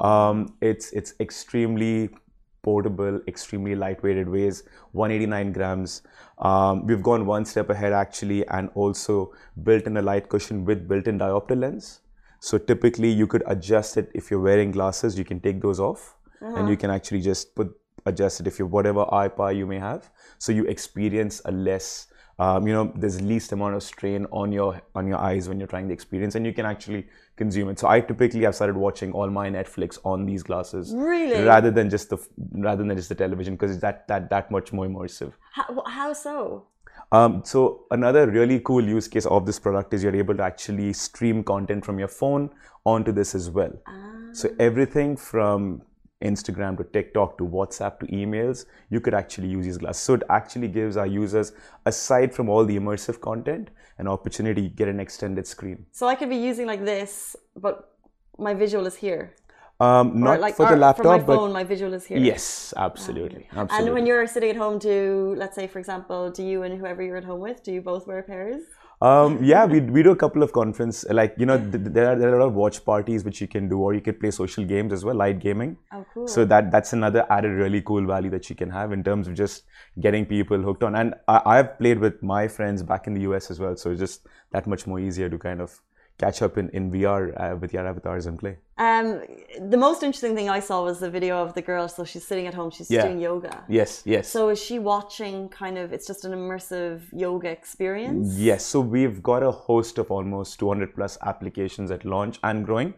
Um, 0.00 0.54
it's 0.62 0.90
it's 0.92 1.12
extremely 1.20 2.08
portable, 2.62 3.20
extremely 3.28 3.76
lightweighted, 3.76 4.26
weighs 4.26 4.62
189 4.92 5.52
grams. 5.52 6.00
Um, 6.38 6.86
we've 6.86 7.02
gone 7.02 7.26
one 7.26 7.44
step 7.44 7.68
ahead 7.68 7.92
actually, 7.92 8.46
and 8.48 8.70
also 8.74 9.34
built 9.62 9.84
in 9.84 9.98
a 9.98 10.02
light 10.02 10.30
cushion 10.30 10.64
with 10.64 10.88
built-in 10.88 11.18
diopter 11.18 11.60
lens. 11.66 12.00
So 12.46 12.58
typically, 12.58 13.10
you 13.10 13.26
could 13.26 13.42
adjust 13.46 13.96
it 13.96 14.08
if 14.14 14.30
you're 14.30 14.44
wearing 14.48 14.70
glasses. 14.70 15.18
You 15.18 15.24
can 15.24 15.40
take 15.40 15.60
those 15.60 15.80
off, 15.80 16.14
and 16.40 16.68
you 16.68 16.76
can 16.76 16.90
actually 16.90 17.20
just 17.20 17.56
put 17.56 17.72
adjust 18.10 18.40
it 18.40 18.46
if 18.46 18.58
you're 18.60 18.68
whatever 18.68 19.04
eye 19.12 19.26
power 19.26 19.50
you 19.50 19.66
may 19.66 19.80
have. 19.80 20.10
So 20.38 20.52
you 20.52 20.64
experience 20.74 21.40
a 21.44 21.50
less, 21.50 22.06
um, 22.38 22.68
you 22.68 22.72
know, 22.72 22.92
there's 22.94 23.20
least 23.20 23.50
amount 23.56 23.74
of 23.74 23.82
strain 23.82 24.28
on 24.30 24.52
your 24.52 24.80
on 24.94 25.08
your 25.08 25.18
eyes 25.30 25.48
when 25.48 25.58
you're 25.58 25.72
trying 25.74 25.88
the 25.88 25.94
experience, 25.94 26.36
and 26.36 26.46
you 26.46 26.52
can 26.52 26.66
actually 26.66 27.08
consume 27.34 27.68
it. 27.70 27.80
So 27.80 27.88
I 27.88 27.98
typically 28.12 28.44
have 28.44 28.54
started 28.54 28.76
watching 28.76 29.10
all 29.10 29.28
my 29.28 29.50
Netflix 29.50 29.98
on 30.04 30.24
these 30.24 30.44
glasses, 30.44 30.94
Really? 30.94 31.42
rather 31.42 31.72
than 31.72 31.90
just 31.96 32.10
the 32.10 32.18
rather 32.68 32.84
than 32.84 32.96
just 32.96 33.08
the 33.08 33.20
television 33.24 33.54
because 33.56 33.72
it's 33.72 33.80
that 33.88 34.06
that 34.06 34.30
that 34.30 34.52
much 34.52 34.72
more 34.72 34.86
immersive. 34.86 35.32
How, 35.58 35.82
how 35.98 36.12
so? 36.12 36.66
Um, 37.12 37.42
so 37.44 37.84
another 37.90 38.28
really 38.28 38.60
cool 38.60 38.82
use 38.82 39.08
case 39.08 39.26
of 39.26 39.46
this 39.46 39.58
product 39.58 39.94
is 39.94 40.02
you're 40.02 40.16
able 40.16 40.36
to 40.36 40.42
actually 40.42 40.92
stream 40.92 41.44
content 41.44 41.84
from 41.84 41.98
your 41.98 42.08
phone 42.08 42.50
onto 42.84 43.12
this 43.12 43.34
as 43.34 43.48
well. 43.50 43.72
So 44.32 44.50
everything 44.58 45.16
from 45.16 45.82
Instagram 46.22 46.76
to 46.78 46.84
TikTok 46.84 47.38
to 47.38 47.44
WhatsApp 47.44 48.00
to 48.00 48.06
emails, 48.06 48.66
you 48.90 49.00
could 49.00 49.14
actually 49.14 49.48
use 49.48 49.64
these 49.64 49.78
glasses. 49.78 50.02
So 50.02 50.14
it 50.14 50.22
actually 50.30 50.68
gives 50.68 50.96
our 50.96 51.06
users, 51.06 51.52
aside 51.84 52.34
from 52.34 52.48
all 52.48 52.64
the 52.64 52.76
immersive 52.76 53.20
content, 53.20 53.70
an 53.98 54.08
opportunity 54.08 54.68
to 54.68 54.74
get 54.74 54.88
an 54.88 55.00
extended 55.00 55.46
screen. 55.46 55.86
So 55.92 56.06
I 56.06 56.14
could 56.14 56.28
be 56.28 56.36
using 56.36 56.66
like 56.66 56.84
this, 56.84 57.36
but 57.54 57.96
my 58.38 58.52
visual 58.52 58.86
is 58.86 58.96
here. 58.96 59.34
Um, 59.78 60.20
not 60.20 60.40
like 60.40 60.56
for 60.56 60.66
the 60.66 60.76
laptop, 60.76 61.04
my 61.04 61.18
but 61.18 61.36
phone, 61.36 61.52
my 61.52 61.62
visual 61.62 61.92
is 61.92 62.06
here. 62.06 62.16
yes, 62.16 62.72
absolutely, 62.78 63.46
absolutely. 63.52 63.76
And 63.76 63.94
when 63.94 64.06
you're 64.06 64.26
sitting 64.26 64.50
at 64.50 64.56
home, 64.56 64.78
do 64.78 65.34
let's 65.36 65.54
say, 65.54 65.66
for 65.66 65.78
example, 65.78 66.30
do 66.30 66.42
you 66.42 66.62
and 66.62 66.78
whoever 66.78 67.02
you're 67.02 67.18
at 67.18 67.24
home 67.24 67.40
with, 67.40 67.62
do 67.62 67.72
you 67.72 67.82
both 67.82 68.06
wear 68.06 68.22
pairs? 68.22 68.62
Um, 69.02 69.38
yeah, 69.42 69.66
we, 69.66 69.80
we 69.80 70.02
do 70.02 70.12
a 70.12 70.16
couple 70.16 70.42
of 70.42 70.52
conference, 70.52 71.04
like, 71.10 71.34
you 71.36 71.44
know, 71.44 71.58
th- 71.58 71.72
there 71.72 72.12
are, 72.12 72.16
there 72.16 72.30
are 72.32 72.38
a 72.38 72.40
lot 72.40 72.48
of 72.48 72.54
watch 72.54 72.82
parties 72.84 73.24
which 73.24 73.42
you 73.42 73.48
can 73.48 73.68
do, 73.68 73.78
or 73.78 73.92
you 73.92 74.00
could 74.00 74.18
play 74.18 74.30
social 74.30 74.64
games 74.64 74.94
as 74.94 75.04
well, 75.04 75.14
light 75.14 75.40
gaming. 75.40 75.76
Oh, 75.92 76.06
cool. 76.14 76.26
So 76.26 76.46
that 76.46 76.70
that's 76.70 76.94
another 76.94 77.26
added 77.28 77.52
really 77.52 77.82
cool 77.82 78.06
value 78.06 78.30
that 78.30 78.48
you 78.48 78.56
can 78.56 78.70
have 78.70 78.92
in 78.92 79.04
terms 79.04 79.28
of 79.28 79.34
just 79.34 79.64
getting 80.00 80.24
people 80.24 80.60
hooked 80.62 80.84
on. 80.84 80.96
And 80.96 81.14
I, 81.28 81.42
I've 81.44 81.78
played 81.78 81.98
with 81.98 82.22
my 82.22 82.48
friends 82.48 82.82
back 82.82 83.06
in 83.06 83.12
the 83.12 83.20
US 83.22 83.50
as 83.50 83.60
well, 83.60 83.76
so 83.76 83.90
it's 83.90 84.00
just 84.00 84.26
that 84.52 84.66
much 84.66 84.86
more 84.86 84.98
easier 84.98 85.28
to 85.28 85.36
kind 85.36 85.60
of 85.60 85.82
catch 86.18 86.42
up 86.42 86.56
in, 86.58 86.68
in 86.70 86.90
VR 86.90 87.32
uh, 87.52 87.56
with 87.56 87.72
your 87.74 87.86
avatars 87.86 88.26
and 88.26 88.38
play. 88.38 88.56
Um, 88.78 89.22
the 89.68 89.76
most 89.76 90.02
interesting 90.02 90.34
thing 90.34 90.48
I 90.48 90.60
saw 90.60 90.84
was 90.84 90.98
the 91.00 91.10
video 91.10 91.42
of 91.42 91.54
the 91.54 91.62
girl. 91.62 91.88
So 91.88 92.04
she's 92.04 92.26
sitting 92.26 92.46
at 92.46 92.54
home, 92.54 92.70
she's 92.70 92.90
Yeah. 92.90 93.02
doing 93.06 93.20
yoga. 93.20 93.64
Yes, 93.68 94.02
yes. 94.04 94.28
So 94.28 94.48
is 94.50 94.62
she 94.62 94.78
watching 94.78 95.48
kind 95.48 95.78
of? 95.78 95.92
It's 95.92 96.06
just 96.06 96.24
an 96.24 96.32
immersive 96.32 97.00
yoga 97.12 97.48
experience. 97.50 98.34
Yes, 98.36 98.64
so 98.64 98.80
we've 98.80 99.22
got 99.22 99.42
a 99.42 99.50
host 99.50 99.98
of 99.98 100.10
almost 100.10 100.58
200 100.58 100.94
plus 100.94 101.18
applications 101.22 101.90
at 101.90 102.04
launch 102.04 102.38
and 102.42 102.64
growing. 102.64 102.94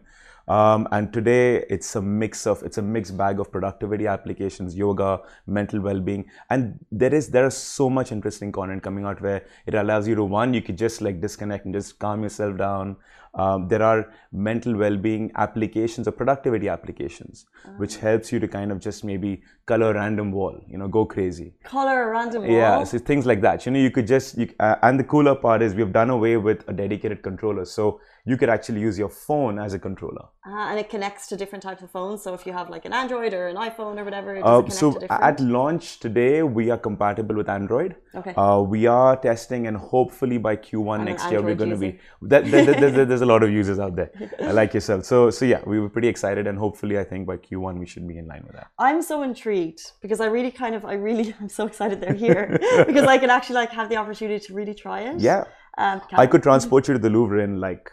Um, 0.49 0.87
and 0.91 1.13
today 1.13 1.63
it's 1.69 1.95
a 1.95 2.01
mix 2.01 2.47
of 2.47 2.63
it's 2.63 2.79
a 2.79 2.81
mixed 2.81 3.15
bag 3.15 3.39
of 3.39 3.51
productivity 3.51 4.07
applications, 4.07 4.75
yoga, 4.75 5.21
mental 5.45 5.79
well-being, 5.79 6.25
and 6.49 6.83
there 6.91 7.13
is 7.13 7.29
there 7.29 7.45
is 7.45 7.55
so 7.55 7.87
much 7.87 8.11
interesting 8.11 8.51
content 8.51 8.81
coming 8.81 9.05
out 9.05 9.21
where 9.21 9.45
it 9.67 9.75
allows 9.75 10.07
you 10.07 10.15
to 10.15 10.23
one 10.23 10.55
you 10.55 10.63
could 10.63 10.77
just 10.77 11.01
like 11.01 11.21
disconnect 11.21 11.65
and 11.65 11.73
just 11.75 11.99
calm 11.99 12.23
yourself 12.23 12.57
down. 12.57 12.97
Um, 13.35 13.67
there 13.67 13.83
are 13.83 14.11
mental 14.31 14.75
well-being 14.75 15.31
applications 15.35 16.07
or 16.07 16.11
productivity 16.11 16.67
applications, 16.67 17.45
which 17.77 17.97
helps 17.97 18.31
you 18.31 18.39
to 18.39 18.47
kind 18.47 18.71
of 18.71 18.79
just 18.79 19.03
maybe 19.03 19.43
color 19.67 19.91
a 19.91 19.93
random 19.93 20.31
wall, 20.31 20.59
you 20.67 20.79
know, 20.79 20.87
go 20.87 21.05
crazy. 21.05 21.53
Color 21.63 22.05
a 22.05 22.09
random 22.09 22.41
wall. 22.41 22.51
Yeah, 22.51 22.83
so 22.83 22.97
things 22.97 23.27
like 23.27 23.41
that. 23.41 23.67
You 23.67 23.71
know, 23.71 23.77
you 23.77 23.91
could 23.91 24.07
just, 24.07 24.35
you, 24.35 24.49
uh, 24.59 24.77
and 24.81 24.99
the 24.99 25.03
cooler 25.03 25.35
part 25.35 25.61
is 25.61 25.75
we've 25.75 25.93
done 25.93 26.09
away 26.09 26.37
with 26.37 26.67
a 26.67 26.73
dedicated 26.73 27.21
controller. 27.21 27.65
So 27.65 28.01
you 28.25 28.37
could 28.37 28.49
actually 28.49 28.81
use 28.81 28.97
your 28.97 29.09
phone 29.09 29.59
as 29.59 29.73
a 29.73 29.79
controller. 29.79 30.25
Uh, 30.47 30.69
and 30.71 30.79
it 30.79 30.89
connects 30.89 31.27
to 31.27 31.35
different 31.35 31.61
types 31.63 31.81
of 31.83 31.91
phones. 31.91 32.23
So 32.23 32.33
if 32.33 32.45
you 32.45 32.53
have 32.53 32.69
like 32.69 32.85
an 32.85 32.93
Android 32.93 33.33
or 33.33 33.47
an 33.47 33.55
iPhone 33.55 33.99
or 33.99 34.03
whatever, 34.03 34.35
it 34.35 34.43
Uh, 34.43 34.67
so 34.69 34.93
to 34.93 34.99
different? 34.99 35.23
at 35.23 35.39
launch 35.39 35.99
today, 35.99 36.43
we 36.43 36.69
are 36.71 36.77
compatible 36.77 37.35
with 37.35 37.49
Android. 37.49 37.95
Okay. 38.15 38.33
Uh, 38.35 38.61
we 38.61 38.87
are 38.87 39.15
testing, 39.17 39.67
and 39.67 39.77
hopefully 39.77 40.37
by 40.37 40.55
Q1 40.55 40.99
an 40.99 41.05
next 41.05 41.29
year, 41.31 41.41
we're 41.41 41.55
going 41.55 41.69
to 41.69 41.77
be. 41.77 41.99
That, 42.23 42.45
that, 42.51 42.65
that- 42.65 42.79
there's, 42.79 43.07
there's 43.07 43.21
a 43.21 43.25
lot 43.25 43.43
of 43.43 43.51
users 43.51 43.79
out 43.79 43.95
there, 43.95 44.11
uh, 44.41 44.53
like 44.53 44.73
yourself. 44.77 45.05
So, 45.05 45.29
so 45.29 45.45
yeah, 45.45 45.61
we 45.65 45.79
were 45.79 45.89
pretty 45.89 46.07
excited, 46.07 46.47
and 46.47 46.57
hopefully, 46.57 46.97
I 46.97 47.03
think 47.03 47.27
by 47.27 47.37
Q1 47.37 47.77
we 47.79 47.85
should 47.85 48.07
be 48.07 48.17
in 48.17 48.27
line 48.27 48.43
with 48.47 48.55
that. 48.55 48.67
I'm 48.79 49.01
so 49.01 49.21
intrigued 49.23 49.81
because 50.01 50.19
I 50.19 50.25
really 50.25 50.51
kind 50.51 50.73
of, 50.75 50.85
I 50.85 50.93
really, 50.93 51.35
I'm 51.39 51.49
so 51.49 51.67
excited 51.67 52.01
they're 52.01 52.13
here 52.13 52.57
because 52.87 53.05
I 53.05 53.17
can 53.19 53.29
actually 53.29 53.55
like 53.55 53.71
have 53.71 53.89
the 53.89 53.97
opportunity 53.97 54.39
to 54.47 54.53
really 54.53 54.73
try 54.73 55.01
it. 55.01 55.19
Yeah, 55.19 55.43
Um, 55.77 56.01
I 56.13 56.25
could 56.27 56.41
transport 56.43 56.87
you 56.87 56.93
to 56.95 56.99
the 56.99 57.09
Louvre 57.09 57.39
in 57.43 57.59
like 57.59 57.91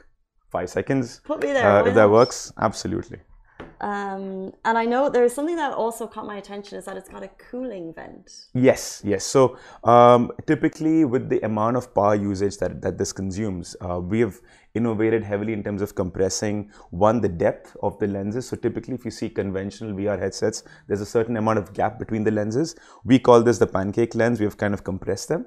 five 0.51 0.71
seconds. 0.71 1.21
Put 1.25 1.43
me 1.43 1.53
there. 1.53 1.67
Uh, 1.67 1.85
if 1.87 1.95
that 1.95 2.11
works, 2.11 2.53
absolutely. 2.59 3.19
Um, 3.81 4.53
and 4.65 4.79
I 4.79 4.87
know 4.87 5.11
there's 5.11 5.35
something 5.35 5.57
that 5.57 5.73
also 5.73 6.07
caught 6.07 6.27
my 6.27 6.37
attention 6.37 6.79
is 6.79 6.87
that 6.87 6.97
it's 6.97 7.09
got 7.09 7.23
a 7.23 7.29
cooling 7.29 7.93
vent. 7.93 8.31
Yes, 8.55 9.03
yes. 9.05 9.25
So 9.25 9.59
um, 9.85 10.33
typically, 10.47 11.05
with 11.05 11.29
the 11.29 11.41
amount 11.41 11.77
of 11.77 11.95
power 11.95 12.15
usage 12.15 12.57
that, 12.59 12.81
that 12.83 12.97
this 12.97 13.13
consumes, 13.13 13.77
uh, 13.81 14.01
we 14.01 14.21
have 14.21 14.41
innovated 14.75 15.23
heavily 15.23 15.53
in 15.53 15.63
terms 15.63 15.83
of 15.83 15.95
compressing 15.95 16.71
one 16.91 17.21
the 17.21 17.29
depth 17.29 17.77
of 17.83 17.99
the 17.99 18.07
lenses. 18.07 18.49
So 18.49 18.57
typically, 18.57 18.95
if 18.95 19.05
you 19.05 19.11
see 19.11 19.29
conventional 19.29 19.93
VR 19.93 20.19
headsets, 20.19 20.63
there's 20.87 21.01
a 21.03 21.07
certain 21.07 21.37
amount 21.37 21.59
of 21.59 21.73
gap 21.75 21.99
between 21.99 22.25
the 22.25 22.31
lenses. 22.31 22.77
We 23.05 23.19
call 23.19 23.43
this 23.43 23.59
the 23.59 23.67
pancake 23.67 24.15
lens. 24.15 24.41
We 24.41 24.45
have 24.45 24.57
kind 24.57 24.73
of 24.73 24.85
compressed 24.85 25.29
them. 25.29 25.47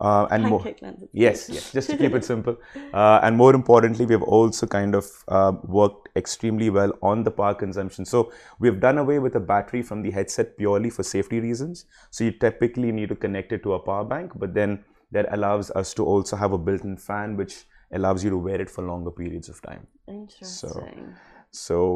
Uh, 0.00 0.26
and 0.30 0.44
more. 0.44 0.64
Yes, 1.12 1.48
yes, 1.48 1.72
just 1.72 1.88
to 1.90 1.96
keep 1.96 2.14
it 2.14 2.24
simple. 2.24 2.56
Uh, 2.92 3.20
and 3.22 3.36
more 3.36 3.54
importantly, 3.54 4.06
we 4.06 4.14
have 4.14 4.22
also 4.22 4.66
kind 4.66 4.94
of 4.94 5.06
uh, 5.28 5.52
worked 5.62 6.08
extremely 6.16 6.70
well 6.70 6.92
on 7.02 7.22
the 7.22 7.30
power 7.30 7.54
consumption. 7.54 8.04
So 8.04 8.32
we 8.58 8.68
have 8.68 8.80
done 8.80 8.98
away 8.98 9.18
with 9.20 9.36
a 9.36 9.40
battery 9.40 9.82
from 9.82 10.02
the 10.02 10.10
headset 10.10 10.56
purely 10.56 10.90
for 10.90 11.02
safety 11.02 11.40
reasons. 11.40 11.86
So 12.10 12.24
you 12.24 12.32
typically 12.32 12.90
need 12.92 13.08
to 13.10 13.14
connect 13.14 13.52
it 13.52 13.62
to 13.62 13.74
a 13.74 13.78
power 13.78 14.04
bank, 14.04 14.32
but 14.34 14.54
then 14.54 14.84
that 15.12 15.32
allows 15.32 15.70
us 15.70 15.94
to 15.94 16.04
also 16.04 16.36
have 16.36 16.52
a 16.52 16.58
built-in 16.58 16.96
fan, 16.96 17.36
which 17.36 17.64
allows 17.92 18.24
you 18.24 18.30
to 18.30 18.36
wear 18.36 18.60
it 18.60 18.68
for 18.68 18.82
longer 18.82 19.12
periods 19.12 19.48
of 19.48 19.62
time. 19.62 19.86
Interesting. 20.08 20.70
So 20.70 20.88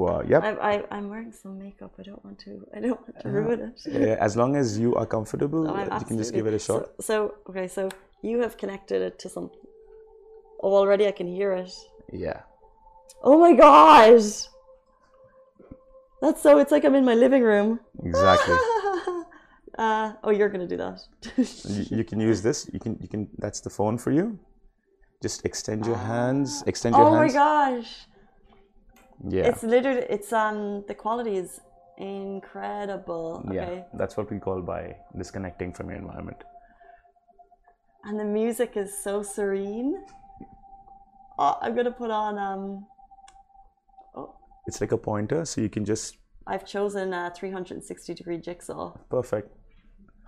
uh, 0.07 0.23
yep. 0.23 0.43
I, 0.45 0.53
I, 0.73 0.85
I'm 0.91 1.09
wearing 1.09 1.33
some 1.33 1.59
makeup. 1.59 1.93
I 1.99 2.03
don't 2.03 2.25
want 2.25 2.39
to. 2.41 2.65
I 2.75 2.81
don't 2.81 3.01
want 3.01 3.21
to 3.21 3.29
ruin 3.29 3.61
it. 3.61 3.79
Uh, 3.87 4.25
as 4.25 4.37
long 4.37 4.55
as 4.57 4.79
you 4.79 4.95
are 4.95 5.07
comfortable, 5.07 5.65
No, 5.65 5.99
you 5.99 6.07
can 6.07 6.17
just 6.17 6.33
give 6.33 6.47
it 6.47 6.55
a 6.55 6.59
shot. 6.59 6.91
So, 7.01 7.03
so 7.09 7.35
okay, 7.49 7.67
so 7.67 7.89
you 8.23 8.41
have 8.41 8.57
connected 8.57 9.03
it 9.03 9.19
to 9.19 9.29
something. 9.29 9.59
Oh, 10.63 10.75
already 10.75 11.07
I 11.07 11.13
can 11.13 11.27
hear 11.27 11.53
it. 11.53 11.73
Yeah. 12.13 12.43
Oh 13.23 13.39
my 13.39 13.53
gosh. 13.53 14.47
That's 16.23 16.43
so. 16.43 16.59
It's 16.59 16.73
like 16.73 16.85
I'm 16.85 16.95
in 16.95 17.05
my 17.05 17.15
living 17.15 17.43
room. 17.43 17.81
Exactly. 18.05 18.55
uh, 19.79 20.13
oh, 20.25 20.31
you're 20.31 20.49
gonna 20.49 20.67
do 20.69 20.77
that. 20.77 21.01
you, 21.37 21.99
you 21.99 22.05
can 22.05 22.21
use 22.31 22.43
this. 22.43 22.71
You 22.73 22.81
can. 22.81 22.97
You 23.01 23.09
can. 23.09 23.29
That's 23.39 23.61
the 23.61 23.71
phone 23.71 23.99
for 23.99 24.11
you. 24.11 24.39
Just 25.23 25.45
extend 25.45 25.85
your 25.87 25.97
hands. 25.97 26.63
Extend 26.67 26.95
your 26.95 27.05
hands. 27.05 27.35
oh 27.35 27.43
my 27.43 27.81
gosh! 27.81 28.07
Yeah. 29.27 29.47
It's 29.49 29.63
literally. 29.63 30.07
It's 30.09 30.33
um. 30.33 30.85
The 30.87 30.95
quality 30.95 31.37
is 31.37 31.61
incredible. 31.97 33.45
Yeah. 33.53 33.63
Okay. 33.63 33.85
That's 33.95 34.17
what 34.17 34.31
we 34.31 34.39
call 34.39 34.63
by 34.63 34.97
disconnecting 35.17 35.73
from 35.73 35.89
your 35.91 35.99
environment. 35.99 36.43
And 38.05 38.19
the 38.19 38.25
music 38.25 38.77
is 38.77 38.97
so 39.03 39.23
serene. 39.23 39.97
Oh, 41.39 41.57
I'm 41.61 41.75
gonna 41.75 41.91
put 41.91 42.11
on 42.11 42.39
um. 42.39 42.87
Oh, 44.17 44.35
It's 44.67 44.81
like 44.81 44.93
a 44.93 44.99
pointer, 44.99 45.45
so 45.45 45.61
you 45.61 45.69
can 45.69 45.85
just 45.85 46.17
I've 46.47 46.65
chosen 46.65 47.13
a 47.13 47.33
360 47.37 48.15
degree 48.15 48.39
jigsaw, 48.39 48.93
perfect. 49.11 49.51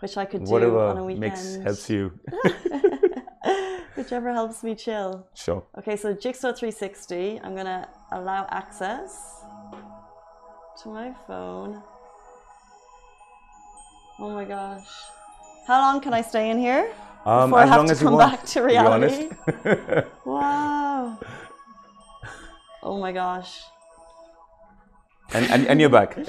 which 0.00 0.16
I 0.16 0.24
could 0.24 0.44
do 0.44 0.54
on 0.54 0.62
a 0.62 0.68
Whatever 0.70 1.04
weekend. 1.04 1.20
makes 1.20 1.56
helps 1.56 1.88
you. 1.90 2.12
Whichever 3.96 4.32
helps 4.32 4.62
me 4.62 4.74
chill. 4.74 5.26
Sure. 5.34 5.62
Okay, 5.78 5.96
so 5.96 6.12
Jigsaw 6.14 6.52
360, 6.52 7.40
I'm 7.42 7.54
gonna 7.54 7.88
allow 8.12 8.46
access 8.50 9.42
to 10.82 10.88
my 10.88 11.12
phone. 11.26 11.82
Oh 14.18 14.30
my 14.30 14.44
gosh. 14.44 14.88
How 15.66 15.80
long 15.80 16.00
can 16.00 16.12
I 16.14 16.22
stay 16.22 16.50
in 16.50 16.58
here? 16.58 16.92
Um, 17.24 17.50
Before 17.50 17.58
I 17.60 17.66
have 17.66 17.76
long 17.78 17.86
to 17.86 17.92
as 17.92 18.02
come 18.02 18.14
want. 18.14 18.30
back 18.32 18.44
to 18.46 18.62
reality? 18.62 19.28
Wow. 20.24 21.18
Oh 22.82 22.98
my 22.98 23.12
gosh. 23.12 23.60
and, 25.34 25.44
and 25.52 25.66
and 25.68 25.80
you're 25.80 25.90
back. 25.90 26.16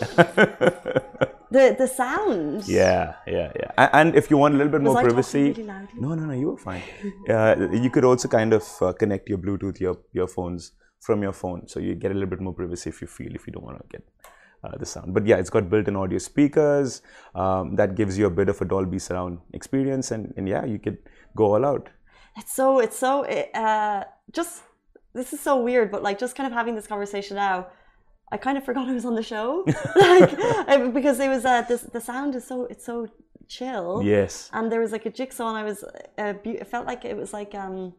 The 1.52 1.76
the 1.78 1.86
sound. 1.88 2.64
yeah, 2.66 3.16
yeah, 3.28 3.52
yeah. 3.60 3.72
A- 3.78 3.94
And 4.00 4.16
if 4.16 4.30
you 4.32 4.38
want 4.38 4.54
a 4.56 4.58
little 4.58 4.72
bit 4.72 4.82
Was 4.84 4.94
more 4.94 5.00
I 5.00 5.04
privacy, 5.04 5.52
really 5.52 5.64
no, 6.00 6.16
no, 6.16 6.24
no, 6.26 6.34
you 6.34 6.48
were 6.52 6.58
fine. 6.58 6.82
Uh, 7.30 7.68
you 7.74 7.90
could 7.90 8.06
also 8.06 8.30
kind 8.30 8.54
of 8.54 8.64
uh, 8.82 8.94
connect 8.94 9.28
your 9.28 9.38
Bluetooth 9.38 9.78
your 9.82 9.98
your 10.14 10.28
phones 10.28 10.72
from 11.02 11.22
your 11.24 11.34
phone, 11.34 11.68
so 11.68 11.80
you 11.80 11.96
get 11.96 12.12
a 12.12 12.14
little 12.14 12.30
bit 12.30 12.42
more 12.48 12.54
privacy 12.54 12.90
if 12.90 13.02
you 13.02 13.08
feel 13.08 13.34
if 13.40 13.46
you 13.48 13.54
don't 13.54 13.64
want 13.70 13.78
to 13.82 13.88
get 13.98 14.04
uh, 14.64 14.78
the 14.78 14.86
sound. 14.86 15.14
But 15.16 15.26
yeah, 15.26 15.38
it's 15.38 15.50
got 15.50 15.70
built-in 15.70 15.96
audio 15.96 16.20
speakers 16.20 17.02
um, 17.34 17.76
that 17.78 17.96
gives 17.96 18.18
you 18.20 18.28
a 18.28 18.30
bit 18.30 18.50
of 18.50 18.62
a 18.62 18.66
Dolby 18.66 19.00
surround 19.00 19.40
experience, 19.54 20.12
and, 20.12 20.34
and 20.38 20.48
yeah, 20.48 20.64
you 20.74 20.78
could 20.80 21.00
go 21.36 21.46
all 21.56 21.66
out. 21.66 21.90
It's 22.38 22.54
so 22.56 22.80
it's 22.80 22.98
so 23.06 23.26
uh 23.26 24.04
just 24.32 24.64
this 25.14 25.34
is 25.34 25.40
so 25.42 25.54
weird, 25.62 25.92
but 25.92 26.02
like 26.04 26.18
just 26.26 26.36
kind 26.38 26.48
of 26.48 26.54
having 26.54 26.76
this 26.76 26.88
conversation 26.88 27.36
now, 27.36 27.68
I 28.32 28.38
kind 28.38 28.58
of 28.58 28.64
forgot 28.64 28.88
I 28.92 28.94
was 28.94 29.06
on 29.06 29.16
the 29.16 29.24
show, 29.34 29.66
like 29.96 30.94
because 30.94 31.20
it 31.20 31.28
was 31.36 31.44
uh 31.46 31.64
this 31.64 31.82
the 31.82 32.00
sound 32.00 32.36
is 32.36 32.46
so 32.48 32.66
it's 32.74 32.86
so 32.86 33.08
chill, 33.50 34.02
Yes. 34.04 34.50
and 34.54 34.72
there 34.72 34.80
was 34.80 34.92
like 34.94 35.06
a 35.06 35.10
jigsaw, 35.20 35.50
and 35.50 35.58
I 35.58 35.64
was 35.64 35.84
uh, 36.18 36.34
be- 36.44 36.60
it 36.64 36.68
felt 36.68 36.86
like 36.86 37.04
it 37.06 37.18
was 37.18 37.34
like 37.34 37.54
um. 37.56 37.94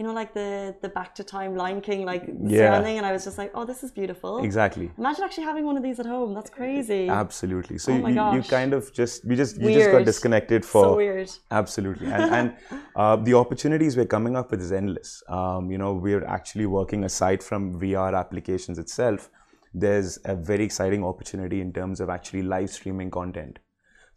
You 0.00 0.06
know, 0.06 0.14
like 0.14 0.32
the 0.32 0.74
the 0.80 0.88
back 0.88 1.14
to 1.16 1.22
time 1.22 1.54
Lion 1.56 1.82
King, 1.82 2.06
like 2.06 2.22
Yeah. 2.26 2.60
surrounding, 2.60 2.96
and 2.96 3.04
I 3.04 3.12
was 3.12 3.22
just 3.22 3.36
like, 3.36 3.50
"Oh, 3.54 3.64
this 3.70 3.80
is 3.86 3.90
beautiful." 3.90 4.42
Exactly. 4.42 4.90
Imagine 4.96 5.24
actually 5.24 5.44
having 5.44 5.66
one 5.70 5.76
of 5.76 5.82
these 5.82 6.00
at 6.00 6.06
home. 6.06 6.32
That's 6.32 6.48
crazy. 6.48 7.06
Absolutely. 7.10 7.76
So 7.76 7.92
Oh 7.92 8.06
you, 8.06 8.22
you- 8.36 8.42
kind 8.52 8.72
of 8.72 8.88
just 9.00 9.26
you 9.26 9.36
just 9.40 9.60
you 9.60 9.70
just 9.70 9.90
got 9.94 10.06
disconnected 10.06 10.64
for 10.64 10.84
so 10.84 10.96
weird. 11.00 11.28
Absolutely, 11.50 12.06
and, 12.06 12.34
and 12.38 12.56
uh, 13.02 13.16
the 13.16 13.34
opportunities 13.42 13.98
we're 13.98 14.12
coming 14.16 14.38
up 14.42 14.50
with 14.52 14.62
is 14.68 14.72
endless. 14.72 15.12
Um, 15.40 15.70
you 15.70 15.76
know, 15.84 15.92
we're 16.06 16.24
actually 16.38 16.64
working 16.78 17.04
aside 17.10 17.42
from 17.50 17.68
VR 17.84 18.14
applications 18.22 18.78
itself. 18.84 19.28
There's 19.74 20.18
a 20.24 20.34
very 20.34 20.64
exciting 20.70 21.04
opportunity 21.12 21.60
in 21.66 21.74
terms 21.74 22.00
of 22.00 22.08
actually 22.08 22.44
live 22.56 22.70
streaming 22.78 23.10
content. 23.20 23.58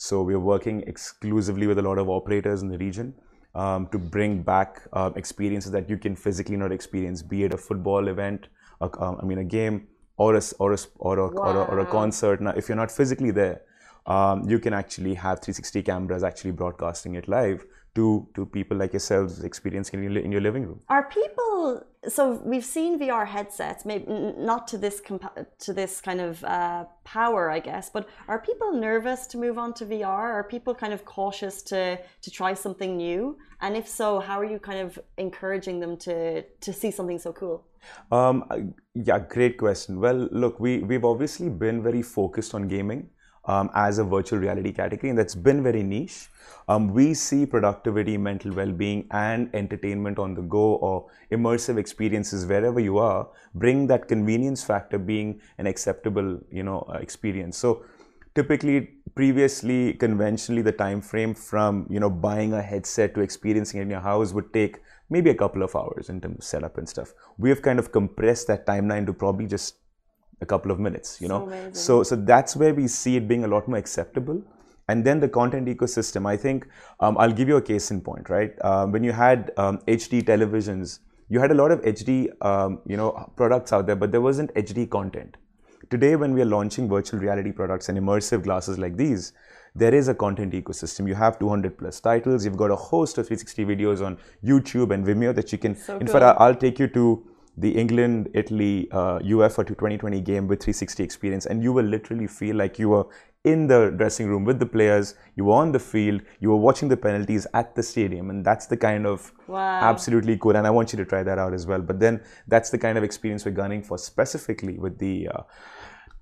So 0.08 0.24
we're 0.32 0.46
working 0.56 0.82
exclusively 0.96 1.68
with 1.74 1.86
a 1.86 1.88
lot 1.92 1.98
of 2.08 2.18
operators 2.22 2.62
in 2.62 2.70
the 2.78 2.82
region 2.88 3.14
um, 3.56 3.88
to 3.88 3.98
bring 3.98 4.42
back 4.42 4.82
uh, 4.94 5.12
experiences 5.16 5.72
that 5.72 5.90
you 5.90 5.98
can 5.98 6.16
physically 6.16 6.58
not 6.58 6.72
experience, 6.72 7.22
be 7.22 7.44
it 7.44 7.54
a 7.54 7.58
football 7.58 8.08
event, 8.08 8.48
a, 8.82 8.86
um, 9.02 9.20
I 9.22 9.26
mean, 9.26 9.38
a 9.38 9.44
game, 9.44 9.88
or 10.18 10.36
a 10.36 10.42
or 10.60 10.74
a 10.74 10.78
or 10.98 11.20
a, 11.20 11.28
or 11.28 11.56
a, 11.56 11.64
or 11.66 11.80
a 11.80 11.86
concert. 11.86 12.42
Now, 12.42 12.52
if 12.52 12.68
you're 12.68 12.76
not 12.76 12.92
physically 12.92 13.32
there, 13.32 13.62
um, 14.06 14.50
you 14.50 14.60
can 14.60 14.74
actually 14.74 15.14
have 15.16 15.40
360 15.40 15.84
cameras 15.84 16.24
actually 16.24 16.52
broadcasting 16.52 17.16
it 17.16 17.28
live 17.28 17.66
to 17.96 18.28
to 18.36 18.46
people 18.46 18.78
like 18.78 18.94
yourselves 18.94 19.44
experiencing 19.44 20.04
in 20.04 20.12
your, 20.12 20.24
in 20.24 20.32
your 20.32 20.42
living 20.42 20.66
room. 20.66 20.80
Are 20.90 21.10
people 21.10 21.86
so 22.08 22.42
we've 22.44 22.66
seen 22.66 23.00
VR 23.00 23.26
headsets, 23.26 23.86
maybe 23.86 24.06
not 24.38 24.68
to 24.70 24.78
this 24.78 25.00
compa- 25.00 25.46
to 25.60 25.74
this 25.74 26.02
kind 26.02 26.20
of 26.20 26.44
uh, 26.44 26.86
power, 27.04 27.50
I 27.50 27.60
guess, 27.60 27.90
but 27.90 28.10
are 28.28 28.40
people 28.40 28.74
nervous 28.74 29.28
to 29.28 29.38
move 29.38 29.58
on 29.58 29.74
to 29.76 29.86
VR? 29.86 30.34
Are 30.38 30.44
people 30.44 30.74
kind 30.76 30.94
of 30.94 31.06
cautious 31.06 31.62
to 31.64 32.00
to 32.22 32.32
try 32.32 32.54
something 32.54 32.98
new? 32.98 33.38
And 33.62 33.78
if 33.78 33.88
so, 33.88 34.20
how 34.20 34.40
are 34.40 34.46
you 34.46 34.60
kind 34.60 34.80
of 34.80 35.00
encouraging 35.18 35.80
them 35.80 35.98
to 35.98 36.44
to 36.44 36.74
see 36.74 36.92
something 36.92 37.20
so 37.20 37.32
cool? 37.32 37.64
Um, 38.12 38.74
yeah, 38.96 39.20
great 39.20 39.58
question. 39.58 40.00
Well, 40.00 40.28
look, 40.32 40.60
we 40.60 40.80
we've 40.80 41.06
obviously 41.06 41.50
been 41.50 41.84
very 41.84 42.02
focused 42.02 42.54
on 42.56 42.68
gaming 42.68 43.10
um, 43.46 43.70
as 43.74 43.98
a 43.98 44.04
virtual 44.04 44.40
reality 44.40 44.72
category, 44.72 45.10
and 45.10 45.18
that's 45.20 45.36
been 45.36 45.64
very 45.64 45.84
niche. 45.84 46.30
Um, 46.68 46.94
we 46.94 47.14
see 47.14 47.46
productivity, 47.46 48.18
mental 48.18 48.54
well-being, 48.54 49.08
and 49.12 49.54
entertainment 49.54 50.18
on 50.18 50.34
the 50.34 50.42
go 50.42 50.76
or 50.76 51.10
immersive 51.32 51.78
experiences 51.78 52.46
wherever 52.46 52.80
you 52.80 52.98
are 52.98 53.28
bring 53.56 53.88
that 53.88 54.08
convenience 54.08 54.64
factor 54.64 54.98
being 54.98 55.42
an 55.58 55.68
acceptable, 55.68 56.40
you 56.52 56.64
know, 56.64 56.86
uh, 56.90 56.94
experience. 56.94 57.58
So 57.58 57.84
typically 58.36 58.90
previously 59.16 59.94
conventionally 59.94 60.62
the 60.64 60.72
time 60.72 61.02
frame 61.02 61.34
from 61.36 61.86
you 61.90 62.00
know 62.00 62.10
buying 62.10 62.54
a 62.54 62.62
headset 62.62 63.14
to 63.14 63.22
experiencing 63.22 63.80
it 63.80 63.84
in 63.84 63.90
your 63.90 64.00
house 64.00 64.34
would 64.34 64.52
take 64.54 64.80
maybe 65.10 65.30
a 65.30 65.36
couple 65.36 65.62
of 65.62 65.76
hours 65.76 66.10
in 66.10 66.20
terms 66.20 66.38
of 66.40 66.44
setup 66.44 66.78
and 66.80 66.90
stuff 66.90 67.14
we 67.38 67.50
have 67.50 67.62
kind 67.62 67.78
of 67.78 67.92
compressed 67.92 68.48
that 68.48 68.66
timeline 68.66 69.06
to 69.06 69.14
probably 69.14 69.46
just 69.46 69.76
a 70.42 70.46
couple 70.46 70.72
of 70.72 70.80
minutes 70.80 71.22
you 71.22 71.28
know 71.28 71.44
amazing. 71.44 71.74
so 71.74 72.04
so 72.04 72.16
that's 72.16 72.56
where 72.56 72.74
we 72.74 72.88
see 72.88 73.16
it 73.18 73.28
being 73.28 73.44
a 73.44 73.48
lot 73.48 73.68
more 73.68 73.78
acceptable 73.78 74.42
and 74.90 75.06
then 75.06 75.20
the 75.20 75.30
content 75.30 75.68
ecosystem 75.68 76.26
i 76.26 76.36
think 76.36 76.68
um, 77.00 77.18
i'll 77.18 77.32
give 77.32 77.48
you 77.48 77.58
a 77.58 77.62
case 77.62 77.92
in 77.92 78.02
point 78.02 78.30
right 78.30 78.54
um, 78.64 78.92
when 78.92 79.04
you 79.04 79.12
had 79.12 79.52
um, 79.58 79.78
hd 79.88 80.24
televisions 80.24 81.00
you 81.30 81.40
had 81.40 81.52
a 81.52 81.54
lot 81.54 81.72
of 81.72 81.82
hd 81.82 82.28
um, 82.46 82.80
you 82.86 82.98
know 82.98 83.32
products 83.36 83.72
out 83.72 83.86
there 83.86 83.96
but 83.96 84.12
there 84.12 84.22
wasn't 84.22 84.54
hd 84.56 84.90
content 84.90 85.38
Today, 85.90 86.16
when 86.16 86.34
we 86.34 86.42
are 86.42 86.46
launching 86.46 86.88
virtual 86.88 87.20
reality 87.20 87.52
products 87.52 87.90
and 87.90 87.98
immersive 88.00 88.44
glasses 88.44 88.80
like 88.80 88.96
these, 88.98 89.34
there 89.76 89.94
is 89.94 90.08
a 90.08 90.16
content 90.16 90.54
ecosystem. 90.54 91.08
You 91.08 91.16
have 91.16 91.38
200 91.40 91.78
plus 91.78 92.00
titles. 92.00 92.46
You've 92.46 92.58
got 92.58 92.72
a 92.72 92.76
host 92.76 93.18
of 93.18 93.28
360 93.28 93.66
videos 93.66 94.06
on 94.06 94.18
YouTube 94.44 94.92
and 94.92 95.06
Vimeo 95.06 95.36
that 95.36 95.52
you 95.52 95.58
can. 95.58 95.76
So 95.76 95.98
in 95.98 96.08
fact, 96.08 96.38
I'll 96.40 96.56
take 96.56 96.80
you 96.80 96.88
to 96.88 97.24
the 97.58 97.72
England 97.72 98.30
Italy 98.34 98.88
uh, 98.92 99.20
UEFA 99.20 99.66
to 99.68 99.76
2020 99.76 100.22
game 100.22 100.48
with 100.48 100.60
360 100.62 101.04
experience, 101.04 101.46
and 101.46 101.62
you 101.64 101.72
will 101.74 101.86
literally 101.86 102.28
feel 102.28 102.56
like 102.56 102.80
you 102.80 102.90
were 102.90 103.06
in 103.44 103.68
the 103.68 103.92
dressing 103.98 104.28
room 104.28 104.46
with 104.46 104.58
the 104.58 104.66
players. 104.66 105.16
You 105.36 105.46
were 105.46 105.54
on 105.56 105.72
the 105.72 105.80
field. 105.80 106.22
You 106.40 106.50
were 106.50 106.58
watching 106.58 106.88
the 106.88 106.96
penalties 106.98 107.46
at 107.54 107.76
the 107.76 107.84
stadium, 107.84 108.30
and 108.30 108.44
that's 108.44 108.66
the 108.68 108.78
kind 108.78 109.06
of 109.06 109.32
Wow. 109.48 109.82
absolutely 109.82 110.38
cool. 110.38 110.56
And 110.56 110.66
I 110.66 110.70
want 110.70 110.94
you 110.94 110.98
to 110.98 111.06
try 111.06 111.24
that 111.24 111.38
out 111.38 111.54
as 111.54 111.68
well. 111.68 111.82
But 111.82 112.00
then 112.00 112.22
that's 112.48 112.70
the 112.70 112.78
kind 112.78 112.98
of 112.98 113.04
experience 113.04 113.46
we're 113.46 113.52
gunning 113.52 113.84
for 113.84 113.98
specifically 113.98 114.78
with 114.80 114.98
the. 114.98 115.28
Uh, 115.28 115.44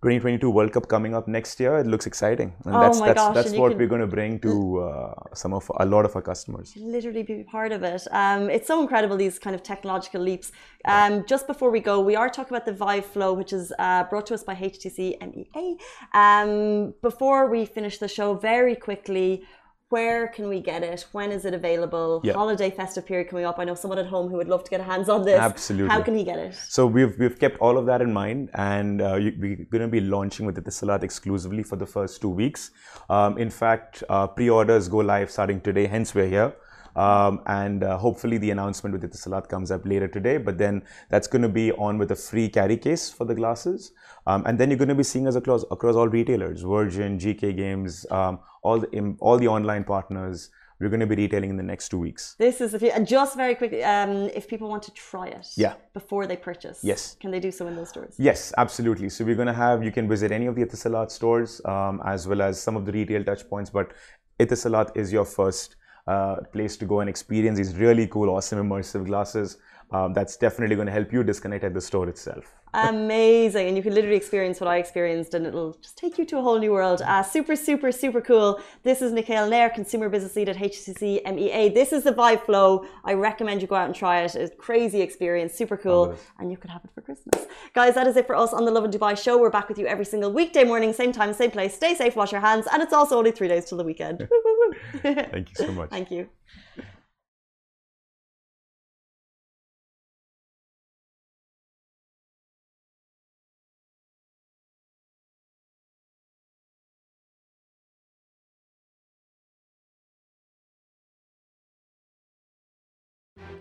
2022 0.02 0.50
World 0.50 0.72
Cup 0.72 0.88
coming 0.88 1.14
up 1.14 1.28
next 1.28 1.60
year. 1.60 1.78
It 1.78 1.86
looks 1.86 2.08
exciting, 2.08 2.54
and 2.66 2.76
Oh 2.76 2.82
that's 2.82 3.00
my 3.00 3.10
that's, 3.10 3.22
gosh, 3.22 3.36
that's 3.36 3.52
what 3.52 3.78
we're 3.78 3.88
going 3.88 4.02
to 4.02 4.08
bring 4.08 4.40
to 4.40 4.80
uh, 4.80 5.14
some 5.36 5.54
of 5.54 5.70
a 5.80 5.86
lot 5.86 6.06
of 6.06 6.16
our 6.16 6.24
customers. 6.24 6.74
literally 6.76 7.22
be 7.22 7.44
part 7.44 7.72
of 7.72 7.84
it. 7.84 8.08
Um, 8.10 8.50
it's 8.50 8.68
so 8.68 8.82
incredible 8.82 9.16
these 9.16 9.38
kind 9.38 9.56
of 9.56 9.62
technological 9.62 10.20
leaps. 10.20 10.52
Um, 10.86 11.24
just 11.28 11.46
before 11.46 11.70
we 11.70 11.82
go, 11.82 12.00
we 12.00 12.16
are 12.16 12.30
talking 12.30 12.52
about 12.56 12.66
the 12.66 12.74
Vive 12.74 13.06
Flow, 13.06 13.34
which 13.34 13.54
is 13.54 13.72
uh, 13.78 14.06
brought 14.06 14.26
to 14.26 14.34
us 14.34 14.44
by 14.44 14.56
HTC 14.56 14.98
MEA. 15.22 15.78
Um, 16.16 16.96
before 17.04 17.48
we 17.48 17.68
finish 17.68 18.00
the 18.00 18.08
show, 18.08 18.34
very 18.34 18.76
quickly, 18.76 19.44
where 19.92 20.28
can 20.28 20.48
we 20.48 20.60
get 20.62 20.84
it? 20.84 21.06
When 21.12 21.32
is 21.32 21.44
it 21.44 21.54
available? 21.54 22.22
Holiday 22.34 22.72
festive 22.72 23.06
period 23.06 23.28
coming 23.30 23.46
up. 23.46 23.60
I 23.60 23.66
know 23.66 23.76
someone 23.76 24.00
at 24.00 24.06
home 24.06 24.30
who 24.30 24.38
would 24.38 24.48
love 24.48 24.64
to 24.64 24.70
get 24.70 24.80
hands 24.80 25.10
on 25.10 25.26
this. 25.26 25.40
Absolutely. 25.40 25.90
How 25.90 26.02
can 26.02 26.16
he 26.18 26.24
get 26.24 26.40
it? 26.40 26.56
So 26.56 26.88
we've 26.88 27.18
we've 27.20 27.38
kept 27.38 27.58
all 27.60 27.78
of 27.78 27.86
that 27.88 28.02
in 28.02 28.14
mind, 28.14 28.50
and 28.54 29.02
uh, 29.02 29.16
you, 29.16 29.36
we're 29.38 29.66
going 29.70 29.82
to 29.82 29.90
be 29.90 30.00
launching 30.00 30.46
with 30.46 30.56
Etisalat 30.64 31.04
exclusively 31.04 31.64
for 31.64 31.76
the 31.76 31.86
first 31.86 32.22
two 32.22 32.30
weeks. 32.30 32.72
Um, 33.10 33.38
in 33.38 33.50
fact, 33.50 34.04
uh, 34.10 34.28
pre-orders 34.28 34.88
go 34.88 35.00
live 35.00 35.30
starting 35.30 35.60
today. 35.60 35.88
Hence, 35.88 36.16
we're 36.16 36.30
here. 36.30 36.54
Um, 36.96 37.42
and 37.46 37.84
uh, 37.84 37.98
hopefully 37.98 38.38
the 38.38 38.52
announcement 38.52 38.94
with 38.94 39.10
Etisalat 39.10 39.48
comes 39.48 39.72
up 39.72 39.86
later 39.86 40.08
today. 40.08 40.38
But 40.38 40.58
then 40.58 40.84
that's 41.10 41.28
going 41.28 41.42
to 41.42 41.50
be 41.50 41.72
on 41.74 41.98
with 41.98 42.12
a 42.12 42.16
free 42.16 42.50
carry 42.50 42.78
case 42.78 43.10
for 43.10 43.26
the 43.26 43.36
glasses. 43.36 43.92
Um, 44.28 44.44
and 44.46 44.58
then 44.60 44.70
you're 44.70 44.78
going 44.78 44.90
to 44.90 44.96
be 44.96 45.04
seeing 45.04 45.28
us 45.28 45.36
across 45.36 45.64
across 45.72 45.96
all 45.96 46.08
retailers, 46.08 46.62
Virgin, 46.62 47.18
Geekay 47.18 47.56
Games, 47.56 48.06
um, 48.12 48.40
all 48.64 48.80
the 48.80 49.16
all 49.20 49.38
the 49.38 49.48
online 49.48 49.84
partners. 49.84 50.50
We're 50.80 50.90
going 50.90 51.02
to 51.02 51.06
be 51.06 51.16
retailing 51.16 51.52
in 51.52 51.58
the 51.58 51.64
next 51.64 51.90
two 51.90 52.00
weeks. 52.00 52.36
This 52.40 52.60
is 52.60 52.74
and 52.74 53.06
just 53.08 53.38
very 53.38 53.54
quickly, 53.54 53.84
um, 53.84 54.14
if 54.34 54.48
people 54.48 54.68
want 54.68 54.82
to 54.84 54.92
try 54.92 55.28
it, 55.28 55.48
Yeah. 55.56 55.74
before 55.94 56.26
they 56.26 56.36
purchase, 56.36 56.80
Yes. 56.82 57.18
can 57.20 57.30
they 57.30 57.40
do 57.40 57.52
so 57.52 57.68
in 57.68 57.76
those 57.76 57.90
stores? 57.90 58.16
Yes, 58.18 58.52
absolutely. 58.58 59.10
So 59.10 59.24
we're 59.24 59.36
going 59.36 59.48
to 59.48 59.54
have, 59.54 59.84
you 59.84 59.92
can 59.92 60.10
visit 60.10 60.32
any 60.32 60.48
of 60.48 60.56
the 60.56 60.66
Etisalat 60.66 61.12
stores 61.12 61.62
um, 61.66 62.02
as 62.04 62.28
well 62.28 62.42
as 62.42 62.60
some 62.60 62.76
of 62.76 62.88
the 62.88 62.92
retail 62.92 63.24
touch 63.24 63.48
points, 63.48 63.70
but 63.70 63.92
Etisalat 64.40 64.90
is 64.98 65.14
your 65.14 65.26
first 65.26 65.76
uh, 66.08 66.38
place 66.52 66.78
to 66.78 66.86
go 66.86 67.02
and 67.02 67.10
experience 67.12 67.58
these 67.60 67.76
really 67.78 68.08
cool, 68.08 68.32
awesome, 68.32 68.68
immersive 68.68 69.06
glasses. 69.06 69.58
Um, 69.92 70.14
that's 70.14 70.38
definitely 70.38 70.76
going 70.76 70.86
to 70.86 70.94
help 70.94 71.12
you 71.12 71.24
disconnect 71.24 71.64
at 71.66 71.74
the 71.74 71.82
store 71.82 72.08
itself. 72.08 72.46
Amazing, 72.74 73.68
and 73.68 73.76
you 73.76 73.84
can 73.84 73.94
literally 73.94 74.16
experience 74.16 74.62
what 74.62 74.70
I 74.70 74.78
experienced, 74.78 75.34
and 75.34 75.46
it'll 75.46 75.74
just 75.74 75.98
take 75.98 76.18
you 76.18 76.24
to 76.28 76.38
a 76.38 76.42
whole 76.42 76.58
new 76.58 76.72
world. 76.72 77.02
Uh, 77.02 77.22
super, 77.22 77.58
super, 77.58 77.92
super 77.92 78.22
cool. 78.22 78.62
This 78.84 79.02
is 79.02 79.12
Nikhil 79.12 79.50
Nair, 79.50 79.70
Consumer 79.70 80.08
Business 80.08 80.38
Lead 80.38 80.48
at 80.48 80.56
HTC 80.56 81.22
MEA. 81.36 81.68
This 81.68 81.92
is 81.92 82.04
the 82.04 82.14
Vive 82.14 82.42
Flow. 82.44 82.86
I 83.04 83.14
recommend 83.14 83.62
you 83.62 83.68
go 83.68 83.76
out 83.76 83.88
and 83.88 83.96
try 83.96 84.22
it. 84.22 84.34
It's 84.36 84.54
a 84.54 84.56
crazy 84.56 85.02
experience, 85.02 85.54
super 85.54 85.76
cool, 85.76 86.06
Fabulous. 86.06 86.26
and 86.40 86.50
you 86.50 86.56
could 86.56 86.70
have 86.70 86.86
it 86.86 86.92
for 86.96 87.02
Christmas. 87.02 87.46
Guys, 87.74 87.96
that 87.96 88.08
is 88.08 88.16
it 88.16 88.26
for 88.26 88.38
us 88.38 88.54
on 88.54 88.64
the 88.64 88.72
Lovin 88.72 88.92
Dubai 88.92 89.22
show. 89.22 89.38
We're 89.38 89.50
back 89.50 89.68
with 89.68 89.78
you 89.78 89.88
every 89.88 90.06
single 90.06 90.32
weekday 90.32 90.64
morning, 90.64 90.94
same 90.94 91.12
time, 91.12 91.34
same 91.34 91.52
place. 91.52 91.76
Stay 91.76 91.94
safe, 91.96 92.16
wash 92.16 92.32
your 92.32 92.40
hands, 92.40 92.68
and 92.72 92.82
it's 92.82 92.94
also 92.94 93.18
only 93.18 93.32
three 93.32 93.50
days 93.50 93.66
till 93.66 93.78
the 93.78 93.84
weekend. 93.84 94.30
Thank 95.04 95.50
you 95.50 95.56
so 95.56 95.74
much. 95.74 95.90
Thank 95.98 96.10
you. 96.10 96.30